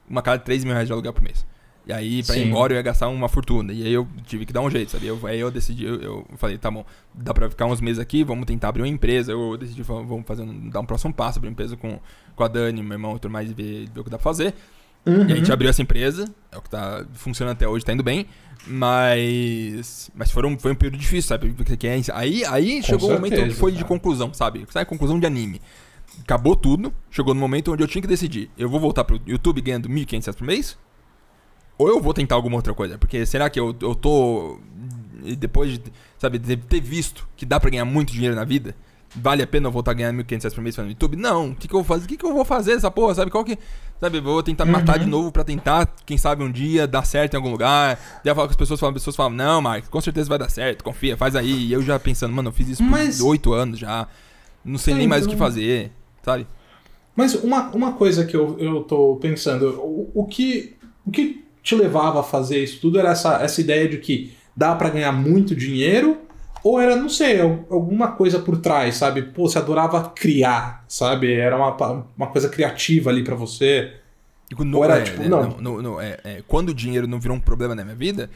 [0.06, 1.46] Uma casa de 3 mil reais de aluguel por mês.
[1.90, 2.42] E aí, pra Sim.
[2.42, 3.72] ir embora, eu ia gastar uma fortuna.
[3.72, 5.08] E aí eu tive que dar um jeito, sabe?
[5.08, 8.22] Eu, aí eu decidi, eu, eu, falei, tá bom, dá pra ficar uns meses aqui,
[8.22, 9.32] vamos tentar abrir uma empresa.
[9.32, 11.98] Eu decidi, vamos fazer um, dar um próximo passo, abrir uma empresa com,
[12.36, 14.22] com a Dani, meu irmão e tudo mais, e ver, ver o que dá pra
[14.22, 14.54] fazer.
[15.04, 15.28] Uhum.
[15.28, 18.04] E a gente abriu essa empresa, é o que tá funcionando até hoje, tá indo
[18.04, 18.28] bem.
[18.68, 20.12] Mas.
[20.14, 21.52] Mas foram, foi um período difícil, sabe?
[21.52, 23.82] Porque é aí, aí chegou o um momento que foi cara.
[23.82, 24.64] de conclusão, sabe?
[24.70, 25.60] Sabe, conclusão de anime.
[26.22, 28.48] Acabou tudo, chegou no momento onde eu tinha que decidir.
[28.56, 30.78] Eu vou voltar pro YouTube ganhando 1.500 por mês?
[31.80, 32.98] Ou eu vou tentar alguma outra coisa?
[32.98, 34.58] Porque será que eu, eu tô.
[35.38, 35.84] Depois de,
[36.18, 38.76] sabe, de ter visto que dá pra ganhar muito dinheiro na vida,
[39.16, 41.16] vale a pena eu voltar a ganhar 1.500 reais por mês no YouTube?
[41.16, 41.52] Não.
[41.52, 42.04] O que, que eu vou fazer?
[42.04, 43.14] O que, que eu vou fazer essa porra?
[43.14, 43.58] Sabe qual que.
[43.98, 44.72] Sabe, vou tentar uhum.
[44.72, 47.98] matar de novo pra tentar, quem sabe um dia, dar certo em algum lugar.
[48.22, 50.38] Daí eu falo com as pessoas, falam, as pessoas falam, não, Mark, com certeza vai
[50.38, 51.68] dar certo, confia, faz aí.
[51.68, 53.16] E eu já pensando, mano, eu fiz isso Mas...
[53.16, 54.06] por 8 anos já.
[54.62, 55.32] Não sei é, nem mais então...
[55.32, 56.46] o que fazer, sabe?
[57.16, 60.76] Mas uma, uma coisa que eu, eu tô pensando, o, o, que,
[61.06, 64.74] o que te levava a fazer isso tudo era essa, essa ideia de que dá
[64.74, 66.18] para ganhar muito dinheiro
[66.62, 69.22] ou era, não sei, alguma coisa por trás, sabe?
[69.22, 71.32] Pô, você adorava criar, sabe?
[71.32, 73.94] Era uma, uma coisa criativa ali para você.
[74.58, 75.56] No, ou era é, tipo, não.
[75.58, 78.28] não, não é, é, quando o dinheiro não virou um problema na minha vida,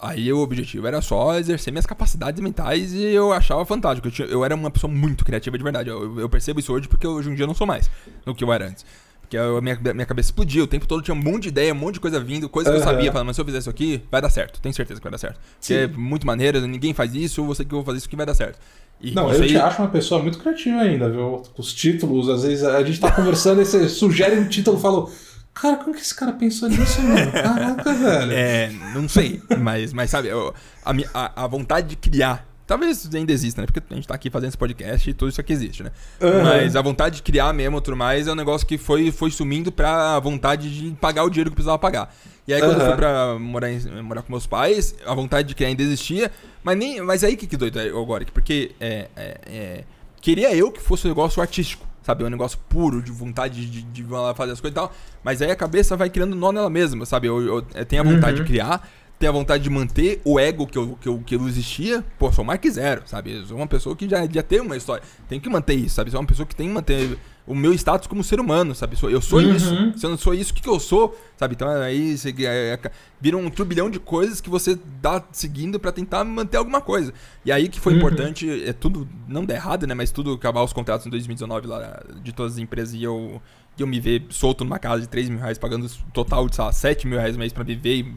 [0.00, 4.08] aí o objetivo era só exercer minhas capacidades mentais e eu achava fantástico.
[4.08, 5.88] Eu, tinha, eu era uma pessoa muito criativa de verdade.
[5.88, 7.88] Eu, eu percebo isso hoje porque hoje em dia eu não sou mais
[8.24, 8.84] do que eu era antes.
[9.28, 10.64] Porque a minha, minha cabeça explodiu.
[10.64, 12.78] O tempo todo tinha um monte de ideia, um monte de coisa vindo, coisa que
[12.78, 13.12] eu sabia.
[13.12, 14.58] Falando, mas se eu fizer isso aqui, vai dar certo.
[14.58, 15.38] Tenho certeza que vai dar certo.
[15.60, 18.24] Porque é muito maneiro, ninguém faz isso, você que eu vou fazer isso que vai
[18.24, 18.58] dar certo.
[19.00, 19.48] E não, eu aí...
[19.48, 21.42] te acho uma pessoa muito criativa ainda, viu?
[21.58, 25.06] Os títulos, às vezes a gente tá conversando e você sugere um título e fala.
[25.52, 27.32] Cara, como que esse cara pensou nisso, mano?
[27.32, 28.32] Caraca, velho.
[28.32, 29.42] É, não sei.
[29.58, 33.66] mas, mas sabe, a, a, a vontade de criar Talvez ainda exista, né?
[33.66, 35.90] Porque a gente tá aqui fazendo esse podcast e tudo isso aqui existe, né?
[36.20, 36.42] Uhum.
[36.44, 39.72] Mas a vontade de criar mesmo, tudo mais, é um negócio que foi, foi sumindo
[39.72, 42.14] pra vontade de pagar o dinheiro que precisava pagar.
[42.46, 42.80] E aí, quando uhum.
[42.80, 46.30] eu fui pra morar, em, morar com meus pais, a vontade de criar ainda existia.
[46.62, 48.26] Mas, nem, mas aí que, que doido agora?
[48.26, 49.84] Porque é, é, é,
[50.20, 52.22] queria eu que fosse um negócio artístico, sabe?
[52.22, 54.92] Um negócio puro, de vontade de, de, de fazer as coisas e tal.
[55.24, 57.28] Mas aí a cabeça vai criando nó nela mesma, sabe?
[57.28, 58.44] Eu, eu, eu tenho a vontade uhum.
[58.44, 58.86] de criar
[59.18, 62.30] tem a vontade de manter o ego que eu, que eu, que eu existia, pô,
[62.30, 63.32] sou Mark Zero, sabe?
[63.38, 65.02] Eu sou uma pessoa que já, já tem uma história.
[65.28, 66.10] Tem que manter isso, sabe?
[66.10, 68.96] Sou uma pessoa que tem que manter o meu status como ser humano, sabe?
[69.02, 69.56] Eu sou uhum.
[69.56, 69.98] isso.
[69.98, 71.18] Se eu não sou isso, o que, que eu sou?
[71.36, 71.54] Sabe?
[71.54, 72.90] Então aí você, é, é,
[73.20, 77.12] vira um turbilhão de coisas que você dá seguindo para tentar manter alguma coisa.
[77.44, 77.98] E aí que foi uhum.
[77.98, 79.94] importante, é tudo, não der errado, né?
[79.94, 83.42] Mas tudo acabar os contratos em 2019 lá de todas as empresas e eu,
[83.76, 86.70] eu me ver solto numa casa de 3 mil reais, pagando total de, sei lá,
[86.70, 88.14] 7 mil reais mês pra viver e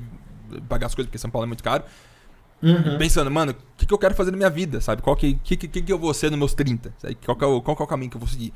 [0.67, 1.83] pagar as coisas, porque São Paulo é muito caro.
[2.61, 2.97] Uhum.
[2.97, 5.01] Pensando, mano, o que, que eu quero fazer na minha vida, sabe?
[5.01, 6.93] Qual que, que, que, que eu vou ser nos meus 30?
[6.99, 7.17] Sabe?
[7.25, 8.53] Qual, que é o, qual que é o caminho que eu vou seguir?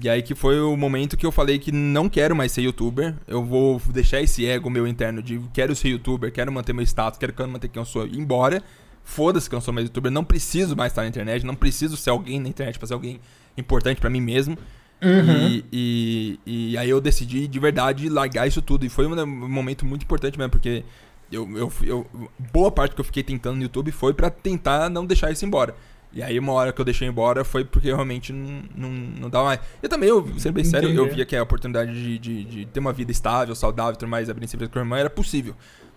[0.00, 3.14] E aí que foi o momento que eu falei que não quero mais ser youtuber.
[3.26, 7.18] Eu vou deixar esse ego meu interno de quero ser youtuber, quero manter meu status,
[7.18, 8.62] quero manter quem eu sou, embora.
[9.04, 11.96] Foda-se que eu não sou mais youtuber, não preciso mais estar na internet, não preciso
[11.96, 13.20] ser alguém na internet pra ser alguém
[13.56, 14.56] importante para mim mesmo.
[15.02, 15.48] Uhum.
[15.48, 18.86] E, e, e, aí eu decidi de verdade largar isso tudo.
[18.86, 20.84] E foi um momento muito importante mesmo, porque
[21.32, 22.06] eu, eu, eu,
[22.52, 25.74] boa parte que eu fiquei tentando no YouTube foi para tentar não deixar isso embora.
[26.14, 29.42] E aí, uma hora que eu deixei embora foi porque realmente não, não, não dá
[29.42, 29.60] mais.
[29.82, 32.80] Eu também, eu, sendo bem sério, eu via que a oportunidade de, de, de, ter
[32.80, 35.54] uma vida estável, saudável tudo mais, abrir empresa com a irmã era possível.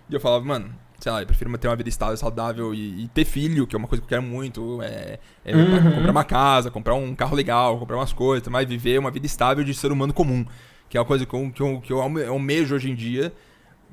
[0.08, 3.08] E eu falava, mano, sei lá, eu prefiro ter uma vida estável, saudável e, e
[3.08, 4.80] ter filho, que é uma coisa que eu quero muito.
[4.82, 5.96] É, é uhum.
[5.96, 9.62] comprar uma casa, comprar um carro legal, comprar umas coisas, mas viver uma vida estável
[9.62, 10.46] de ser humano comum.
[10.88, 13.32] Que é uma coisa que eu, que eu, que eu almejo hoje em dia.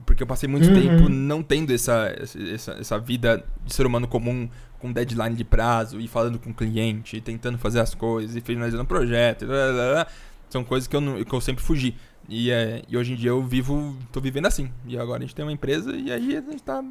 [0.06, 0.74] Porque eu passei muito uhum.
[0.74, 2.14] tempo não tendo essa,
[2.54, 4.50] essa, essa vida de ser humano comum,
[4.80, 8.84] com deadline de prazo, e falando com o cliente, tentando fazer as coisas, e finalizando
[8.84, 9.46] o projeto.
[9.46, 10.08] Blá, blá, blá.
[10.50, 11.96] São coisas que eu, não, que eu sempre fugi.
[12.28, 14.72] E, é, e hoje em dia eu vivo, tô vivendo assim.
[14.86, 16.84] E agora a gente tem uma empresa e aí a gente tá,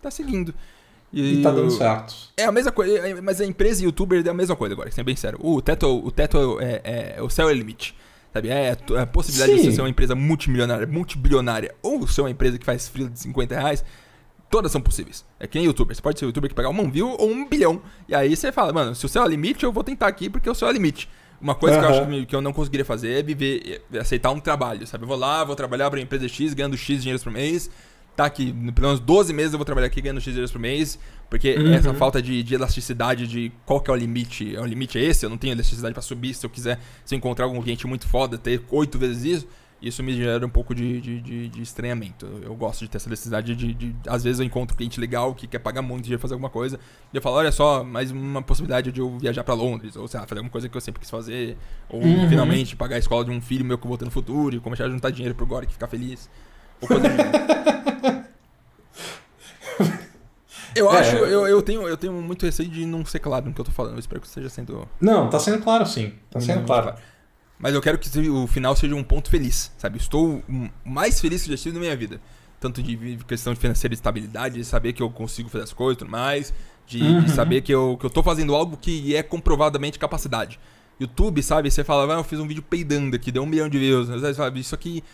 [0.00, 0.54] tá seguindo.
[1.12, 2.14] E, e tá dando certo.
[2.36, 4.90] É a mesma coisa, é, mas a empresa e youtuber é a mesma coisa agora,
[4.90, 5.38] sendo bem sério.
[5.42, 7.94] O teto, o teto é, é, é o céu é o limite.
[8.32, 8.48] Sabe?
[8.48, 9.58] É a possibilidade Sim.
[9.58, 13.18] de você ser uma empresa multimilionária, multibilionária, ou ser uma empresa que faz frio de
[13.18, 13.84] 50 reais,
[14.48, 15.24] todas são possíveis.
[15.38, 15.94] É que nem youtuber.
[15.94, 17.80] Você pode ser youtuber que pegar um view ou um bilhão.
[18.08, 20.28] E aí você fala, mano, se o céu é o limite, eu vou tentar aqui
[20.28, 21.08] porque o céu é o limite.
[21.40, 21.82] Uma coisa uhum.
[21.82, 25.04] que eu acho que eu não conseguiria fazer é viver, é aceitar um trabalho, sabe?
[25.04, 27.70] Eu vou lá, vou trabalhar para uma empresa X, ganhando X dinheiros por mês.
[28.20, 30.98] Tá aqui, pelo menos 12 meses eu vou trabalhar aqui ganhando X dinheiros por mês.
[31.30, 31.72] Porque uhum.
[31.72, 35.24] essa falta de, de, elasticidade, de qual que é o limite, o limite é esse,
[35.24, 36.34] eu não tenho elasticidade para subir.
[36.34, 39.48] Se eu quiser, se eu encontrar algum cliente muito foda, ter oito vezes isso,
[39.80, 42.26] isso me gera um pouco de, de, de, de estranhamento.
[42.42, 45.34] Eu gosto de ter essa necessidade de, de, Às vezes eu encontro um cliente legal
[45.34, 46.78] que quer pagar muito dinheiro fazer alguma coisa.
[47.14, 49.96] E eu falo, olha só, mais uma possibilidade de eu viajar para Londres.
[49.96, 51.56] Ou sei lá, fazer alguma coisa que eu sempre quis fazer.
[51.88, 52.28] Ou uhum.
[52.28, 54.54] finalmente pagar a escola de um filho meu que eu vou ter no futuro.
[54.54, 56.28] E começar a juntar dinheiro pro Gore e ficar feliz.
[56.82, 57.08] Ou coisa
[60.74, 63.54] Eu é, acho, eu, eu, tenho, eu tenho muito receio de não ser claro no
[63.54, 63.94] que eu tô falando.
[63.94, 64.88] Eu espero que esteja sendo.
[65.00, 66.12] Não, tá sendo claro sim.
[66.30, 66.84] Tá sendo claro.
[66.84, 66.98] claro.
[67.58, 69.98] Mas eu quero que o final seja um ponto feliz, sabe?
[69.98, 70.42] Estou
[70.84, 72.20] mais feliz que já estive na minha vida.
[72.58, 75.98] Tanto de questão de financeira estabilidade, de saber que eu consigo fazer as coisas e
[75.98, 76.54] tudo mais.
[76.86, 77.22] De, uhum.
[77.22, 80.58] de, saber que eu, que eu tô fazendo algo que é comprovadamente capacidade.
[80.98, 81.70] YouTube, sabe?
[81.70, 84.08] Você fala, ah, eu fiz um vídeo peidando aqui, deu um milhão de views.
[84.34, 84.60] Sabe?
[84.60, 85.04] Isso aqui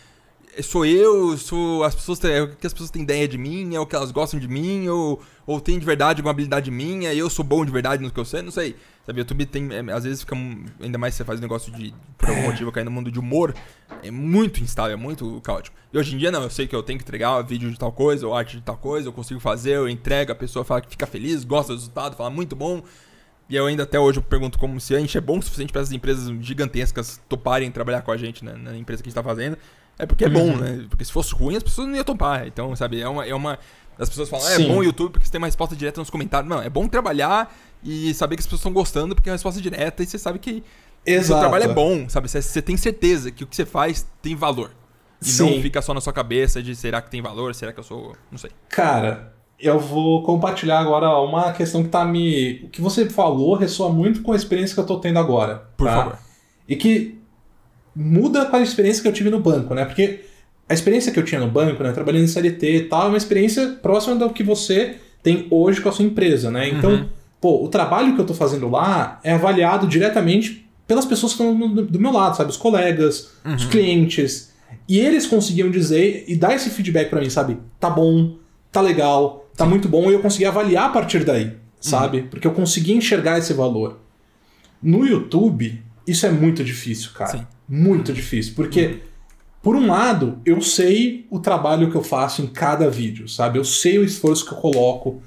[0.63, 3.79] sou eu, sou as pessoas é o que as pessoas têm ideia de mim, é
[3.79, 7.19] o que elas gostam de mim, ou, ou tem de verdade alguma habilidade minha, e
[7.19, 8.75] eu sou bom de verdade no que eu sei, não sei.
[9.07, 9.69] Sabe, YouTube tem.
[9.71, 10.35] É, às vezes fica.
[10.81, 11.93] Ainda mais se você faz um negócio de.
[12.17, 13.55] Por algum motivo cair no mundo de humor.
[14.03, 15.77] É muito instável, é muito caótico.
[15.93, 17.91] E hoje em dia não, eu sei que eu tenho que entregar vídeo de tal
[17.91, 20.89] coisa, ou arte de tal coisa, eu consigo fazer, eu entrego, a pessoa fala que
[20.89, 22.83] fica feliz, gosta do resultado, fala muito bom.
[23.49, 25.71] E eu ainda até hoje eu pergunto como se a gente é bom o suficiente
[25.71, 29.17] para essas empresas gigantescas toparem trabalhar com a gente né, na empresa que a gente
[29.17, 29.57] está fazendo.
[29.99, 30.57] É porque é bom, uhum.
[30.57, 30.85] né?
[30.89, 32.47] Porque se fosse ruim, as pessoas não iam topar.
[32.47, 33.25] Então, sabe, é uma.
[33.25, 33.57] É uma
[33.99, 36.09] as pessoas falam, ah, é bom o YouTube porque você tem uma resposta direta nos
[36.09, 36.47] comentários.
[36.47, 37.51] Não, é bom trabalhar
[37.83, 40.37] e saber que as pessoas estão gostando porque é uma resposta direta e você sabe
[40.37, 40.63] que
[41.03, 41.23] Exato.
[41.23, 42.29] o seu trabalho é bom, sabe?
[42.29, 44.71] Você, você tem certeza que o que você faz tem valor.
[45.19, 45.55] E Sim.
[45.55, 48.15] não fica só na sua cabeça de será que tem valor, será que eu sou.
[48.29, 48.51] Não sei.
[48.69, 52.65] Cara, eu vou compartilhar agora uma questão que tá me.
[52.65, 55.67] O que você falou ressoa muito com a experiência que eu tô tendo agora.
[55.75, 55.95] Por tá?
[55.95, 56.19] favor.
[56.67, 57.19] E que
[57.97, 59.83] muda com a experiência que eu tive no banco, né?
[59.83, 60.19] Porque
[60.69, 63.17] a experiência que eu tinha no banco, né, trabalhando em CLT e tal, é uma
[63.17, 66.69] experiência próxima do que você tem hoje com a sua empresa, né?
[66.69, 67.09] Então, uhum.
[67.41, 71.57] pô, o trabalho que eu tô fazendo lá é avaliado diretamente pelas pessoas que estão
[71.85, 72.51] do meu lado, sabe?
[72.51, 73.55] Os colegas, uhum.
[73.55, 74.53] os clientes.
[74.87, 77.57] E eles conseguiam dizer e dar esse feedback para mim, sabe?
[77.79, 78.35] Tá bom,
[78.71, 79.71] tá legal, tá Sim.
[79.71, 82.19] muito bom, e eu consegui avaliar a partir daí, sabe?
[82.19, 82.27] Uhum.
[82.27, 83.99] Porque eu consegui enxergar esse valor.
[84.81, 87.31] No YouTube, isso é muito difícil, cara.
[87.31, 87.47] Sim.
[87.67, 88.53] Muito difícil.
[88.55, 88.99] Porque,
[89.61, 93.59] por um lado, eu sei o trabalho que eu faço em cada vídeo, sabe?
[93.59, 95.21] Eu sei o esforço que eu coloco.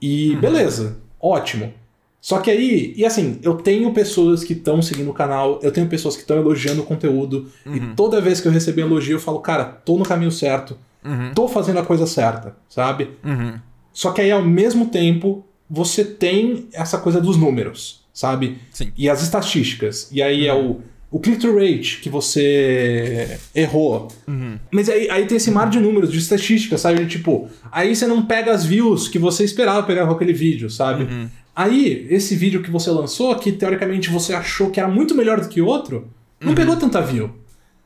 [0.00, 0.40] E uhum.
[0.40, 1.72] beleza, ótimo.
[2.20, 5.86] Só que aí, e assim, eu tenho pessoas que estão seguindo o canal, eu tenho
[5.86, 7.76] pessoas que estão elogiando o conteúdo, uhum.
[7.76, 10.76] e toda vez que eu recebo um elogio, eu falo, cara, tô no caminho certo,
[11.04, 11.32] uhum.
[11.32, 13.10] tô fazendo a coisa certa, sabe?
[13.24, 13.58] Uhum.
[13.92, 18.58] Só que aí, ao mesmo tempo, você tem essa coisa dos números, sabe?
[18.70, 18.92] Sim.
[18.96, 20.08] E as estatísticas.
[20.10, 24.08] E aí é o o click-through rate que você errou.
[24.26, 24.58] Uhum.
[24.70, 27.06] Mas aí, aí tem esse mar de números, de estatísticas, sabe?
[27.06, 31.04] Tipo, aí você não pega as views que você esperava pegar com aquele vídeo, sabe?
[31.04, 31.28] Uhum.
[31.56, 35.48] Aí, esse vídeo que você lançou, que teoricamente você achou que era muito melhor do
[35.48, 36.08] que outro,
[36.40, 36.54] não uhum.
[36.54, 37.30] pegou tanta view.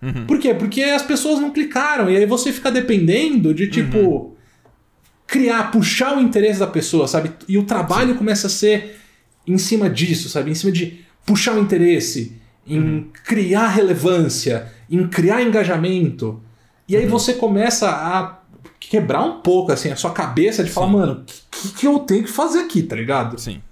[0.02, 0.26] Uhum.
[0.26, 0.52] Por quê?
[0.52, 4.32] Porque as pessoas não clicaram, e aí você fica dependendo de, tipo, uhum.
[5.28, 7.30] criar, puxar o interesse da pessoa, sabe?
[7.48, 8.18] E o trabalho Sim.
[8.18, 8.96] começa a ser
[9.46, 10.50] em cima disso, sabe?
[10.50, 13.08] Em cima de puxar o interesse em uhum.
[13.24, 16.40] criar relevância, em criar engajamento.
[16.88, 17.10] E aí uhum.
[17.10, 18.38] você começa a
[18.78, 20.92] quebrar um pouco assim a sua cabeça de falar, Sim.
[20.92, 23.40] mano, o que, que, eu tenho que fazer aqui, tá ligado?
[23.40, 23.62] Sim.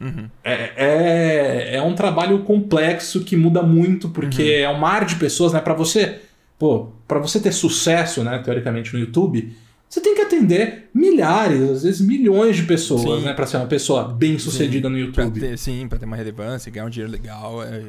[0.00, 0.28] Uhum.
[0.44, 4.64] É, é, é, um trabalho complexo que muda muito, porque uhum.
[4.64, 5.60] é um mar de pessoas, né?
[5.60, 6.20] Para você,
[6.58, 9.56] pô, para você ter sucesso, né, teoricamente no YouTube,
[9.88, 13.26] você tem que atender milhares, às vezes milhões de pessoas, sim.
[13.26, 13.32] né?
[13.32, 14.92] Pra ser uma pessoa bem sucedida sim.
[14.92, 15.38] no YouTube.
[15.38, 17.62] Pra ter, sim, pra ter uma relevância, ganhar um dinheiro legal.
[17.62, 17.82] É,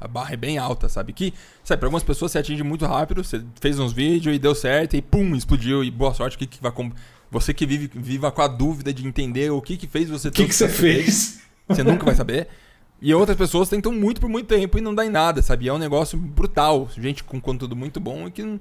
[0.00, 1.12] a barra é bem alta, sabe?
[1.12, 1.32] Que,
[1.62, 4.96] sabe, pra algumas pessoas você atinge muito rápido, você fez uns vídeos e deu certo,
[4.96, 6.72] e pum, explodiu, e boa sorte, o que, que vai,
[7.30, 10.32] Você que vive viva com a dúvida de entender o que que fez você O
[10.32, 11.40] que, que você fez?
[11.68, 12.48] Você nunca vai saber.
[13.00, 15.68] E outras pessoas tentam muito por muito tempo e não dá em nada, sabe?
[15.68, 16.88] É um negócio brutal.
[16.96, 18.58] Gente com conteúdo muito bom e que não,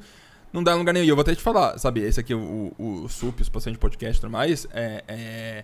[0.53, 1.05] não dá em lugar nenhum.
[1.05, 2.01] E eu vou até te falar, sabe?
[2.01, 5.63] Esse aqui, o, o, o SUP, os pacientes podcast e tudo mais, é, é,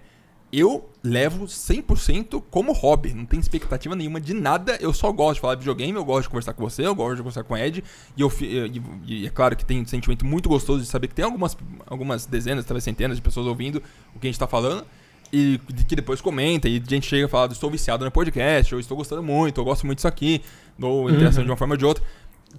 [0.52, 3.14] eu levo 100% como hobby.
[3.14, 4.78] Não tem expectativa nenhuma de nada.
[4.82, 7.18] Eu só gosto de falar de videogame, eu gosto de conversar com você, eu gosto
[7.18, 7.84] de conversar com o Ed.
[8.18, 11.16] E, eu, e, e é claro que tem um sentimento muito gostoso de saber que
[11.16, 11.56] tem algumas,
[11.86, 13.82] algumas dezenas, talvez centenas de pessoas ouvindo
[14.16, 14.84] o que a gente tá falando
[15.32, 18.82] e que depois comenta, e a gente chega e fala, estou viciado no podcast, ou
[18.82, 20.41] estou gostando muito, eu gosto muito disso aqui,
[20.82, 21.45] ou interação uhum.
[21.45, 22.03] de uma forma ou de outra,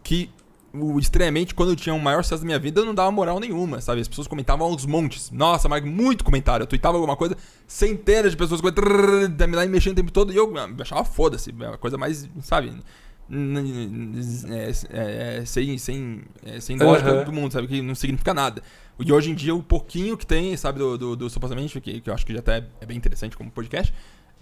[0.02, 0.30] que
[0.72, 3.40] o, estranhamente, quando eu tinha um maior sucesso da minha vida, eu não dava moral
[3.40, 4.00] nenhuma, sabe?
[4.00, 5.30] As pessoas comentavam aos montes.
[5.30, 6.62] Nossa, mas muito comentário.
[6.64, 7.36] Eu tweetava alguma coisa,
[7.66, 11.54] centenas de pessoas comentando, lá e mexendo o tempo todo, e eu achava foda-se.
[11.60, 12.72] É a coisa mais, sabe?
[14.48, 17.24] É, é, é, sem, sem, é, sem lógica uhum.
[17.24, 17.66] do mundo, sabe?
[17.68, 18.62] Que não significa nada.
[18.98, 22.10] E hoje em dia, o pouquinho que tem, sabe, do, do, do supostamente, que, que
[22.10, 23.94] eu acho que já até é bem interessante como podcast,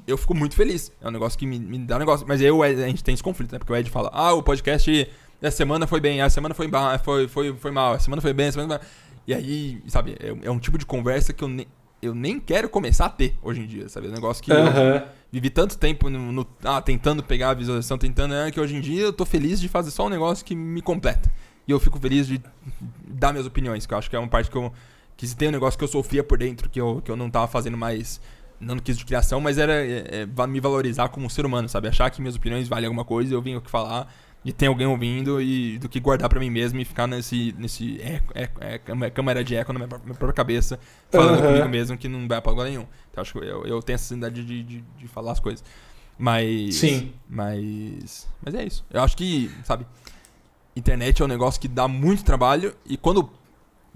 [0.06, 0.90] eu fico muito feliz.
[1.00, 2.26] É um negócio que me, me dá um negócio.
[2.26, 3.58] Mas eu, a gente tem esse conflito, né?
[3.58, 5.08] Porque o Ed fala, ah, o podcast
[5.40, 6.68] essa semana foi bem, a semana foi,
[7.02, 8.88] foi, foi, foi mal, a semana foi bem, a semana foi
[9.26, 11.68] E aí, sabe, é, é, um tipo de conversa que eu, ne,
[12.02, 14.08] eu nem quero começar a ter hoje em dia, sabe?
[14.08, 14.58] É um negócio que uhum.
[14.58, 18.74] eu vivi tanto tempo no, no, ah, tentando pegar a visualização, tentando, é que hoje
[18.74, 21.30] em dia eu tô feliz de fazer só um negócio que me completa.
[21.68, 22.40] E eu fico feliz de
[23.06, 24.72] dar minhas opiniões, que eu acho que é uma parte que eu.
[25.16, 27.28] Que se tem um negócio que eu sofria por dentro, que eu, que eu não
[27.28, 28.20] tava fazendo mais.
[28.60, 31.86] Não no de criação, mas era é, é, me valorizar como ser humano, sabe?
[31.86, 34.12] Achar que minhas opiniões valem alguma coisa e eu vim aqui falar
[34.44, 38.00] e tem alguém ouvindo e do que guardar para mim mesmo e ficar nesse, nesse
[38.00, 40.78] eco, eco, eco, câmera de eco na minha, minha própria cabeça,
[41.10, 41.46] falando uhum.
[41.46, 42.86] comigo mesmo que não vai pra lugar nenhum.
[43.10, 45.64] Então acho que eu, eu tenho essa necessidade de, de, de falar as coisas.
[46.18, 46.76] Mas.
[46.76, 47.12] Sim.
[47.28, 48.28] Mas.
[48.44, 48.84] Mas é isso.
[48.90, 49.86] Eu acho que, sabe,
[50.74, 53.30] internet é um negócio que dá muito trabalho e quando,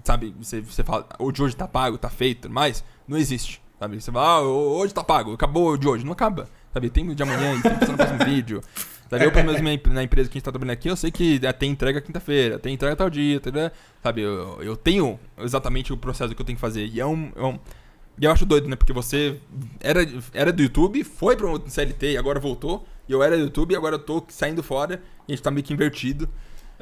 [0.03, 3.61] sabe, você, você fala, o de hoje tá pago, tá feito, mas não existe.
[3.79, 3.99] Sabe?
[3.99, 6.05] Você fala, ah, hoje tá pago, acabou o de hoje.
[6.05, 6.47] Não acaba.
[6.73, 6.89] Sabe?
[6.89, 8.61] Tem de amanhã, tem que no próximo vídeo.
[9.13, 9.25] Sabe?
[9.25, 11.69] Eu, pelo menos na empresa que a gente tá trabalhando aqui, eu sei que tem
[11.69, 13.71] entrega quinta-feira, tem entrega tal dia, tá,
[14.01, 14.21] sabe?
[14.21, 16.87] Eu, eu tenho exatamente o processo que eu tenho que fazer.
[16.87, 17.31] E é um.
[17.35, 17.59] É um
[18.19, 18.75] e eu acho doido, né?
[18.75, 19.39] Porque você
[19.79, 22.85] era, era do YouTube, foi pro CLT e agora voltou.
[23.07, 25.01] E eu era do YouTube e agora eu tô saindo fora.
[25.27, 26.29] E a gente tá meio que invertido.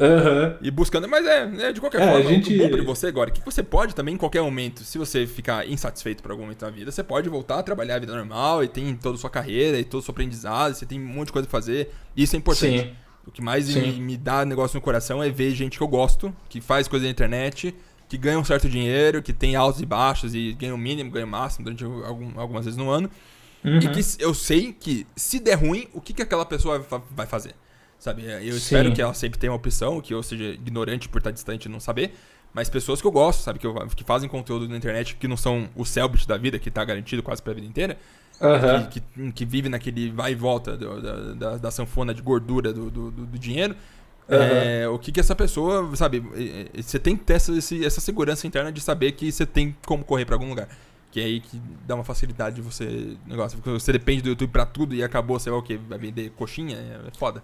[0.02, 0.58] Uhum.
[0.62, 2.58] E buscando, mas é, é de qualquer é, forma, gente...
[2.58, 6.24] bom pra você agora, que você pode também, em qualquer momento, se você ficar insatisfeito
[6.24, 8.96] por algum momento da vida, você pode voltar a trabalhar a vida normal e tem
[8.96, 11.48] toda a sua carreira e todo o seu aprendizado, você tem um monte de coisa
[11.48, 11.92] pra fazer.
[12.18, 12.82] Isso é importante.
[12.82, 12.96] Sim.
[13.26, 16.36] O que mais me, me, dá negócio no coração é ver gente que eu gosto,
[16.50, 17.76] que faz coisa na internet,
[18.10, 21.26] que ganha um certo dinheiro, que tem altos e baixos e ganha o mínimo, ganha
[21.26, 23.10] o máximo durante algum, algumas vezes no ano.
[23.64, 23.78] Uhum.
[23.78, 27.54] E que eu sei que se der ruim, o que, que aquela pessoa vai fazer?
[28.02, 28.24] Sabe?
[28.24, 28.58] Eu Sim.
[28.58, 31.70] espero que ela sempre tenha uma opção, que eu seja ignorante por estar distante e
[31.70, 32.14] não saber.
[32.52, 33.60] Mas pessoas que eu gosto, sabe?
[33.60, 36.68] Que, eu, que fazem conteúdo na internet que não são o Selbit da vida, que
[36.68, 37.98] está garantido quase pra vida inteira.
[38.42, 38.88] Uhum.
[38.88, 42.74] Que, que, que, vive naquele vai e volta do, da, da, da, sanfona de gordura
[42.74, 43.76] do, do, do dinheiro.
[44.28, 44.36] Uhum.
[44.36, 46.24] É, o que que essa pessoa, sabe?
[46.76, 47.54] Você tem que ter essa,
[47.86, 50.68] essa segurança interna de saber que você tem como correr para algum lugar.
[51.12, 53.16] Que é aí que dá uma facilidade de você.
[53.28, 53.60] Negócio.
[53.60, 56.32] Porque você depende do YouTube para tudo e acabou, sei lá o que, vai vender
[56.32, 57.44] coxinha, é foda.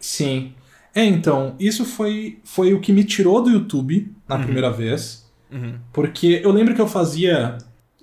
[0.00, 0.52] Sim.
[0.94, 4.42] É, então, isso foi, foi o que me tirou do YouTube na uhum.
[4.44, 5.26] primeira vez.
[5.52, 5.74] Uhum.
[5.92, 7.58] Porque eu lembro que eu fazia.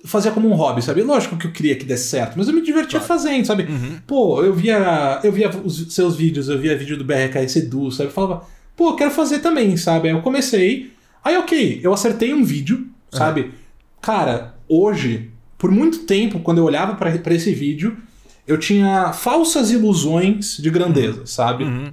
[0.06, 1.02] Fazia como um hobby, sabe?
[1.02, 3.06] Lógico que eu queria que desse certo, mas eu me divertia claro.
[3.06, 3.64] fazendo, sabe?
[3.64, 3.98] Uhum.
[4.06, 5.20] Pô, eu via.
[5.24, 8.10] Eu via os seus vídeos, eu via vídeo do BRKS Edu, sabe?
[8.10, 8.46] Eu falava,
[8.76, 10.08] pô, eu quero fazer também, sabe?
[10.08, 10.92] Aí eu comecei.
[11.24, 13.52] Aí, ok, eu acertei um vídeo, sabe?
[14.00, 17.96] Cara, hoje, por muito tempo, quando eu olhava para esse vídeo,
[18.46, 21.26] eu tinha falsas ilusões de grandeza, uhum.
[21.26, 21.64] sabe?
[21.64, 21.92] Uhum.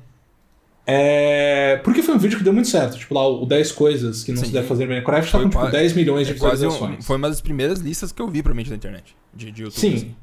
[0.85, 1.79] É...
[1.83, 2.97] Porque foi um vídeo que deu muito certo.
[2.97, 4.47] Tipo, lá, o 10 coisas que não Sim.
[4.47, 6.99] se deve fazer em Minecraft tá com tipo, 10 milhões de é visualizações.
[6.99, 9.15] Um, foi uma das primeiras listas que eu vi, provavelmente, na internet.
[9.33, 9.79] De, de YouTube.
[9.79, 9.95] Sim.
[9.95, 10.15] Assim.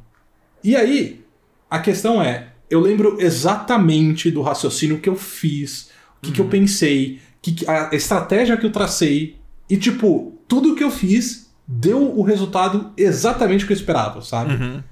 [0.63, 1.25] E aí,
[1.71, 6.35] a questão é: eu lembro exatamente do raciocínio que eu fiz, o que, uhum.
[6.35, 6.51] que eu uhum.
[6.51, 9.37] pensei, que, a estratégia que eu tracei.
[9.71, 14.55] E, tipo, tudo que eu fiz deu o resultado exatamente o que eu esperava, sabe?
[14.55, 14.83] Uhum.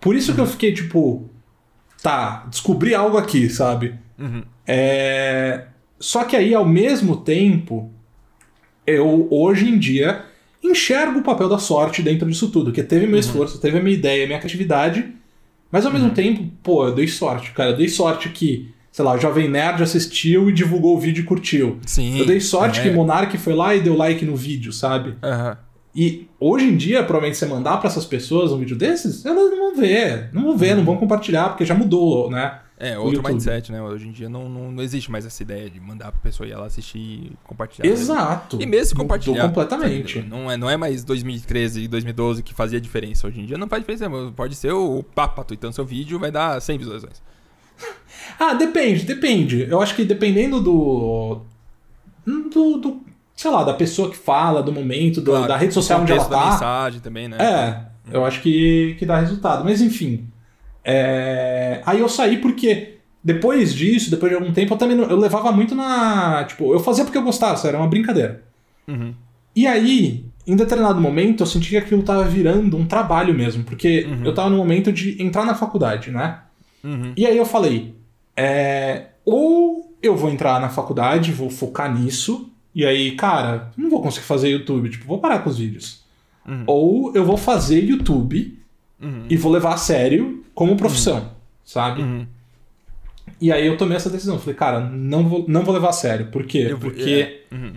[0.00, 0.34] Por isso uhum.
[0.36, 1.28] que eu fiquei tipo,
[2.02, 3.94] tá, descobri algo aqui, sabe?
[4.18, 4.42] Uhum.
[4.66, 5.66] É...
[5.98, 7.90] Só que aí, ao mesmo tempo,
[8.86, 10.24] eu hoje em dia
[10.62, 13.20] enxergo o papel da sorte dentro disso tudo, que teve meu uhum.
[13.20, 15.12] esforço, teve a minha ideia, a minha criatividade,
[15.70, 16.14] mas ao mesmo uhum.
[16.14, 19.82] tempo, pô, eu dei sorte, cara, eu dei sorte que, sei lá, o Jovem Nerd
[19.82, 21.78] assistiu e divulgou o vídeo e curtiu.
[21.86, 22.18] Sim.
[22.18, 22.82] Eu dei sorte é.
[22.82, 25.10] que Monark foi lá e deu like no vídeo, sabe?
[25.10, 25.56] Uhum.
[25.94, 29.58] E hoje em dia, provavelmente você mandar para essas pessoas um vídeo desses, elas não
[29.58, 32.60] vão ver, não vão ver, não vão compartilhar, porque já mudou, né?
[32.82, 33.82] É, outro mindset, né?
[33.82, 36.52] Hoje em dia não, não, não existe mais essa ideia de mandar pra pessoa ir
[36.52, 37.86] ela assistir e compartilhar.
[37.86, 38.56] Exato.
[38.58, 39.46] E mesmo se compartilhar.
[39.46, 40.22] Mudou completamente.
[40.22, 43.26] Não é, não é mais 2013 e 2012 que fazia diferença.
[43.26, 44.32] Hoje em dia não faz diferença.
[44.34, 47.22] Pode ser o Papa tweetando seu vídeo vai dar 100 visualizações.
[48.38, 49.66] ah, depende, depende.
[49.68, 51.42] Eu acho que dependendo do.
[52.24, 53.09] do, do
[53.40, 56.22] sei lá, da pessoa que fala, do momento, do, claro, da rede social onde ela
[56.26, 56.44] tá.
[56.44, 57.38] Da mensagem também, né?
[57.40, 59.64] É, eu acho que, que dá resultado.
[59.64, 60.28] Mas enfim.
[60.84, 61.80] É...
[61.86, 65.74] Aí eu saí porque depois disso, depois de algum tempo, eu também eu levava muito
[65.74, 66.44] na.
[66.44, 68.42] Tipo, eu fazia porque eu gostava, era uma brincadeira.
[68.86, 69.14] Uhum.
[69.56, 74.04] E aí, em determinado momento, eu senti que aquilo tava virando um trabalho mesmo, porque
[74.04, 74.22] uhum.
[74.22, 76.40] eu tava no momento de entrar na faculdade, né?
[76.84, 77.14] Uhum.
[77.16, 77.94] E aí eu falei:
[78.36, 79.06] é...
[79.24, 84.26] ou eu vou entrar na faculdade, vou focar nisso, e aí, cara, não vou conseguir
[84.26, 86.04] fazer YouTube, tipo, vou parar com os vídeos.
[86.46, 86.64] Uhum.
[86.66, 88.58] Ou eu vou fazer YouTube
[89.00, 89.26] uhum.
[89.28, 91.28] e vou levar a sério como profissão, uhum.
[91.64, 92.26] sabe?
[93.40, 94.38] E aí eu tomei essa decisão.
[94.38, 96.26] Falei, cara, não vou, não vou levar a sério.
[96.26, 96.68] Por quê?
[96.70, 97.42] Eu, Porque.
[97.50, 97.72] É, uhum.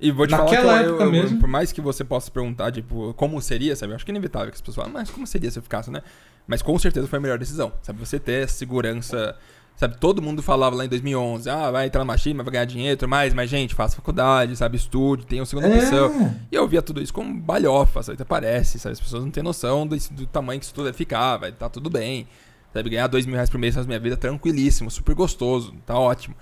[0.00, 1.40] E vou te Naquela falar época eu, eu, mesmo.
[1.40, 3.92] Por mais que você possa perguntar, tipo, como seria, sabe?
[3.92, 5.90] Eu acho que é inevitável que as pessoas falem, mas como seria se eu ficasse,
[5.90, 6.02] né?
[6.46, 7.98] Mas com certeza foi a melhor decisão, sabe?
[7.98, 9.36] Você ter essa segurança.
[9.78, 13.08] Sabe, todo mundo falava lá em 2011, ah, vai entrar na Machine, vai ganhar dinheiro,
[13.08, 15.78] mais, mas gente, faça faculdade, sabe, estude, tenha uma segunda É.
[15.78, 16.34] opção.
[16.50, 19.40] E eu via tudo isso como balhofa, sabe, até parece, sabe, as pessoas não têm
[19.40, 22.26] noção do, do tamanho que isso tudo vai ficar, vai tá tudo bem.
[22.74, 26.34] Sabe, ganhar dois mil reais por mês faz minha vida tranquilíssimo, super gostoso, tá ótimo.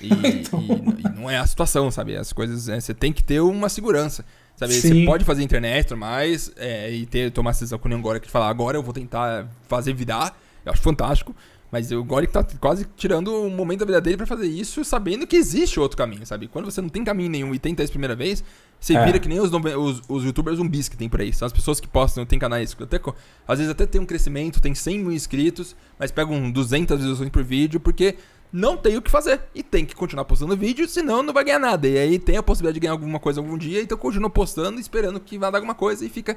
[0.00, 0.08] E,
[0.46, 0.60] Então.
[0.60, 3.68] e- e não é a situação, sabe, as coisas, né, você tem que ter uma
[3.68, 4.24] segurança.
[4.54, 5.00] Sabe, Sim.
[5.00, 8.32] você pode fazer internet, mas é, e ter, tomar essa decisão com o Goric de
[8.32, 11.34] falar, agora eu vou tentar fazer virar, eu acho fantástico.
[11.70, 15.26] Mas o Goric tá quase tirando um momento da vida dele pra fazer isso, sabendo
[15.26, 16.46] que existe outro caminho, sabe?
[16.46, 18.42] Quando você não tem caminho nenhum e tenta isso a primeira vez,
[18.78, 19.04] você É.
[19.04, 21.32] vira que nem os, os, os youtubers zumbis que tem por aí.
[21.32, 23.00] São as pessoas que postam, tem canais, até,
[23.48, 27.42] às vezes até tem um crescimento, tem 100 mil inscritos, mas pegam 200 visualizações por
[27.42, 28.14] vídeo, porque
[28.52, 29.40] não tem o que fazer.
[29.54, 31.88] E tem que continuar postando vídeo, senão não vai ganhar nada.
[31.88, 35.18] E aí tem a possibilidade de ganhar alguma coisa algum dia, então continua postando, esperando
[35.18, 36.36] que vá dar alguma coisa e fica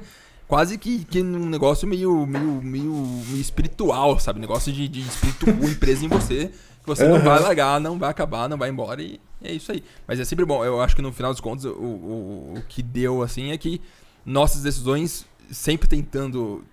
[0.50, 2.92] quase que, que num negócio meio, meio, meio,
[3.28, 4.40] meio espiritual, sabe?
[4.40, 6.48] Negócio de, de espírito ruim preso em você,
[6.80, 7.22] que você não Uhum.
[7.22, 9.84] vai largar, não vai acabar, não vai embora e é isso aí.
[10.08, 10.64] Mas é sempre bom.
[10.64, 13.80] Eu acho que no final dos contos, o, o, o que deu, assim, é que
[14.26, 16.64] nossas decisões, sempre tentando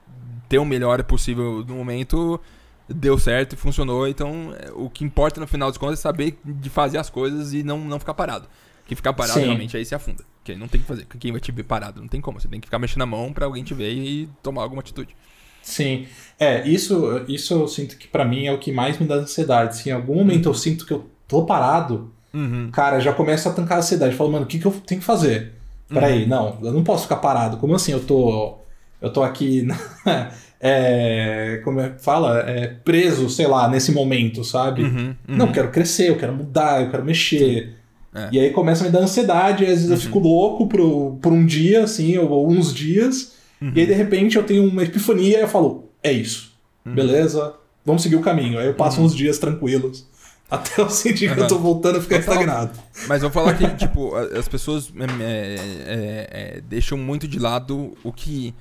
[0.50, 2.42] ter o melhor possível no momento,
[2.90, 4.08] deu certo e funcionou.
[4.08, 7.54] Então, é, o que importa no final dos contos é saber de fazer as coisas
[7.54, 8.48] e não, não ficar parado.
[8.88, 9.46] Que ficar parado Sim.
[9.46, 10.24] realmente aí se afunda.
[10.48, 11.06] Que aí não tem que fazer.
[11.20, 12.00] Quem vai te ver parado?
[12.00, 12.40] Não tem como.
[12.40, 15.14] Você tem que ficar mexendo a mão pra alguém te ver e tomar alguma atitude.
[15.62, 16.06] Sim.
[16.40, 19.76] É, isso, isso eu sinto que pra mim é o que mais me dá ansiedade.
[19.76, 22.70] Se em algum momento eu sinto que eu tô parado, Uhum.
[22.72, 24.16] cara, já começa a tancar a ansiedade.
[24.16, 25.52] Falo, mano, o que, que eu tenho que fazer?
[25.90, 26.30] Peraí, Uhum.
[26.30, 27.58] não, eu não posso ficar parado.
[27.58, 27.92] Como assim?
[27.92, 28.58] Eu tô.
[29.02, 29.64] Eu tô aqui.
[29.64, 29.78] na-
[30.62, 32.40] é, como é que fala?
[32.50, 34.84] É, preso, sei lá, nesse momento, sabe?
[34.84, 35.08] Uhum.
[35.28, 35.36] Uhum.
[35.36, 37.76] Não, eu quero crescer, eu quero mudar, eu quero mexer.
[38.18, 38.30] É.
[38.32, 40.02] E aí começa a me dar ansiedade, às vezes eu Uhum.
[40.02, 43.72] fico louco por, por um dia, assim, ou, uns dias, Uhum.
[43.76, 46.52] e aí de repente eu tenho uma epifania e eu falo, é isso,
[46.86, 46.94] Uhum.
[46.96, 47.54] beleza,
[47.86, 48.58] vamos seguir o caminho.
[48.60, 50.06] Aí eu passo uns dias tranquilos,
[50.50, 52.72] até eu sentir que eu tô voltando a ficar falar- estagnado.
[53.08, 55.56] Mas vou falar que, tipo, as pessoas é, é,
[55.88, 56.28] é,
[56.58, 58.54] é, deixam muito de lado o que.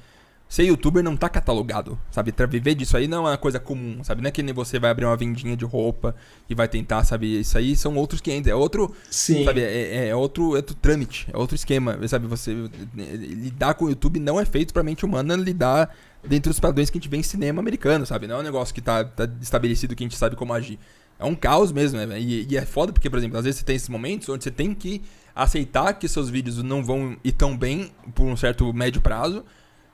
[0.48, 2.30] Ser youtuber não tá catalogado, sabe?
[2.30, 4.22] Pra viver disso aí não é uma coisa comum, sabe?
[4.22, 6.14] Não é que nem você vai abrir uma vendinha de roupa
[6.48, 7.40] e vai tentar, sabe?
[7.40, 9.44] Isso aí são outros 500, é outro, Sim.
[9.44, 9.62] sabe?
[9.62, 12.28] É, é outro, é outro trâmite, é outro esquema, sabe?
[12.28, 12.54] Você
[12.94, 15.92] lidar com o YouTube não é feito pra mente humana lidar
[16.22, 18.28] dentro dos padrões que a gente vê em cinema americano, sabe?
[18.28, 20.78] Não é um negócio que tá, tá estabelecido que a gente sabe como agir.
[21.18, 22.20] É um caos mesmo, né?
[22.20, 24.50] E, e é foda porque, por exemplo, às vezes você tem esses momentos onde você
[24.50, 25.02] tem que
[25.34, 29.44] aceitar que seus vídeos não vão ir tão bem por um certo médio prazo,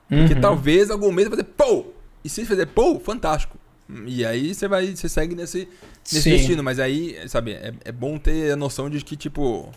[0.07, 0.41] porque Uhum.
[0.41, 1.85] talvez algum mês vai fazer pô!
[2.23, 3.57] E se fazer pô, fantástico.
[4.07, 5.67] E aí você vai, você segue nesse,
[6.03, 6.29] nesse Sim.
[6.31, 9.69] destino, mas aí, sabe, é, é bom ter a noção de que, tipo.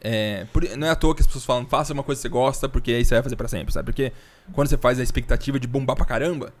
[0.00, 2.28] É, por- não é à toa que as pessoas falam, faça uma coisa que você
[2.28, 3.86] gosta, porque aí você vai fazer pra sempre, sabe?
[3.86, 4.12] Porque
[4.52, 6.52] quando você faz a expectativa de bombar pra caramba,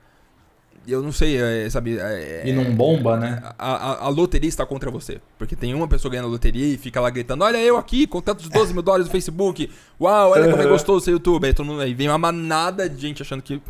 [0.88, 1.98] eu não sei, é, sabe?
[1.98, 3.42] é- E não bomba, né?
[3.58, 5.20] a, a, a loteria está contra você.
[5.38, 8.20] Porque tem uma pessoa ganhando a loteria e fica lá gritando: Olha eu aqui, com
[8.20, 9.70] tantos 12 mil dólares no Facebook.
[10.00, 11.46] Uau, olha como é gostoso ser YouTube.
[11.46, 13.60] Aí, todo mundo, aí vem uma manada de gente achando que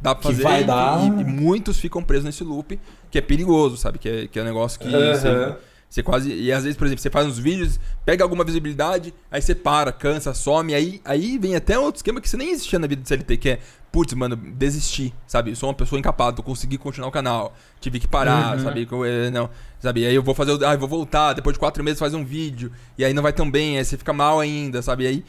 [0.00, 0.42] dá pra Que fazer.
[0.42, 1.00] vai e, dar.
[1.02, 2.78] e- e muitos ficam presos nesse loop,
[3.10, 3.98] que é perigoso, sabe?
[3.98, 5.54] Que é, que é um negócio que Uhum.
[5.88, 6.32] Você quase.
[6.32, 9.92] E às vezes, por exemplo, você faz uns vídeos, pega alguma visibilidade, aí você para,
[9.92, 10.74] cansa, some.
[10.74, 13.48] Aí, aí vem até outro esquema que você nem existia na vida de CLT, que
[13.50, 13.58] é.
[13.92, 15.52] Putz, mano, desisti, sabe?
[15.52, 17.56] Eu sou uma pessoa incapaz, eu consegui continuar o canal.
[17.80, 18.64] Tive que parar, Uhum.
[18.64, 18.88] sabe?
[19.06, 19.48] Eh, não,
[19.80, 20.04] sabe?
[20.04, 20.62] Aí eu vou fazer.
[20.64, 22.70] Ah, vou voltar, depois de quatro meses fazer um vídeo.
[22.98, 25.04] E aí não vai tão bem, aí você fica mal ainda, sabe?
[25.04, 25.24] E aí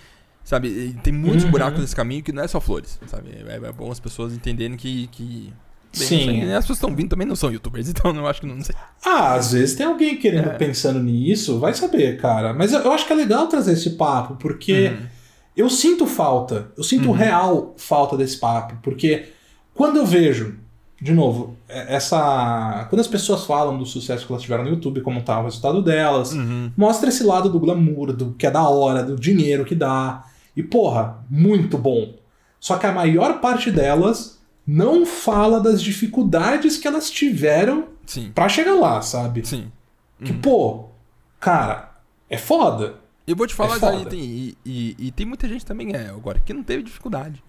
[0.48, 0.98] Sabe?
[1.04, 1.52] tem muitos uhum.
[1.52, 3.32] buracos nesse caminho que não é só flores, sabe?
[3.32, 5.08] É, é bom as pessoas entenderem que.
[5.08, 5.54] que...
[5.98, 6.52] Bem, Sim.
[6.52, 8.76] As pessoas estão vindo também não são youtubers, então eu acho que não, não sei.
[9.06, 10.54] Ah, às vezes tem alguém querendo, é.
[10.54, 12.54] pensando nisso, vai saber, cara.
[12.54, 15.08] Mas eu, eu, acho que é legal trazer esse papo, porque uhum.
[15.56, 17.16] eu sinto falta, eu sinto uhum.
[17.16, 19.30] real falta desse papo, porque
[19.74, 20.58] quando eu vejo
[21.00, 22.88] de novo, é, essa.
[22.90, 25.82] Quando as pessoas falam do sucesso que elas tiveram no YouTube, como tá o resultado
[25.82, 26.72] delas, uhum.
[26.76, 30.26] mostra esse lado do glamour, do que é da hora, do dinheiro que dá.
[30.56, 32.16] E, porra, muito bom.
[32.60, 34.37] Só que a maior parte delas
[34.68, 37.88] não fala das dificuldades que elas tiveram
[38.36, 39.48] para chegar lá, sabe?
[39.48, 39.72] Sim.
[40.20, 40.26] Uhum.
[40.26, 40.90] Que, pô,
[41.40, 41.98] cara,
[42.30, 42.96] é foda.
[43.26, 46.40] Eu vou te falar, é tem, e, e, e, tem muita gente também, é, agora,
[46.40, 47.42] que não teve dificuldade.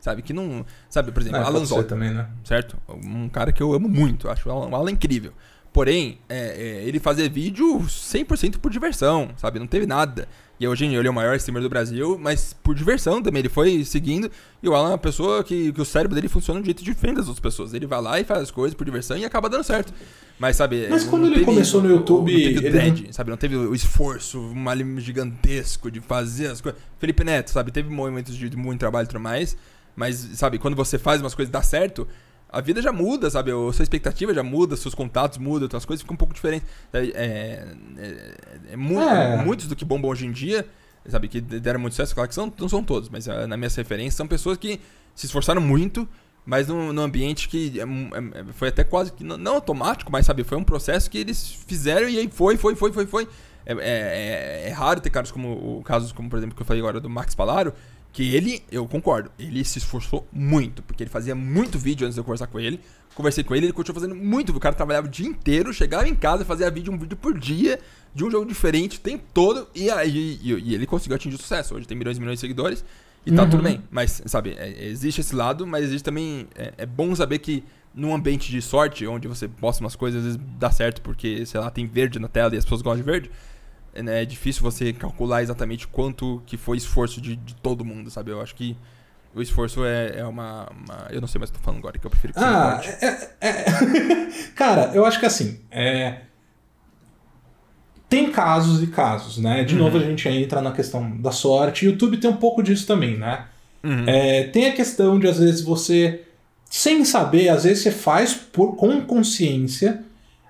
[0.00, 0.20] Sabe?
[0.20, 0.66] Que não.
[0.90, 1.84] Sabe, por exemplo, é, Alan Zoll.
[1.84, 2.28] também, né?
[2.44, 2.76] Certo?
[2.88, 5.32] Um cara que eu amo muito, acho o Alan, Alan incrível.
[5.74, 9.58] Porém, é, é, ele fazia vídeo 100% por diversão, sabe?
[9.58, 10.28] Não teve nada.
[10.58, 13.40] E hoje ele é o maior streamer do Brasil, mas por diversão também.
[13.40, 14.30] Ele foi seguindo.
[14.62, 17.16] E o Alan é uma pessoa que, que o cérebro dele funciona de jeito diferente
[17.16, 17.74] das outras pessoas.
[17.74, 19.92] Ele vai lá e faz as coisas por diversão e acaba dando certo.
[20.38, 20.86] Mas, sabe.
[20.88, 22.32] Mas quando ele começou no YouTube.
[22.32, 23.12] Não teve o dread, não...
[23.12, 23.30] sabe?
[23.30, 26.80] Não teve o esforço uma gigantesco de fazer as coisas.
[27.00, 27.72] Felipe Neto, sabe?
[27.72, 29.56] Teve momentos de muito trabalho e tudo mais.
[29.96, 32.06] Mas, sabe, quando você faz umas coisas e dá certo,
[32.54, 33.50] a vida já muda, sabe?
[33.50, 36.68] A sua expectativa já muda, seus contatos mudam, as coisas ficam um pouco diferentes.
[36.92, 38.36] É, é, é,
[38.68, 38.76] é, é.
[38.76, 40.64] muitos do que bombam hoje em dia,
[41.08, 43.68] sabe, que deram muito sucesso, claro que são, não são todos, mas uh, na minha
[43.68, 44.80] referência são pessoas que
[45.14, 46.08] se esforçaram muito,
[46.46, 50.56] mas num, num ambiente que é foi até quase que não, automático, mas sabe, foi
[50.56, 53.28] um processo que eles fizeram e aí foi, foi, foi, foi, foi.
[53.66, 57.34] É, raro ter casos como casos como por exemplo que eu falei agora do Max
[57.34, 57.72] Palaro,
[58.14, 62.20] que ele, eu concordo, ele se esforçou muito, porque ele fazia muito vídeo antes de
[62.20, 62.78] eu conversar com ele.
[63.12, 64.56] Conversei com ele, ele continuou fazendo muito.
[64.56, 67.80] O cara trabalhava o dia inteiro, chegava em casa, fazia vídeo, um vídeo por dia,
[68.14, 71.74] de um jogo diferente, o tempo todo, e, aí, e, e ele conseguiu atingir sucesso.
[71.74, 72.84] Hoje tem milhões e milhões de seguidores,
[73.26, 73.50] e tá uhum.
[73.50, 73.82] tudo bem.
[73.90, 76.46] Mas, sabe, é, existe esse lado, mas existe também.
[76.54, 80.24] É, é, bom saber que num ambiente de sorte, onde você posta umas coisas, às
[80.24, 83.10] vezes dá certo, porque, sei lá, tem verde na tela e as pessoas gostam de
[83.10, 83.30] verde
[83.94, 88.30] é difícil você calcular exatamente quanto que foi esforço de, de todo mundo, sabe?
[88.30, 88.76] Eu acho que
[89.34, 91.80] o esforço é, é uma, uma, Eu não sei mais o que eu tô falando
[91.80, 93.64] agora, que eu prefiro que ah, é, é, é...
[94.54, 95.60] Cara, eu acho que assim.
[95.70, 96.18] É...
[98.08, 99.64] Tem casos e casos, né?
[99.64, 99.84] De uhum.
[99.84, 101.86] novo a gente entra na questão da sorte.
[101.86, 103.46] YouTube tem um pouco disso também, né?
[103.82, 104.08] Uhum.
[104.08, 106.22] É, tem a questão de às vezes você,
[106.70, 110.04] sem saber, às vezes você faz por, com consciência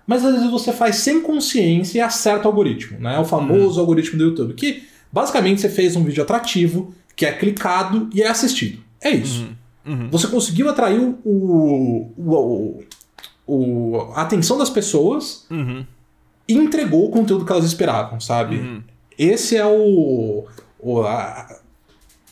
[0.06, 3.18] mas às vezes você faz sem consciência e acerta o algoritmo, né?
[3.18, 3.80] O famoso uhum.
[3.80, 8.28] algoritmo do YouTube, que basicamente você fez um vídeo atrativo, que é clicado e é
[8.28, 8.82] assistido.
[9.00, 9.42] É isso.
[9.86, 9.94] Uhum.
[9.94, 10.08] Uhum.
[10.10, 12.84] Você conseguiu atrair o, o,
[13.46, 15.84] o, a atenção das pessoas uhum.
[16.48, 18.56] e entregou o conteúdo que elas esperavam, sabe?
[18.56, 18.82] Uhum.
[19.18, 20.46] Esse é o.
[20.78, 21.60] o a,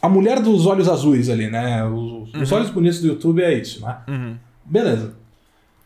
[0.01, 1.85] a mulher dos olhos azuis ali, né?
[1.85, 2.57] Os, os uhum.
[2.57, 3.99] olhos bonitos do YouTube é isso, né?
[4.65, 5.22] Beleza.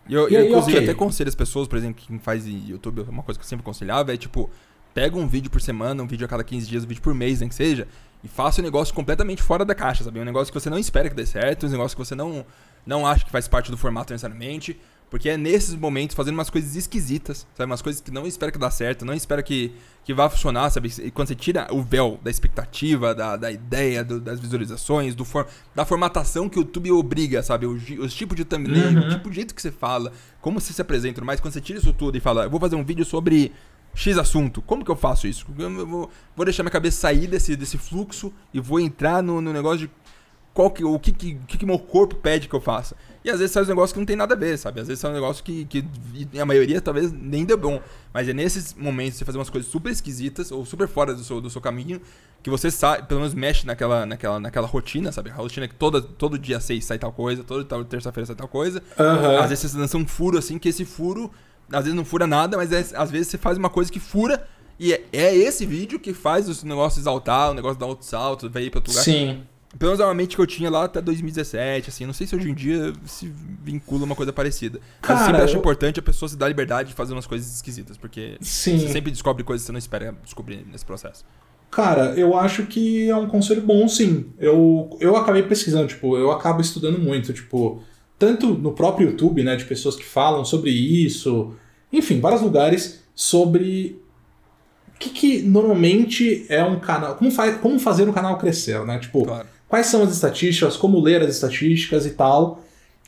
[0.08, 0.84] E eu, eu aí, inclusive, okay.
[0.84, 4.14] até aconselho as pessoas, por exemplo, quem faz YouTube, uma coisa que eu sempre aconselhava
[4.14, 4.50] é tipo,
[4.94, 7.40] pega um vídeo por semana, um vídeo a cada 15 dias, um vídeo por mês,
[7.40, 7.86] nem que seja,
[8.22, 10.18] e faça um negócio completamente fora da caixa, sabe?
[10.20, 12.46] Um negócio que você não espera que dê certo, um negócio que você não,
[12.84, 14.78] não acha que faz parte do formato necessariamente.
[15.08, 17.70] Porque é nesses momentos, fazendo umas coisas esquisitas, sabe?
[17.70, 19.72] Umas coisas que não espera que dá certo, não espera que,
[20.04, 20.92] que vá funcionar, sabe?
[21.00, 25.24] E quando você tira o véu da expectativa, da, da ideia, do, das visualizações, do
[25.24, 27.66] for, da formatação que o YouTube obriga, sabe?
[27.66, 29.06] Os, os tipos de thumbnail, uhum.
[29.06, 31.78] o tipo de jeito que você fala, como você se apresenta, mas quando você tira
[31.78, 33.52] isso tudo e fala, eu vou fazer um vídeo sobre
[33.94, 35.46] X assunto, como que eu faço isso?
[35.58, 39.52] Eu vou, vou deixar minha cabeça sair desse, desse fluxo e vou entrar no, no
[39.52, 39.90] negócio de
[40.56, 42.96] qual que, o que, que, que, meu corpo pede que eu faça.
[43.22, 44.80] E às vezes sai um negócio que não tem nada a ver, sabe?
[44.80, 45.84] Às vezes sai um negócio que, que
[46.40, 47.78] a maioria talvez nem deu bom.
[48.10, 51.42] Mas é nesses momentos você fazer umas coisas super esquisitas ou super fora do seu,
[51.42, 52.00] do seu caminho
[52.42, 55.28] que você sai, pelo menos mexe naquela, naquela, naquela rotina, sabe?
[55.28, 58.82] A rotina que toda, todo dia seis sai tal coisa, toda terça-feira sai tal coisa.
[58.98, 59.38] Uhum.
[59.38, 61.30] Às vezes você lança um furo assim, que esse furo,
[61.70, 64.46] às vezes não fura nada, mas é, às vezes você faz uma coisa que fura.
[64.80, 68.48] E é, é esse vídeo que faz o negócio exaltar, o negócio dar outro salto,
[68.48, 69.04] vai ir pra outro lugar.
[69.04, 69.44] Sim.
[69.78, 72.06] Pelo menos é uma mente que eu tinha lá até 2017, assim.
[72.06, 73.30] Não sei se hoje em dia se
[73.62, 74.80] vincula uma coisa parecida.
[75.02, 75.58] Cara, Mas eu sempre acho eu...
[75.58, 78.78] importante a pessoa se dar liberdade de fazer umas coisas esquisitas, porque Sim.
[78.78, 81.24] você sempre descobre coisas que você não espera descobrir nesse processo.
[81.70, 84.26] Cara, eu acho que é um conselho bom, sim.
[84.38, 87.82] Eu, eu acabei pesquisando, tipo, eu acabo estudando muito, tipo,
[88.18, 91.54] tanto no próprio YouTube, né, de pessoas que falam sobre isso,
[91.92, 94.00] enfim, vários lugares sobre
[94.94, 98.98] o que, que normalmente é um canal, como, faz, como fazer um canal crescer, né?
[98.98, 102.62] Tipo, claro quais são as estatísticas, como ler as estatísticas e tal.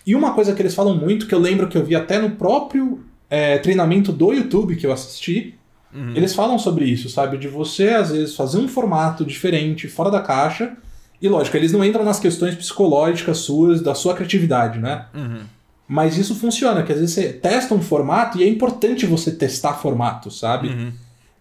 [0.06, 2.30] E uma coisa que eles falam muito, que eu lembro que eu vi até no
[2.30, 5.58] próprio é, treinamento do YouTube que eu assisti,
[5.92, 6.12] Uhum.
[6.14, 7.38] Eles falam sobre isso, sabe?
[7.38, 10.76] De você, às vezes, fazer um formato diferente, fora da caixa.
[11.20, 15.06] E lógico, eles não entram nas questões psicológicas suas, da sua criatividade, né?
[15.14, 15.40] Uhum.
[15.88, 19.74] Mas isso funciona, que às vezes você testa um formato e é importante você testar
[19.74, 20.68] formato, sabe?
[20.68, 20.92] Uhum.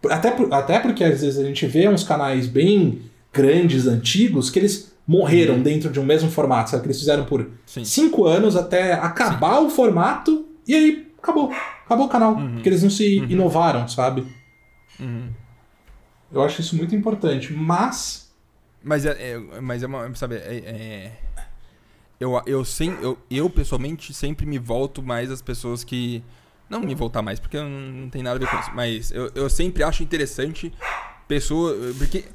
[0.10, 3.02] Até, até porque às vezes a gente vê uns canais bem
[3.34, 5.64] grandes, antigos, que eles morreram uhum.
[5.64, 6.84] dentro de um mesmo formato, sabe?
[6.84, 7.86] Que eles fizeram por Sim.
[7.86, 9.66] cinco anos até acabar Sim.
[9.66, 11.52] o formato e aí acabou.
[11.86, 12.36] Acabou o canal.
[12.36, 12.56] Uhum.
[12.56, 13.30] Porque eles não se uhum.
[13.30, 14.28] inovaram, sabe?
[15.00, 15.30] Uhum.
[16.32, 18.30] Eu acho isso muito importante, mas.
[18.84, 20.14] Mas é, é mas é uma.
[20.14, 21.12] Sabe, é, é,
[22.20, 26.22] eu, eu, sem, eu, eu pessoalmente sempre me volto mais às pessoas que.
[26.70, 28.72] Não me voltar mais, porque não, não tem nada a ver com isso.
[28.76, 30.74] Mas eu, eu sempre acho interessante
[31.26, 31.74] pessoa.
[31.98, 32.26] Porque.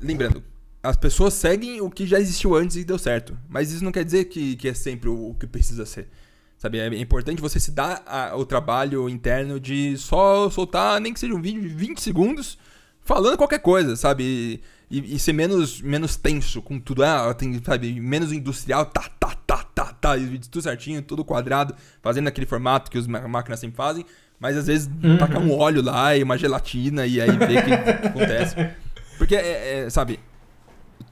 [0.00, 0.42] Lembrando,
[0.82, 3.36] as pessoas seguem o que já existiu antes e deu certo.
[3.48, 6.08] Mas isso não quer dizer que, que é sempre o, o que precisa ser.
[6.56, 11.20] Sabe, é importante você se dar a, o trabalho interno de só soltar, nem que
[11.20, 12.58] seja um vídeo de 20 segundos,
[13.00, 14.60] falando qualquer coisa, sabe?
[14.90, 17.02] E, e ser menos, menos tenso com tudo.
[17.02, 21.74] Ah, tem, sabe, menos industrial, tá, tá, tá, tá, tá, e tudo certinho, tudo quadrado,
[22.02, 24.04] fazendo aquele formato que as máquinas sempre fazem.
[24.38, 25.16] Mas às vezes uhum.
[25.16, 28.56] taca um óleo lá e uma gelatina e aí vê o que acontece.
[29.16, 30.18] Porque, é, é, sabe,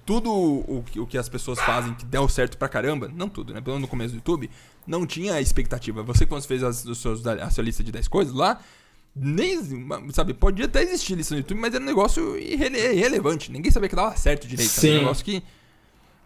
[0.09, 3.61] tudo o, o que as pessoas fazem que deu certo pra caramba, não tudo, né?
[3.61, 4.49] Pelo menos no começo do YouTube,
[4.87, 6.03] não tinha expectativa.
[6.03, 8.59] Você, quando fez as, seus, a sua lista de 10 coisas lá,
[9.15, 9.61] nem,
[10.11, 13.53] sabe, podia até existir lista no YouTube, mas era um negócio irrele irrelevante.
[13.53, 14.71] Ninguém sabia que dava certo direito.
[14.71, 14.89] Sim.
[14.89, 15.43] Era um negócio que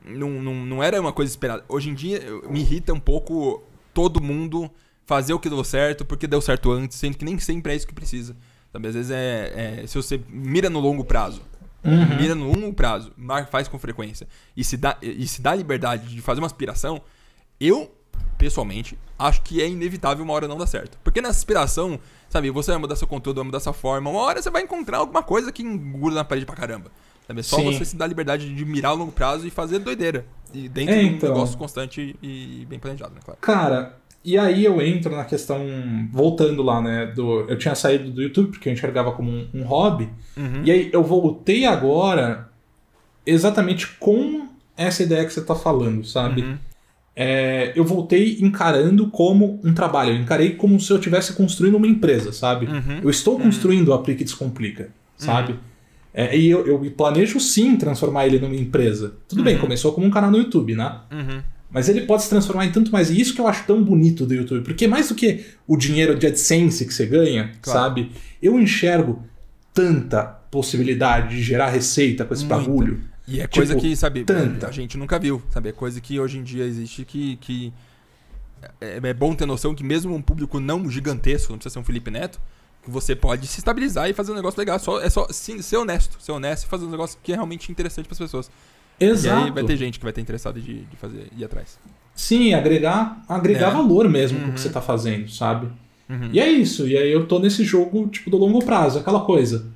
[0.07, 1.65] não, não, não era uma coisa esperada.
[1.69, 4.71] Hoje em dia, me irrita um pouco todo mundo
[5.05, 7.89] fazer o que deu certo porque deu certo antes, sendo que nem sempre é isso
[7.89, 8.37] que precisa.
[8.73, 8.87] Sabe?
[8.87, 11.43] Às vezes é, é se você mira no longo prazo
[11.85, 12.17] Uhum.
[12.17, 13.13] Mira no longo prazo,
[13.51, 17.03] faz com frequência e se, dá, e se dá liberdade de fazer uma aspiração,
[17.59, 17.91] eu,
[18.39, 20.99] pessoalmente, acho que é inevitável uma hora não dar certo.
[21.03, 21.99] Porque nessa aspiração,
[22.29, 24.99] sabe, você vai mudar seu conteúdo, vai mudar sua forma, uma hora você vai encontrar
[24.99, 26.91] alguma coisa que engula na parede pra caramba.
[27.27, 27.41] Sabe?
[27.41, 27.73] É só Sim.
[27.73, 30.27] você se dar liberdade de mirar a longo prazo e fazer doideira.
[30.53, 31.19] E dentro é, então...
[31.19, 33.41] de um negócio constante e bem planejado, né, claro.
[33.41, 35.61] Cara, e aí eu entro na questão,
[36.13, 37.07] voltando lá, né?
[37.07, 40.09] Do, eu tinha saído do YouTube porque eu enxergava como um, um hobby.
[40.37, 40.63] Uhum.
[40.65, 42.49] E aí eu voltei agora
[43.27, 46.43] exatamente com essa ideia que você está falando, sabe?
[46.43, 46.57] Uhum.
[47.15, 50.13] É, eu voltei encarando como um trabalho.
[50.13, 52.67] Eu encarei como se eu estivesse construindo uma empresa, sabe?
[52.67, 53.01] Uhum.
[53.03, 53.43] Eu estou uhum.
[53.43, 55.53] construindo o Aplique Descomplica, sabe?
[55.53, 55.59] Uhum.
[56.15, 59.15] É, e eu, eu, planejo sim transformar ele numa empresa.
[59.29, 59.63] Tudo bem, uhum.
[59.63, 61.01] começou como um canal no YouTube, né?
[61.73, 63.11] Mas ele pode se transformar em tanto mais.
[63.11, 64.63] E isso que eu acho tão bonito do YouTube.
[64.63, 67.81] Porque mais do que o dinheiro de AdSense que você ganha, claro.
[67.81, 68.13] sabe?
[68.43, 69.25] Eu enxergo
[69.73, 72.57] tanta possibilidade de gerar receita com esse Muita.
[72.57, 73.01] bagulho.
[73.27, 74.69] E é tipo, coisa que, sabe, tanta.
[74.69, 75.71] a gente nunca viu, sabe?
[75.71, 77.37] É coisa que hoje em dia existe que.
[77.37, 77.73] que
[78.81, 81.85] é, é bom ter noção que mesmo um público não gigantesco, não precisa ser um
[81.85, 82.41] Felipe Neto,
[82.83, 84.79] que você pode se estabilizar e fazer um negócio legal.
[84.79, 86.21] Só, é só sim, ser honesto.
[86.21, 88.51] Ser honesto e fazer um negócio que é realmente interessante para as pessoas.
[88.99, 89.41] Exato.
[89.41, 91.79] E aí vai ter gente que vai ter interessado de, de fazer, ir atrás.
[92.15, 93.73] Sim, agregar, agregar é.
[93.73, 94.45] valor mesmo uhum.
[94.45, 95.69] com o que você está fazendo, sabe?
[96.09, 96.29] Uhum.
[96.33, 96.87] E é isso.
[96.87, 99.67] E aí eu tô nesse jogo, tipo, do longo prazo, aquela coisa.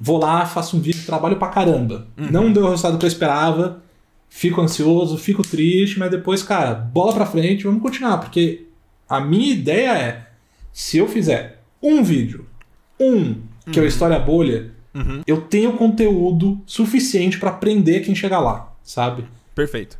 [0.00, 2.06] Vou lá, faço um vídeo, trabalho pra caramba.
[2.16, 2.30] Uhum.
[2.30, 3.82] Não deu o resultado que eu esperava,
[4.28, 8.18] fico ansioso, fico triste, mas depois, cara, bola pra frente, vamos continuar.
[8.18, 8.66] Porque
[9.08, 10.26] a minha ideia é,
[10.72, 12.46] se eu fizer um vídeo,
[12.98, 13.34] um,
[13.70, 13.88] que é o uhum.
[13.88, 15.22] História Bolha, uhum.
[15.26, 19.26] eu tenho conteúdo suficiente para aprender quem chegar lá sabe?
[19.54, 19.98] Perfeito.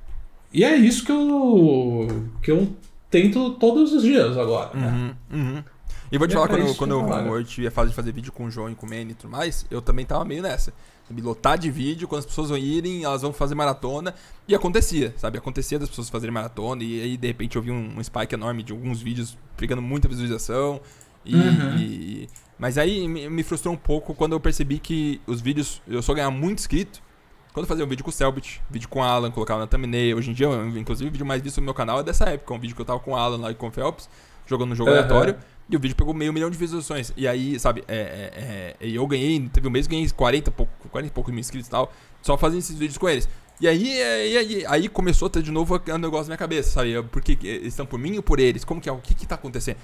[0.52, 2.74] E é isso que eu, que eu
[3.10, 4.76] tento todos os dias agora.
[4.76, 5.14] Né?
[5.30, 5.64] Uhum, uhum.
[6.10, 7.96] E vou te e é falar, é quando, quando eu, eu tive a fase de
[7.96, 10.24] fazer vídeo com o João e com o Manny e tudo mais, eu também tava
[10.24, 10.72] meio nessa.
[11.08, 14.14] Me lotar de vídeo, quando as pessoas vão irem, elas vão fazer maratona.
[14.48, 15.36] E acontecia, sabe?
[15.36, 16.82] Acontecia das pessoas fazerem maratona.
[16.82, 20.08] E aí, de repente, eu vi um, um spike enorme de alguns vídeos pegando muita
[20.08, 20.80] visualização.
[21.24, 21.76] E, uhum.
[21.78, 22.28] e...
[22.62, 26.30] Mas aí me, frustrou um pouco quando eu percebi que os vídeos, eu só ganhar
[26.30, 27.02] muito inscrito
[27.52, 30.16] quando eu fazia um vídeo com o Selbit, vídeo com o Alan, colocava na thumbnail.
[30.16, 32.54] Hoje em dia, inclusive, o vídeo mais visto no meu canal é dessa época.
[32.54, 34.08] Um vídeo que eu tava com o Alan lá e com o Phelps,
[34.46, 34.96] jogando um jogo uhum.
[34.96, 35.36] aleatório.
[35.68, 37.12] E o vídeo pegou meio milhão de visualizações.
[37.16, 40.88] E aí, sabe, é, é, é, eu ganhei, teve um mês que ganhei 40, pouco,
[40.88, 43.28] 40 e poucos mil inscritos e tal, só fazendo esses vídeos com eles.
[43.60, 46.70] E aí, e aí, aí começou a ter de novo um negócio na minha cabeça,
[46.70, 47.02] sabe?
[47.10, 48.64] Porque eles estão por mim ou por eles?
[48.64, 48.92] Como que é?
[48.92, 49.78] O que que tá acontecendo?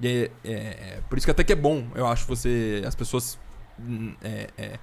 [0.00, 2.82] E é, é, por isso que até que é bom, eu acho, você.
[2.86, 3.38] As pessoas.
[3.78, 4.78] Hum, é, é,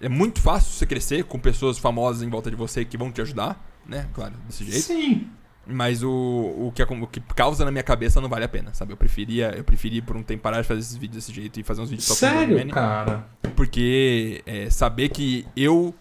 [0.00, 3.20] é muito fácil você crescer com pessoas famosas em volta de você que vão te
[3.20, 4.08] ajudar, né?
[4.12, 4.82] Claro, desse jeito.
[4.82, 5.28] Sim.
[5.66, 8.92] Mas o, o, que, o que causa na minha cabeça não vale a pena, sabe?
[8.92, 11.64] Eu preferia, eu preferia por um tempo parar de fazer esses vídeos desse jeito e
[11.64, 13.26] fazer uns vídeos só Sério, com o cara?
[13.56, 15.92] Porque é, saber que eu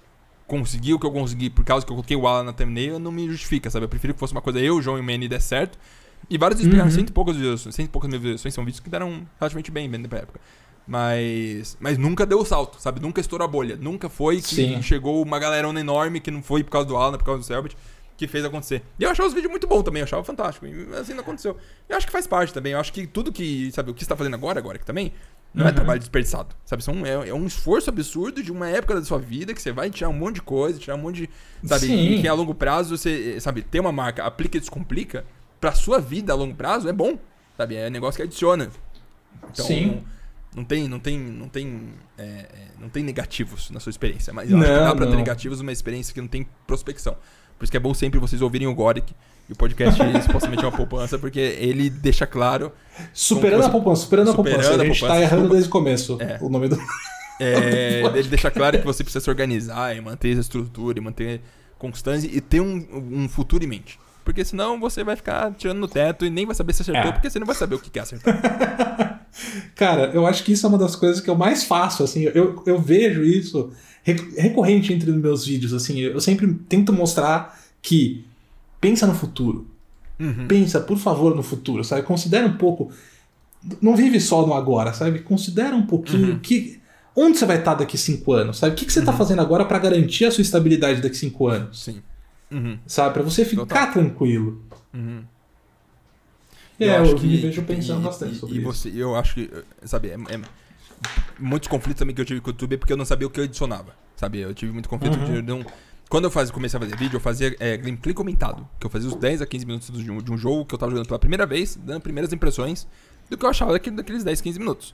[0.45, 3.11] consegui o que eu consegui por causa que eu coloquei o Alan na thumbnail não
[3.11, 3.85] me justifica, sabe?
[3.85, 5.79] Eu prefiro que fosse uma coisa eu, João e o Manny der certo.
[6.29, 6.79] E vários vídeos uhum.
[6.79, 9.71] pegaram cento e poucas visualizações, cento e poucas mil visualizações, são vídeos que deram relativamente
[9.71, 10.39] bem, bem pra época.
[10.87, 13.01] Mas, mas nunca deu o salto, sabe?
[13.01, 13.75] Nunca estourou a bolha.
[13.75, 14.81] Nunca foi que Sim.
[14.81, 17.75] chegou uma galerona enorme que não foi por causa do Alan, por causa do Selbit,
[18.15, 18.83] que fez acontecer.
[18.99, 20.67] E eu achava os vídeos muito bons também, eu achava fantástico.
[20.67, 21.57] E assim não aconteceu.
[21.89, 22.73] Eu acho que faz parte também.
[22.73, 25.11] Eu acho que tudo que, sabe, o que você tá fazendo agora, agora que também,
[25.53, 25.75] não é Uhum.
[25.75, 26.55] trabalho desperdiçado.
[26.65, 26.83] Sabe?
[26.83, 29.89] São, é, é um esforço absurdo de uma época da sua vida que você vai
[29.89, 31.29] tirar um monte de coisa, tirar um monte de.
[31.67, 31.87] Sabe?
[31.87, 32.11] Sim.
[32.11, 35.25] E que a longo prazo você, sabe, ter uma marca, aplica e descomplica,
[35.65, 37.17] pra sua vida a longo prazo é bom.
[37.57, 37.75] Sabe?
[37.75, 38.69] É um negócio que adiciona.
[39.51, 40.03] Então, Sim.
[40.55, 42.47] Não tem, não tem, não tem, é, é,
[42.79, 45.17] não tem negativos na sua experiência, mas eu acho que Não, dá pra ter não.
[45.17, 47.13] negativos numa experiência que não tem prospecção.
[47.57, 49.11] Por isso que é bom sempre vocês ouvirem o Goric
[49.49, 52.71] e o podcast supostamente é uma poupança, porque ele deixa claro
[53.11, 54.69] Superando Como a poupança, superando, Superando a poupança.
[54.69, 56.37] a A gente poupança, tá errando desde o começo É.
[56.41, 56.77] o nome do.
[57.37, 61.41] É, ele deixa claro que você precisa se organizar e manter essa estrutura e manter
[61.77, 63.99] constância e ter um, um futuro em mente.
[64.25, 67.11] Porque senão você vai ficar tirando no teto e nem vai saber se acertou, É.
[67.13, 68.35] porque você não vai saber o que quer acertar.
[69.75, 72.63] Cara, eu acho que isso é uma das coisas que eu mais faço, assim, eu,
[72.65, 73.71] eu vejo isso
[74.03, 78.25] rec- recorrente entre os meus vídeos, assim, eu sempre tento mostrar que
[78.81, 79.67] pensa no futuro,
[80.19, 80.47] Uhum.
[80.47, 82.01] pensa, por favor, no futuro, sabe?
[82.03, 82.89] Considera um pouco,
[83.81, 85.19] não vive só no agora, sabe?
[85.19, 86.39] Considera um pouquinho Uhum.
[86.39, 86.79] que
[87.15, 88.73] onde você vai estar daqui cinco anos, sabe?
[88.73, 91.83] O que, que você tá fazendo agora para garantir a sua estabilidade daqui cinco anos,
[91.83, 92.01] Sim.
[92.51, 92.77] Uhum.
[92.85, 93.13] sabe?
[93.13, 93.91] Para você ficar Total.
[93.91, 94.63] tranquilo.
[94.93, 95.23] Uhum.
[96.79, 98.67] É, eu, acho me vejo pensando e- bastante e, sobre e isso.
[98.73, 99.49] você, eu acho que,
[99.83, 100.39] sabe, é, é-
[101.39, 103.29] muitos conflitos também que eu tive com o YouTube é porque eu não sabia o
[103.29, 104.39] que eu adicionava, sabe?
[104.39, 105.25] Eu tive muito conflito Uhum.
[105.35, 105.65] de não...
[106.09, 109.09] Quando eu fazia, comecei a fazer vídeo, eu fazia é, gameplay comentado, que eu fazia
[109.09, 111.17] os 10 a 15 minutos de um, de um jogo que eu tava jogando pela
[111.17, 112.87] primeira vez, dando primeiras impressões
[113.27, 114.93] do que eu achava daquele, daqueles 10, 15 minutos.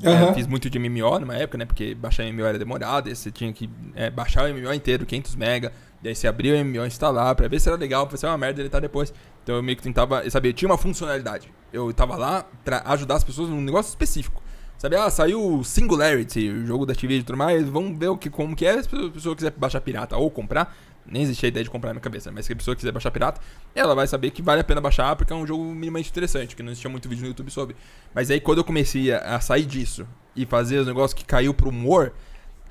[0.00, 0.32] É, Aham.
[0.34, 1.64] fiz muito de MMO numa época, né?
[1.64, 5.70] Porque baixar MMO era demorado, você tinha que é, baixar o MMO inteiro, 500 MB,
[6.04, 8.60] daí você abria o MMO, instalar pra ver se era legal, pra ser uma merda
[8.60, 9.12] ele tá depois.
[9.42, 11.50] Então eu meio que tentava, sabe, tinha uma funcionalidade.
[11.72, 14.42] Eu tava lá pra ajudar as pessoas num negócio específico.
[14.76, 18.28] Sabe, ah, saiu Singularity, o jogo da Activision e tudo mais, vamos ver o que,
[18.28, 20.76] como que é, se a pessoa quiser baixar pirata ou comprar,
[21.06, 23.10] nem existia a ideia de comprar na minha cabeça, mas se a pessoa quiser baixar
[23.10, 23.40] pirata,
[23.74, 26.62] ela vai saber que vale a pena baixar porque é um jogo minimamente interessante, que
[26.62, 27.76] não existia muito vídeo no YouTube sobre.
[28.14, 30.06] Mas aí quando eu comecei a sair disso
[30.36, 32.12] e fazer os negócios que caiu pro humor,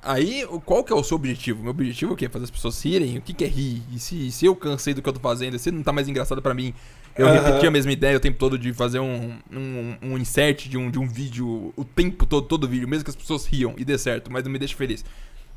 [0.03, 1.61] aí qual que é o seu objetivo?
[1.61, 2.29] Meu objetivo é o quê?
[2.29, 3.17] Fazer as pessoas rirem?
[3.17, 3.81] O que, que é rir?
[3.91, 6.41] E se, se eu cansei do que eu tô fazendo, se não tá mais engraçado
[6.41, 6.73] pra mim,
[7.15, 10.77] eu repetir a mesma ideia o tempo todo de fazer um, um, um insert de
[10.77, 13.85] um, de um vídeo o tempo todo, todo vídeo, mesmo que as pessoas riam e
[13.85, 15.05] dê certo, mas não me deixe feliz.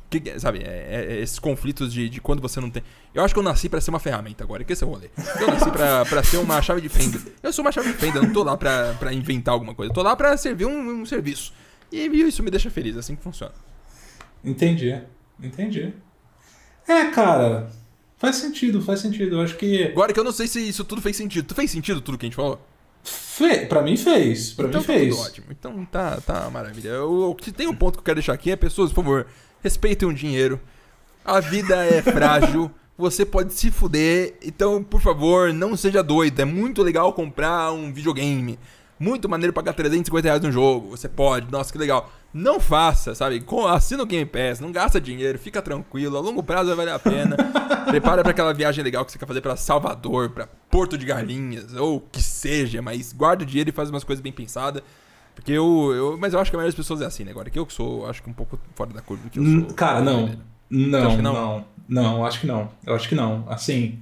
[0.09, 2.81] Que é, sabe, é, é esses conflitos de, de quando você não tem.
[3.13, 5.09] Eu acho que eu nasci pra ser uma ferramenta agora, que esse é o rolê.
[5.39, 7.19] Eu nasci pra, pra ser uma chave de fenda.
[7.43, 9.91] Eu sou uma chave de fenda, eu não tô lá pra, pra inventar alguma coisa.
[9.91, 11.51] Eu tô lá pra servir um, um serviço.
[11.91, 13.53] E isso me deixa feliz, é assim que funciona.
[14.47, 14.97] Entendi,
[15.43, 15.93] entendi.
[16.87, 17.69] É, cara,
[18.17, 19.35] faz sentido, faz sentido.
[19.35, 19.83] Eu acho que.
[19.83, 21.45] Agora que eu não sei se isso tudo fez sentido.
[21.45, 22.65] Tu fez sentido tudo que a gente falou?
[23.03, 23.65] Fe...
[23.65, 24.53] Pra mim fez.
[24.53, 25.15] Pra então mim tá fez.
[25.15, 25.47] tudo ótimo.
[25.51, 26.89] Então tá, tá maravilha.
[26.89, 29.27] Eu, o que tem um ponto que eu quero deixar aqui é, pessoas, por favor,
[29.61, 30.59] respeitem o dinheiro.
[31.25, 32.71] A vida é frágil.
[32.97, 34.35] Você pode se fuder.
[34.41, 36.39] Então, por favor, não seja doido.
[36.39, 38.57] É muito legal comprar um videogame.
[38.99, 40.89] Muito maneiro pagar 350 reais no jogo.
[40.89, 41.51] Você pode.
[41.51, 42.11] Nossa, que legal.
[42.33, 43.43] Não faça, sabe?
[43.69, 44.59] Assina o Game Pass.
[44.59, 45.37] Não gasta dinheiro.
[45.37, 46.17] Fica tranquilo.
[46.17, 47.35] A longo prazo vai valer a pena.
[47.87, 51.73] Prepara pra aquela viagem legal que você quer fazer pra Salvador, pra Porto de Galinhas,
[51.75, 52.81] ou o que seja.
[52.81, 54.81] Mas guarda o dinheiro e faz umas coisas bem pensadas.
[55.35, 56.17] Porque eu, eu.
[56.17, 57.31] Mas eu acho que a maioria das pessoas é assim, né?
[57.31, 59.43] Agora que eu que sou, acho que um pouco fora da curva do que eu
[59.43, 59.75] Hum, sou.
[59.75, 60.31] Cara, não.
[60.69, 61.33] Não, não?
[61.33, 61.65] não.
[61.87, 62.69] Não, acho que não.
[62.85, 63.45] Eu acho que não.
[63.47, 63.99] Assim,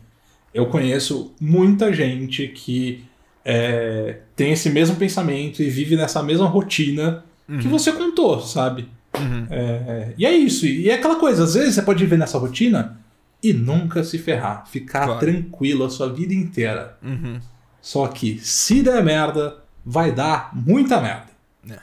[0.53, 3.05] eu conheço muita gente que
[3.45, 7.23] é, tem esse mesmo pensamento e vive nessa mesma rotina
[7.61, 8.89] que você contou, sabe?
[9.15, 9.45] Uhum.
[9.51, 10.65] É, e é isso.
[10.65, 12.99] E é aquela coisa, às vezes você pode viver nessa rotina
[13.43, 14.65] e nunca se ferrar.
[14.67, 15.19] Ficar Claro.
[15.19, 16.97] tranquilo a sua vida inteira.
[17.03, 17.39] Uhum.
[17.79, 21.27] Só que se der merda, vai dar muita merda.
[21.69, 21.77] É.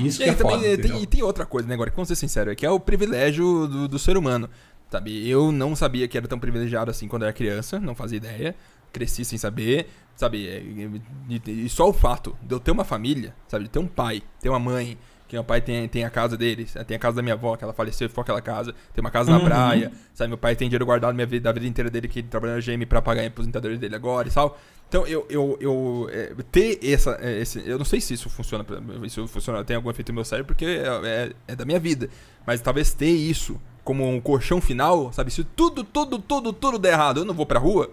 [0.00, 2.06] Isso E que é também foda, tem, e tem outra coisa, né, agora, que vamos
[2.08, 4.48] ser sinceros, é que é o privilégio do, do ser humano.
[4.88, 8.18] Sabe, eu não sabia que era tão privilegiado assim quando eu era criança, não fazia
[8.18, 8.54] ideia.
[8.92, 10.46] Cresci sem saber, sabe?
[10.48, 13.64] eh, E, só o fato de eu ter uma família, sabe?
[13.64, 14.96] De ter um pai, ter uma mãe,
[15.28, 17.64] que meu pai tem, tem a casa deles, tem a casa da minha avó, que
[17.64, 19.44] ela faleceu ficou aquela casa, tem uma casa na Uhum.
[19.44, 20.28] praia, sabe?
[20.28, 22.60] Meu pai tem dinheiro guardado minha vida, da vida inteira dele, que ele trabalha na
[22.60, 24.56] GM pra pagar a aposentadoria dele agora e tal.
[24.88, 28.64] Então, eu, eu, eu eh, ter essa, eh, esse, eu não sei se isso funciona,
[29.02, 32.08] isso funciona, tem algum efeito no meu cérebro, porque é, é, é da minha vida.
[32.46, 35.32] Mas talvez ter isso como um colchão final, sabe?
[35.32, 37.90] Se tudo, tudo, tudo, tudo der errado, eu não vou pra rua,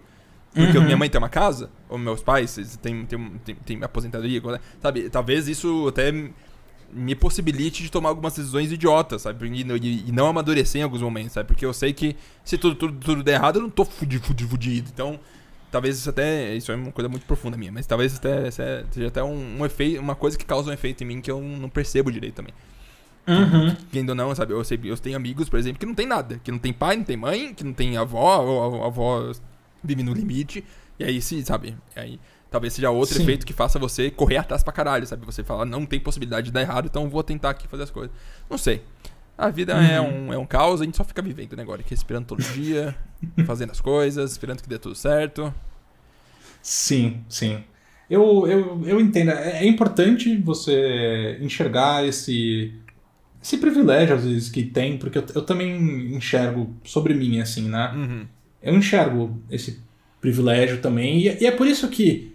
[0.53, 0.83] porque Uhum.
[0.83, 4.41] minha mãe tem uma casa, ou meus pais têm, têm, têm, têm aposentadoria,
[4.81, 5.09] sabe?
[5.09, 6.11] Talvez isso até
[6.91, 9.47] me possibilite de tomar algumas decisões idiotas, sabe?
[9.47, 11.47] E, e- e não amadurecer em alguns momentos, sabe?
[11.47, 14.49] Porque eu sei que se tudo, tudo, tudo der errado, eu não tô fudido, fudido,
[14.51, 14.91] fudido.
[14.93, 15.19] Então,
[15.71, 16.53] talvez isso até.
[16.55, 19.99] Isso é uma coisa muito profunda minha, mas talvez até seja até um, um, efeito,
[19.99, 22.53] uma coisa que causa um efeito em mim que eu não percebo direito também.
[23.25, 23.75] Uhum.
[23.91, 24.53] Que ainda não, sabe?
[24.53, 26.39] Eu, sei, eu tenho amigos, por exemplo, que não tem nada.
[26.43, 29.31] Que não tem pai, não tem mãe, que não tem avó, ou avó
[29.83, 30.63] vive no limite.
[30.99, 31.75] E aí, se, sabe?
[31.95, 32.19] Aí
[32.53, 33.23] talvez seja outro Sim.
[33.23, 35.25] efeito que faça você correr atrás pra caralho, sabe?
[35.25, 38.15] Você fala, não tem possibilidade de dar errado, então vou tentar aqui fazer as coisas.
[38.47, 38.83] Não sei.
[39.35, 40.05] A vida é uhum.
[40.05, 41.81] é, um, é um caos, a gente só fica vivendo, né, agora?
[41.83, 42.95] Respirando todo dia,
[43.47, 45.51] fazendo as coisas, esperando que dê tudo certo.
[46.61, 47.63] Sim, sim.
[48.07, 49.31] Eu, eu, eu entendo.
[49.31, 52.71] É, é importante você enxergar esse,
[53.41, 57.91] esse privilégio, às vezes, que tem, porque eu, eu também enxergo sobre mim, assim, né?
[57.95, 58.27] Uhum.
[58.63, 59.79] Eu enxergo esse
[60.21, 62.33] privilégio também, e, e é por isso que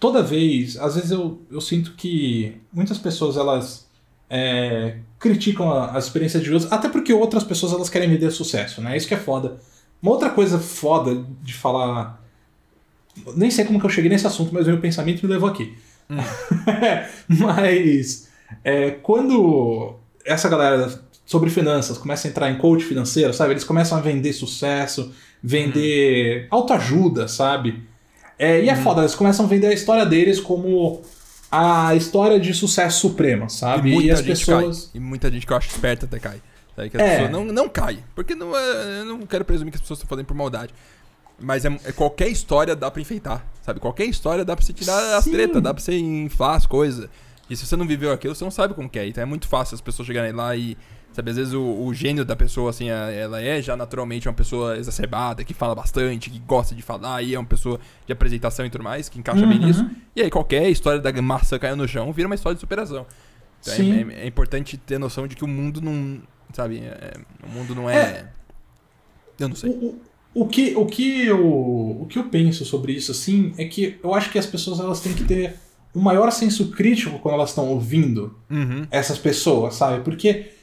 [0.00, 3.88] toda vez, às vezes eu, eu sinto que muitas pessoas elas
[4.28, 8.80] é, criticam a, a experiência de outros, até porque outras pessoas elas querem vender sucesso,
[8.80, 8.96] né?
[8.96, 9.60] Isso que é foda.
[10.02, 12.20] Uma outra coisa foda de falar.
[13.36, 15.76] Nem sei como que eu cheguei nesse assunto, mas o meu pensamento me levou aqui.
[16.08, 16.16] Hum.
[17.28, 18.28] mas
[18.64, 23.52] é, quando essa galera sobre finanças começa a entrar em coach financeiro, sabe?
[23.52, 27.84] Eles começam a vender sucesso, vender autoajuda, sabe?
[28.36, 28.82] É, e é hum.
[28.82, 31.02] foda, eles começam a vender a história deles como
[31.48, 33.96] a história de sucesso suprema, sabe?
[33.96, 34.86] E, e as pessoas.
[34.86, 34.90] Cai.
[34.94, 36.42] E muita gente que eu acho esperta até cai.
[36.74, 36.90] Sabe?
[36.90, 37.28] Que é.
[37.28, 38.02] não, não cai.
[38.12, 40.74] Porque não, é, eu não quero presumir que as pessoas estão fazendo por maldade.
[41.38, 43.78] Mas é, é, qualquer história dá pra enfeitar, sabe?
[43.78, 45.14] Qualquer história dá pra você tirar Sim.
[45.14, 47.08] as tretas, dá pra você inflar as coisas.
[47.48, 49.06] E se você não viveu aquilo, você não sabe como que é.
[49.06, 50.76] Então é muito fácil as pessoas chegarem lá e
[51.20, 54.78] Sabe, às vezes o, o, gênio da pessoa, assim, ela é já naturalmente uma pessoa
[54.78, 58.70] exacerbada, que fala bastante, que gosta de falar, e é uma pessoa de apresentação e
[58.70, 59.50] tudo mais, que encaixa uhum.
[59.50, 59.86] bem nisso.
[60.16, 63.04] E aí qualquer história da maçã caindo no chão vira uma história de superação.
[63.60, 66.22] Então é, é, é, importante ter noção de que o mundo não.
[66.54, 67.12] Sabe, é,
[67.44, 67.96] o mundo não é.
[67.96, 68.26] é
[69.38, 69.68] eu não sei.
[69.68, 70.00] O,
[70.32, 71.46] o, que, o, que eu,
[72.00, 75.00] o que eu penso sobre isso, assim, é que eu acho que as pessoas elas
[75.00, 75.56] têm que ter
[75.94, 78.86] um maior senso crítico quando elas estão ouvindo uhum.
[78.90, 80.02] essas pessoas, sabe?
[80.02, 80.59] Porque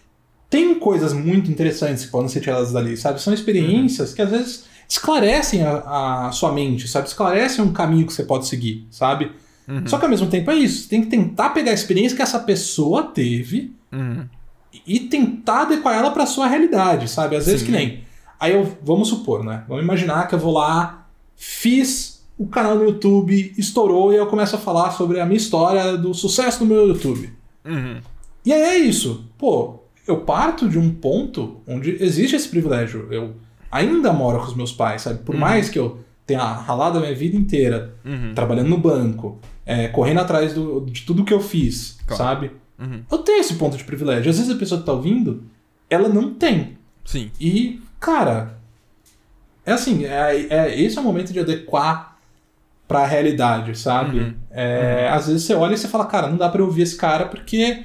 [0.50, 3.22] tem coisas muito interessantes que podem ser tiradas dali, sabe?
[3.22, 4.16] São experiências uhum.
[4.16, 7.08] que às vezes esclarecem a, a, sua mente, sabe?
[7.08, 9.32] Esclarecem um caminho que você pode seguir, sabe?
[9.68, 9.86] Uhum.
[9.86, 10.84] Só que ao mesmo tempo é isso.
[10.84, 14.26] Você tem que tentar pegar a experiência que essa pessoa teve uhum.
[14.86, 17.36] e tentar adequar ela para sua realidade, sabe?
[17.36, 17.66] Às vezes Sim.
[17.66, 18.04] que nem.
[18.40, 19.64] Aí eu, vamos supor, né?
[19.68, 24.56] Vamos imaginar que eu vou lá, fiz o canal no YouTube, estourou e eu começo
[24.56, 27.34] a falar sobre a minha história do sucesso no meu YouTube.
[27.66, 28.00] Uhum.
[28.46, 29.26] E aí é isso.
[29.38, 29.77] Pô,
[30.08, 33.08] eu parto de um ponto onde existe esse privilégio.
[33.12, 33.36] Eu
[33.72, 35.20] ainda moro com os meus pais, sabe?
[35.20, 35.42] Por uhum.
[35.42, 38.34] mais que eu tenha ralado a minha vida inteira uhum.
[38.34, 42.24] trabalhando no banco, é, correndo atrás do, de tudo que eu fiz, claro.
[42.24, 42.52] sabe?
[42.80, 43.02] Uhum.
[43.12, 44.30] Eu tenho esse ponto de privilégio.
[44.30, 45.44] Às vezes a pessoa que tá ouvindo,
[45.90, 46.78] ela não tem.
[47.04, 47.32] Sim.
[47.40, 48.58] E, cara,
[49.66, 52.18] é assim, é, é, esse é o momento de adequar
[52.88, 54.20] pra realidade, sabe?
[54.20, 54.34] Uhum.
[54.50, 57.26] É, às vezes você olha e você fala, cara, não dá pra ouvir esse cara
[57.26, 57.84] porque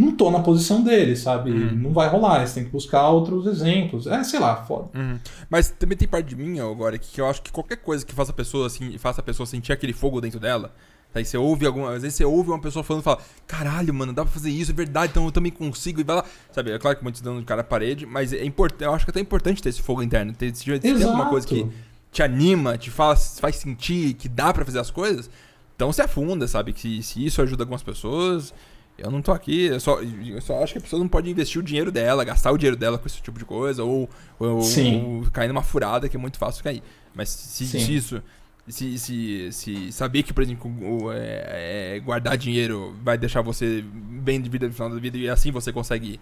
[0.00, 1.50] não tô na posição dele, sabe?
[1.50, 1.76] Uhum.
[1.76, 4.06] Não vai rolar, você tem que buscar outros exemplos.
[4.06, 4.88] É, sei lá, foda.
[4.98, 5.18] Uhum.
[5.50, 8.30] Mas também tem parte de mim agora que eu acho que qualquer coisa que faça
[8.30, 10.72] a pessoa assim, faça a pessoa sentir aquele fogo dentro dela.
[11.14, 11.92] Aí você ouve alguma.
[11.92, 14.70] Às vezes você ouve uma pessoa falando e fala, caralho, mano, dá pra fazer isso,
[14.70, 16.00] é verdade, então eu também consigo.
[16.00, 16.24] E vai lá.
[16.50, 18.84] Sabe, é claro que muitos dando de cara à parede, mas é importante.
[18.84, 20.32] Eu acho que é até importante ter esse fogo interno.
[20.32, 21.68] Ter, se tem alguma coisa que
[22.10, 25.28] te anima, te faz, faz sentir que dá para fazer as coisas,
[25.76, 26.72] então se afunda, sabe?
[26.72, 28.54] Que se isso ajuda algumas pessoas.
[29.00, 31.60] Eu não tô aqui, eu só, eu só acho que a pessoa não pode investir
[31.60, 34.08] o dinheiro dela, gastar o dinheiro dela com esse tipo de coisa, ou,
[34.38, 36.82] ou, ou cair numa furada que é muito fácil cair.
[37.14, 38.22] Mas se, se isso.
[38.68, 40.70] Se, se, se saber que, por exemplo,
[41.12, 45.28] é, é, guardar dinheiro vai deixar você bem de vida no final da vida e
[45.28, 46.20] assim você consegue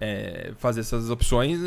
[0.00, 1.58] é, fazer essas opções,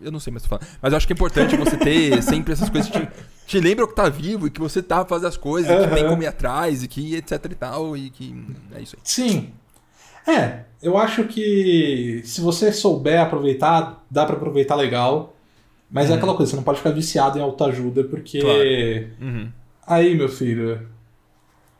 [0.00, 0.66] eu não sei mais o que falar.
[0.82, 3.08] Mas eu acho que é importante você ter sempre essas coisas que te,
[3.46, 5.88] te lembram que tá vivo e que você tá fazendo as coisas, uhum.
[5.88, 8.34] que tem como ir atrás e que etc e tal, e que
[8.74, 9.02] é isso aí.
[9.04, 9.52] Sim,
[10.26, 15.34] é, eu acho que se você souber aproveitar, dá para aproveitar legal.
[15.90, 16.14] Mas é uhum.
[16.14, 18.40] é aquela coisa, você não pode ficar viciado em autoajuda, porque.
[18.40, 19.30] Claro.
[19.32, 19.52] Uhum.
[19.86, 20.88] Aí, meu filho.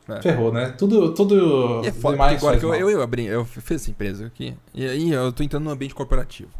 [0.09, 0.23] É.
[0.23, 0.69] Ferrou, né?
[0.79, 1.13] Tudo.
[1.15, 4.27] tudo e é foda, demais agora que eu, eu, eu, abri, eu fiz essa empresa
[4.27, 4.55] aqui.
[4.73, 6.51] E aí eu tô entrando no ambiente corporativo.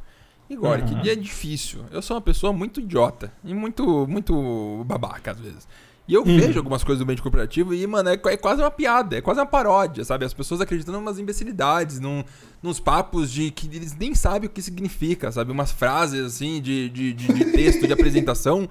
[0.51, 1.01] E agora, uhum.
[1.01, 1.85] que é difícil.
[1.91, 3.33] Eu sou uma pessoa muito idiota.
[3.45, 5.69] E muito, muito babaca, às vezes.
[6.09, 6.39] E eu uhum.
[6.39, 9.41] vejo algumas coisas do ambiente corporativo e, mano, é, é, quase uma piada, é quase
[9.41, 10.25] uma paródia, sabe?
[10.25, 12.23] As pessoas acreditando em umas imbecilidades, num,
[12.63, 15.51] nos papos de que eles nem sabem o que significa, sabe?
[15.51, 18.69] Umas frases, assim, de, de, de, de texto, de apresentação,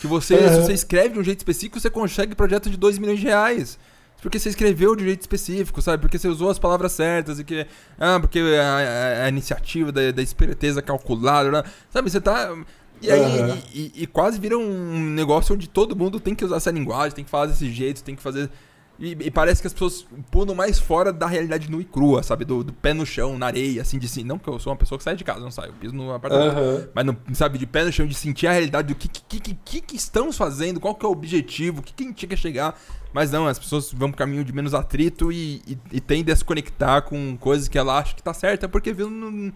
[0.00, 0.48] que você, uhum.
[0.48, 3.78] se você escreve de um jeito específico, você consegue projeto de 2 milhões de reais.
[4.20, 6.00] Porque você escreveu de um jeito específico, sabe?
[6.00, 7.64] Porque você usou as palavras certas e que.
[7.96, 11.62] Ah, porque a, a, a iniciativa da, da esperteza calculada, né?
[11.88, 12.10] sabe?
[12.10, 12.52] Você tá
[13.00, 13.58] E aí, uhum.
[13.72, 17.24] e, e, quase vira um negócio onde todo mundo tem que usar essa linguagem, tem
[17.24, 18.50] que falar desse jeito, tem que fazer.
[18.98, 22.44] E, e parece que as pessoas pulam mais fora da realidade nua e crua, sabe?
[22.44, 24.24] Do, do, pé no chão, na areia, assim, de si.
[24.24, 26.12] Não que eu sou uma pessoa que sai de casa, não saio, eu piso no
[26.12, 26.58] apartamento.
[26.58, 26.88] Uhum.
[26.92, 29.54] Mas, no, sabe, de pé no chão, de sentir a realidade do que, que, que,
[29.54, 32.36] que, que estamos fazendo, qual que é o objetivo, o que, que a gente quer
[32.36, 32.76] chegar.
[33.12, 36.36] Mas não, as pessoas vão pro caminho de menos atrito e, e, e tendem a
[36.36, 39.52] se conectar com coisas que ela acha que tá certa, porque viu no, no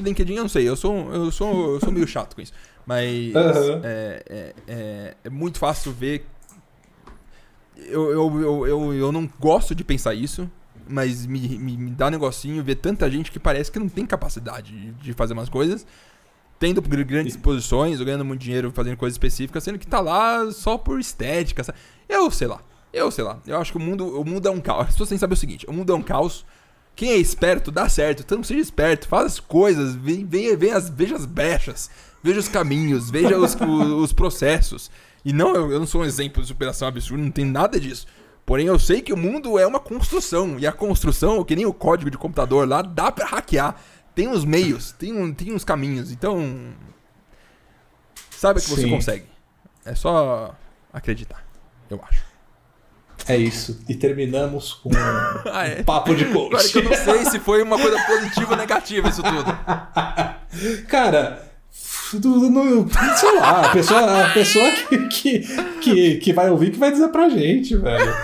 [0.00, 2.52] LinkedIn, eu não sei, eu sou, eu sou, eu sou meio chato com isso.
[2.86, 3.80] Mas uhum.
[3.82, 6.26] é, é, é, muito fácil ver.
[7.76, 10.50] Eu, eu, eu, eu, eu não gosto de pensar isso,
[10.88, 14.06] mas me, me, me dá um negocinho ver tanta gente que parece que não tem
[14.06, 15.86] capacidade de fazer umas coisas,
[16.58, 21.00] tendo grandes posições, ganhando muito dinheiro fazendo coisas específicas, sendo que tá lá só por
[21.00, 21.64] estética.
[21.64, 21.78] Sabe?
[22.08, 22.60] Eu sei lá.
[22.92, 23.40] Eu sei lá.
[23.46, 24.82] Eu acho que o mundo, o mundo é um caos.
[24.82, 26.44] As pessoas têm que saber o seguinte: o mundo é um caos.
[26.94, 28.24] Quem é esperto, dá certo.
[28.36, 31.90] Mundo seja esperto, faz as coisas, vem, vem, vem as, veja as brechas
[32.24, 34.90] veja os caminhos, veja os, os, processos.
[35.22, 38.06] E não, eu, eu não sou um exemplo de superação absurda, não tem nada disso.
[38.46, 40.58] Porém, eu sei que o mundo é uma construção.
[40.58, 43.76] E a construção, que nem o código de computador lá, dá para hackear.
[44.14, 46.10] Tem uns meios, tem, um, tem uns caminhos.
[46.10, 46.72] Então.
[48.30, 48.74] Sabe que Sim.
[48.74, 49.26] você consegue.
[49.84, 50.54] É só
[50.92, 51.44] acreditar,
[51.90, 52.24] eu acho.
[53.28, 53.82] É isso.
[53.86, 54.90] E terminamos com
[55.52, 55.80] ah, é?
[55.80, 56.54] um papo de coach.
[56.54, 60.84] Agora que eu não sei se foi uma coisa positiva ou negativa isso tudo.
[60.88, 61.53] Cara,
[62.12, 62.86] no,
[63.16, 65.40] sei lá, a pessoa, a pessoa que, que,
[65.80, 68.14] que, que vai ouvir que vai dizer pra gente, velho.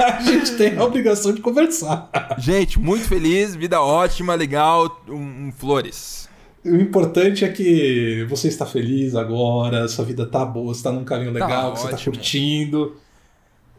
[0.00, 2.10] A gente tem a obrigação de conversar.
[2.38, 6.28] Gente, muito feliz, vida ótima, legal, um, um, flores.
[6.64, 11.04] O importante é que você está feliz agora, sua vida tá boa, você tá num
[11.04, 12.96] caminho tá legal, tá você tá curtindo.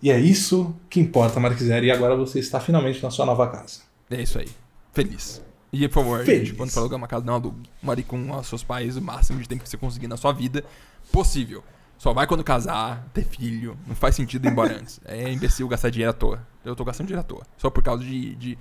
[0.01, 1.87] E é isso que importa, Marquisere.
[1.87, 3.81] E agora você está finalmente na sua nova casa.
[4.09, 4.47] É isso aí.
[4.91, 5.41] Feliz.
[5.73, 6.49] E, por favor, Feliz.
[6.49, 7.67] gente, quando for alugar uma casa, não alugue.
[7.81, 10.63] More com os seus pais o máximo de tempo que você conseguir na sua vida
[11.11, 11.63] possível.
[11.97, 13.75] Só vai quando casar, ter filho.
[13.87, 15.01] Não faz sentido ir embora antes.
[15.03, 16.45] É imbecil gastar dinheiro à toa.
[16.63, 17.41] Eu tô gastando dinheiro à toa.
[17.57, 18.57] Só por causa de, de,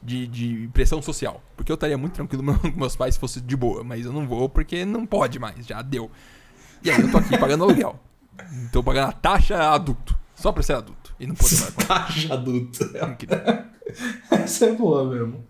[0.00, 1.42] de, de pressão social.
[1.56, 3.82] Porque eu estaria muito tranquilo com meus pais se fosse de boa.
[3.82, 5.66] Mas eu não vou porque não pode mais.
[5.66, 6.08] Já deu.
[6.84, 7.98] E aí eu tô aqui pagando aluguel.
[8.70, 10.16] Tô pagando a taxa adulto.
[10.36, 11.03] Só pra ser adulto.
[11.18, 11.74] E não poder mais.
[11.74, 12.90] Taxa adulto.
[14.30, 15.44] Essa é boa mesmo.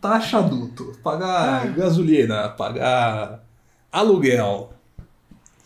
[0.00, 0.92] Taxa adulto.
[1.02, 3.44] Pagar gasolina, pagar
[3.92, 4.72] aluguel.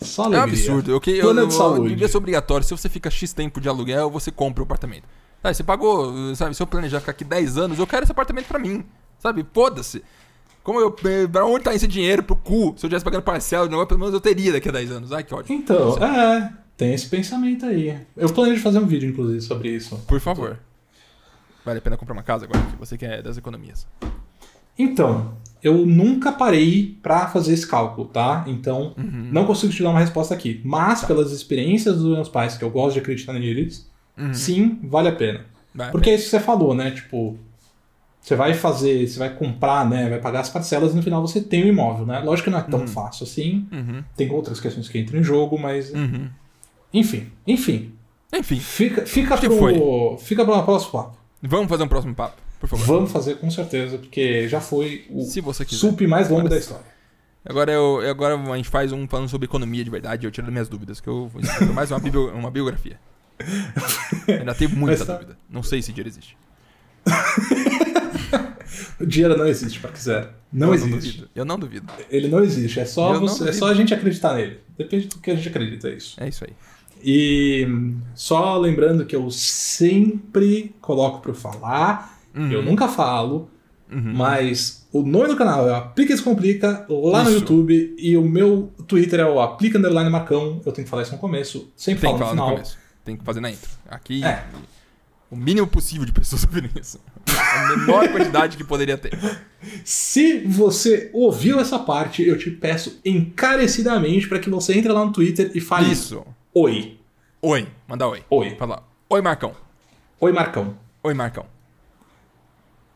[0.01, 0.41] Só alegria.
[0.41, 0.91] É um absurdo.
[0.93, 1.89] Eu, que, Plano eu, de saúde.
[1.89, 2.65] Devia ser obrigatório.
[2.67, 5.05] Se você fica X tempo de aluguel, você compra o apartamento.
[5.43, 8.47] Sabe, você pagou, sabe, se eu planejar ficar aqui 10 anos, eu quero esse apartamento
[8.47, 8.85] pra mim.
[9.21, 10.03] Sabe, foda-se.
[10.63, 10.91] Como eu.
[10.93, 12.23] Pra onde tá esse dinheiro?
[12.23, 12.75] Pro cu.
[12.77, 15.13] Se eu tivesse pagando parcela de negócio, pelo menos eu teria daqui a 10 anos.
[15.13, 15.55] Ai, que ódio.
[15.55, 16.53] Então, é.
[16.79, 17.99] Tem esse pensamento aí.
[18.17, 19.99] Eu planejo fazer um vídeo, inclusive, sobre isso.
[20.07, 20.61] Por favor.
[21.65, 23.85] Vale a pena comprar uma casa agora que você quer das economias?
[24.79, 28.45] Então, eu nunca parei para fazer esse cálculo, tá?
[28.47, 29.29] Então, uhum.
[29.33, 30.61] não consigo te dar uma resposta aqui.
[30.65, 31.09] Mas, tá.
[31.09, 34.33] pelas experiências dos meus pais, que eu gosto de acreditar neles, uhum.
[34.33, 35.47] sim, vale a pena.
[35.75, 36.93] Vai, Porque é isso que você falou, né?
[36.93, 37.37] Tipo,
[38.21, 40.09] você vai fazer, você vai comprar, né?
[40.09, 42.21] Vai pagar as parcelas e no final você tem o imóvel, né?
[42.21, 42.87] Lógico que não é tão uhum.
[42.87, 43.67] fácil assim.
[43.73, 44.05] Uhum.
[44.17, 45.93] Tem outras questões que entram em jogo, mas.
[46.93, 47.93] Enfim, enfim.
[48.33, 48.61] Enfim.
[48.61, 51.17] Fica, fica, pro, fica para o próximo papo.
[51.43, 52.87] Vamos fazer um próximo papo, por favor.
[52.87, 55.79] Vamos fazer com certeza, porque já foi o Se você quiser.
[55.79, 56.85] sup mais longo da história.
[57.45, 60.69] Agora, eu, agora a gente faz um falando sobre economia de verdade, eu tiro minhas
[60.69, 61.41] dúvidas, que eu vou
[61.73, 62.99] mais uma, bio, uma biografia.
[64.29, 65.15] Ainda tenho muita tá...
[65.15, 65.39] dúvida.
[65.49, 66.37] Não sei se dinheiro existe.
[69.01, 70.35] o dinheiro não existe, para quiser.
[70.53, 71.21] Não eu existe.
[71.23, 71.91] Não eu não duvido.
[72.11, 72.81] Ele não existe.
[72.81, 74.61] É só, você, é só a gente acreditar nele.
[74.77, 76.17] Depende do que a gente acredita, é isso.
[76.21, 76.53] É isso aí.
[77.03, 77.67] E
[78.15, 82.51] só lembrando que eu sempre coloco para falar, uhum.
[82.51, 83.49] eu nunca falo,
[83.91, 84.13] uhum.
[84.15, 87.31] mas o nome do canal é Aplica e Complica lá isso.
[87.31, 90.61] no YouTube e o meu Twitter é o Aplica Underline Marcão.
[90.65, 92.59] Eu tenho que falar isso no começo, sempre Tem falo no final.
[92.59, 92.63] No.
[93.05, 93.71] Tem que fazer na intro.
[93.89, 94.45] Aqui, é.
[95.31, 97.01] o mínimo possível de pessoas ouvirem isso.
[97.27, 99.19] A menor quantidade que poderia ter.
[99.85, 105.13] Se você ouviu essa parte, eu te peço encarecidamente para que você entre lá no
[105.13, 106.25] Twitter e fale isso.
[106.61, 106.99] Oi.
[107.41, 107.69] Oi.
[107.87, 108.25] Manda oi.
[108.29, 108.57] Oi.
[108.57, 108.83] Fala.
[109.09, 109.55] Oi, Marcão.
[110.19, 110.77] Oi, Marcão.
[111.05, 111.47] Oi, Marcão.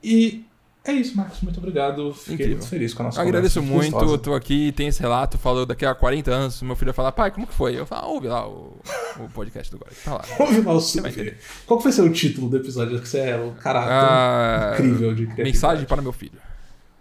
[0.03, 0.45] E
[0.85, 1.41] é isso, Marcos.
[1.43, 2.13] Muito obrigado.
[2.13, 2.57] Fiquei Incrível.
[2.57, 3.93] muito feliz com a nossa Agradeço muito.
[3.93, 4.19] Gostosa.
[4.19, 5.39] Tô aqui, tem esse relato.
[5.39, 6.61] Falou daqui a 40 anos.
[6.61, 7.79] Meu filho vai falar, pai, como que foi?
[7.79, 8.77] Eu falo, ah, ouve lá o,
[9.21, 9.95] o podcast do Gore.
[10.05, 10.25] Tá lá.
[10.41, 11.39] ouve lá o super.
[11.65, 13.01] Qual foi seu título do episódio?
[13.01, 15.53] Que você é o cara ah, incrível de criatividade.
[15.53, 16.41] Mensagem para meu filho.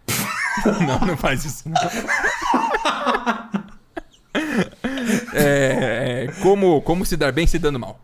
[0.86, 1.68] não, não faz isso.
[1.68, 1.74] Não.
[5.34, 8.00] É, é, como, como se dar bem se dando mal.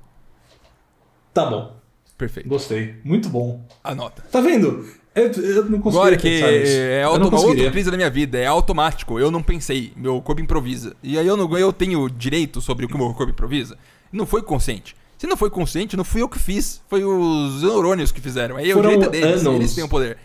[1.33, 1.77] Tá bom.
[2.17, 2.49] Perfeito.
[2.49, 2.95] Gostei.
[3.03, 3.63] Muito bom.
[3.83, 4.23] Anota.
[4.31, 4.85] Tá vendo?
[5.13, 6.01] Eu, eu não consigo.
[6.01, 9.19] Agora que é automa outra crise da minha vida, é automático.
[9.19, 10.95] Eu não pensei, meu corpo improvisa.
[11.01, 13.77] E aí eu não eu tenho direito sobre o que o meu corpo improvisa.
[14.11, 14.95] Não foi consciente.
[15.17, 16.81] Se não foi consciente, não fui eu que fiz.
[16.87, 18.57] Foi os neurônios que fizeram.
[18.57, 20.17] Aí é o direito deles, anos, eles têm o poder.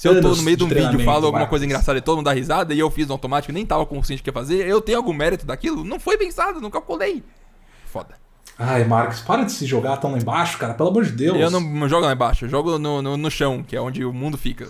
[0.00, 2.16] Se eu tô no meio de um vídeo e falo alguma coisa engraçada e todo
[2.16, 4.66] mundo dá risada e eu fiz no automático e nem tava consciente que ia fazer,
[4.66, 5.84] eu tenho algum mérito daquilo?
[5.84, 7.22] Não foi pensado, não calculei.
[7.84, 8.14] Foda.
[8.58, 11.38] Ai, Marcos, para de se jogar tão lá embaixo, cara, pelo amor de Deus.
[11.38, 14.10] Eu não jogo lá embaixo, eu jogo no, no, no chão, que é onde o
[14.10, 14.68] mundo fica.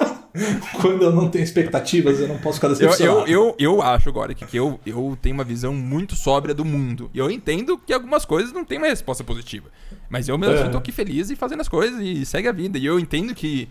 [0.80, 3.20] Quando eu não tenho expectativas, eu não posso ficar decepcionado.
[3.20, 6.64] Eu, eu, eu, eu acho agora que, eu, eu tenho uma visão muito sóbria do
[6.64, 7.10] mundo.
[7.12, 9.68] E eu entendo que algumas coisas não têm uma resposta positiva.
[10.08, 10.68] Mas eu mesmo é.
[10.70, 12.78] tô aqui feliz e fazendo as coisas e segue a vida.
[12.78, 13.68] E eu entendo que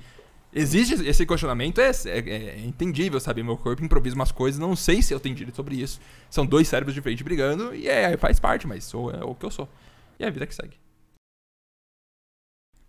[0.54, 3.42] existe esse questionamento, é, é, é, entendível, sabe?
[3.44, 6.00] Meu corpo improvisa umas coisas, não sei se eu tenho direito sobre isso.
[6.30, 9.52] São dois cérebros diferentes brigando e é, faz parte, mas sou é o que eu
[9.52, 9.68] sou.
[10.20, 10.78] E é a vida que segue.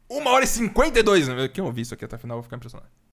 [0.08, 1.54] Uma hora e 52 minutos.
[1.54, 2.92] Quem ouviu isso aqui até o final, vou ficar impressionado.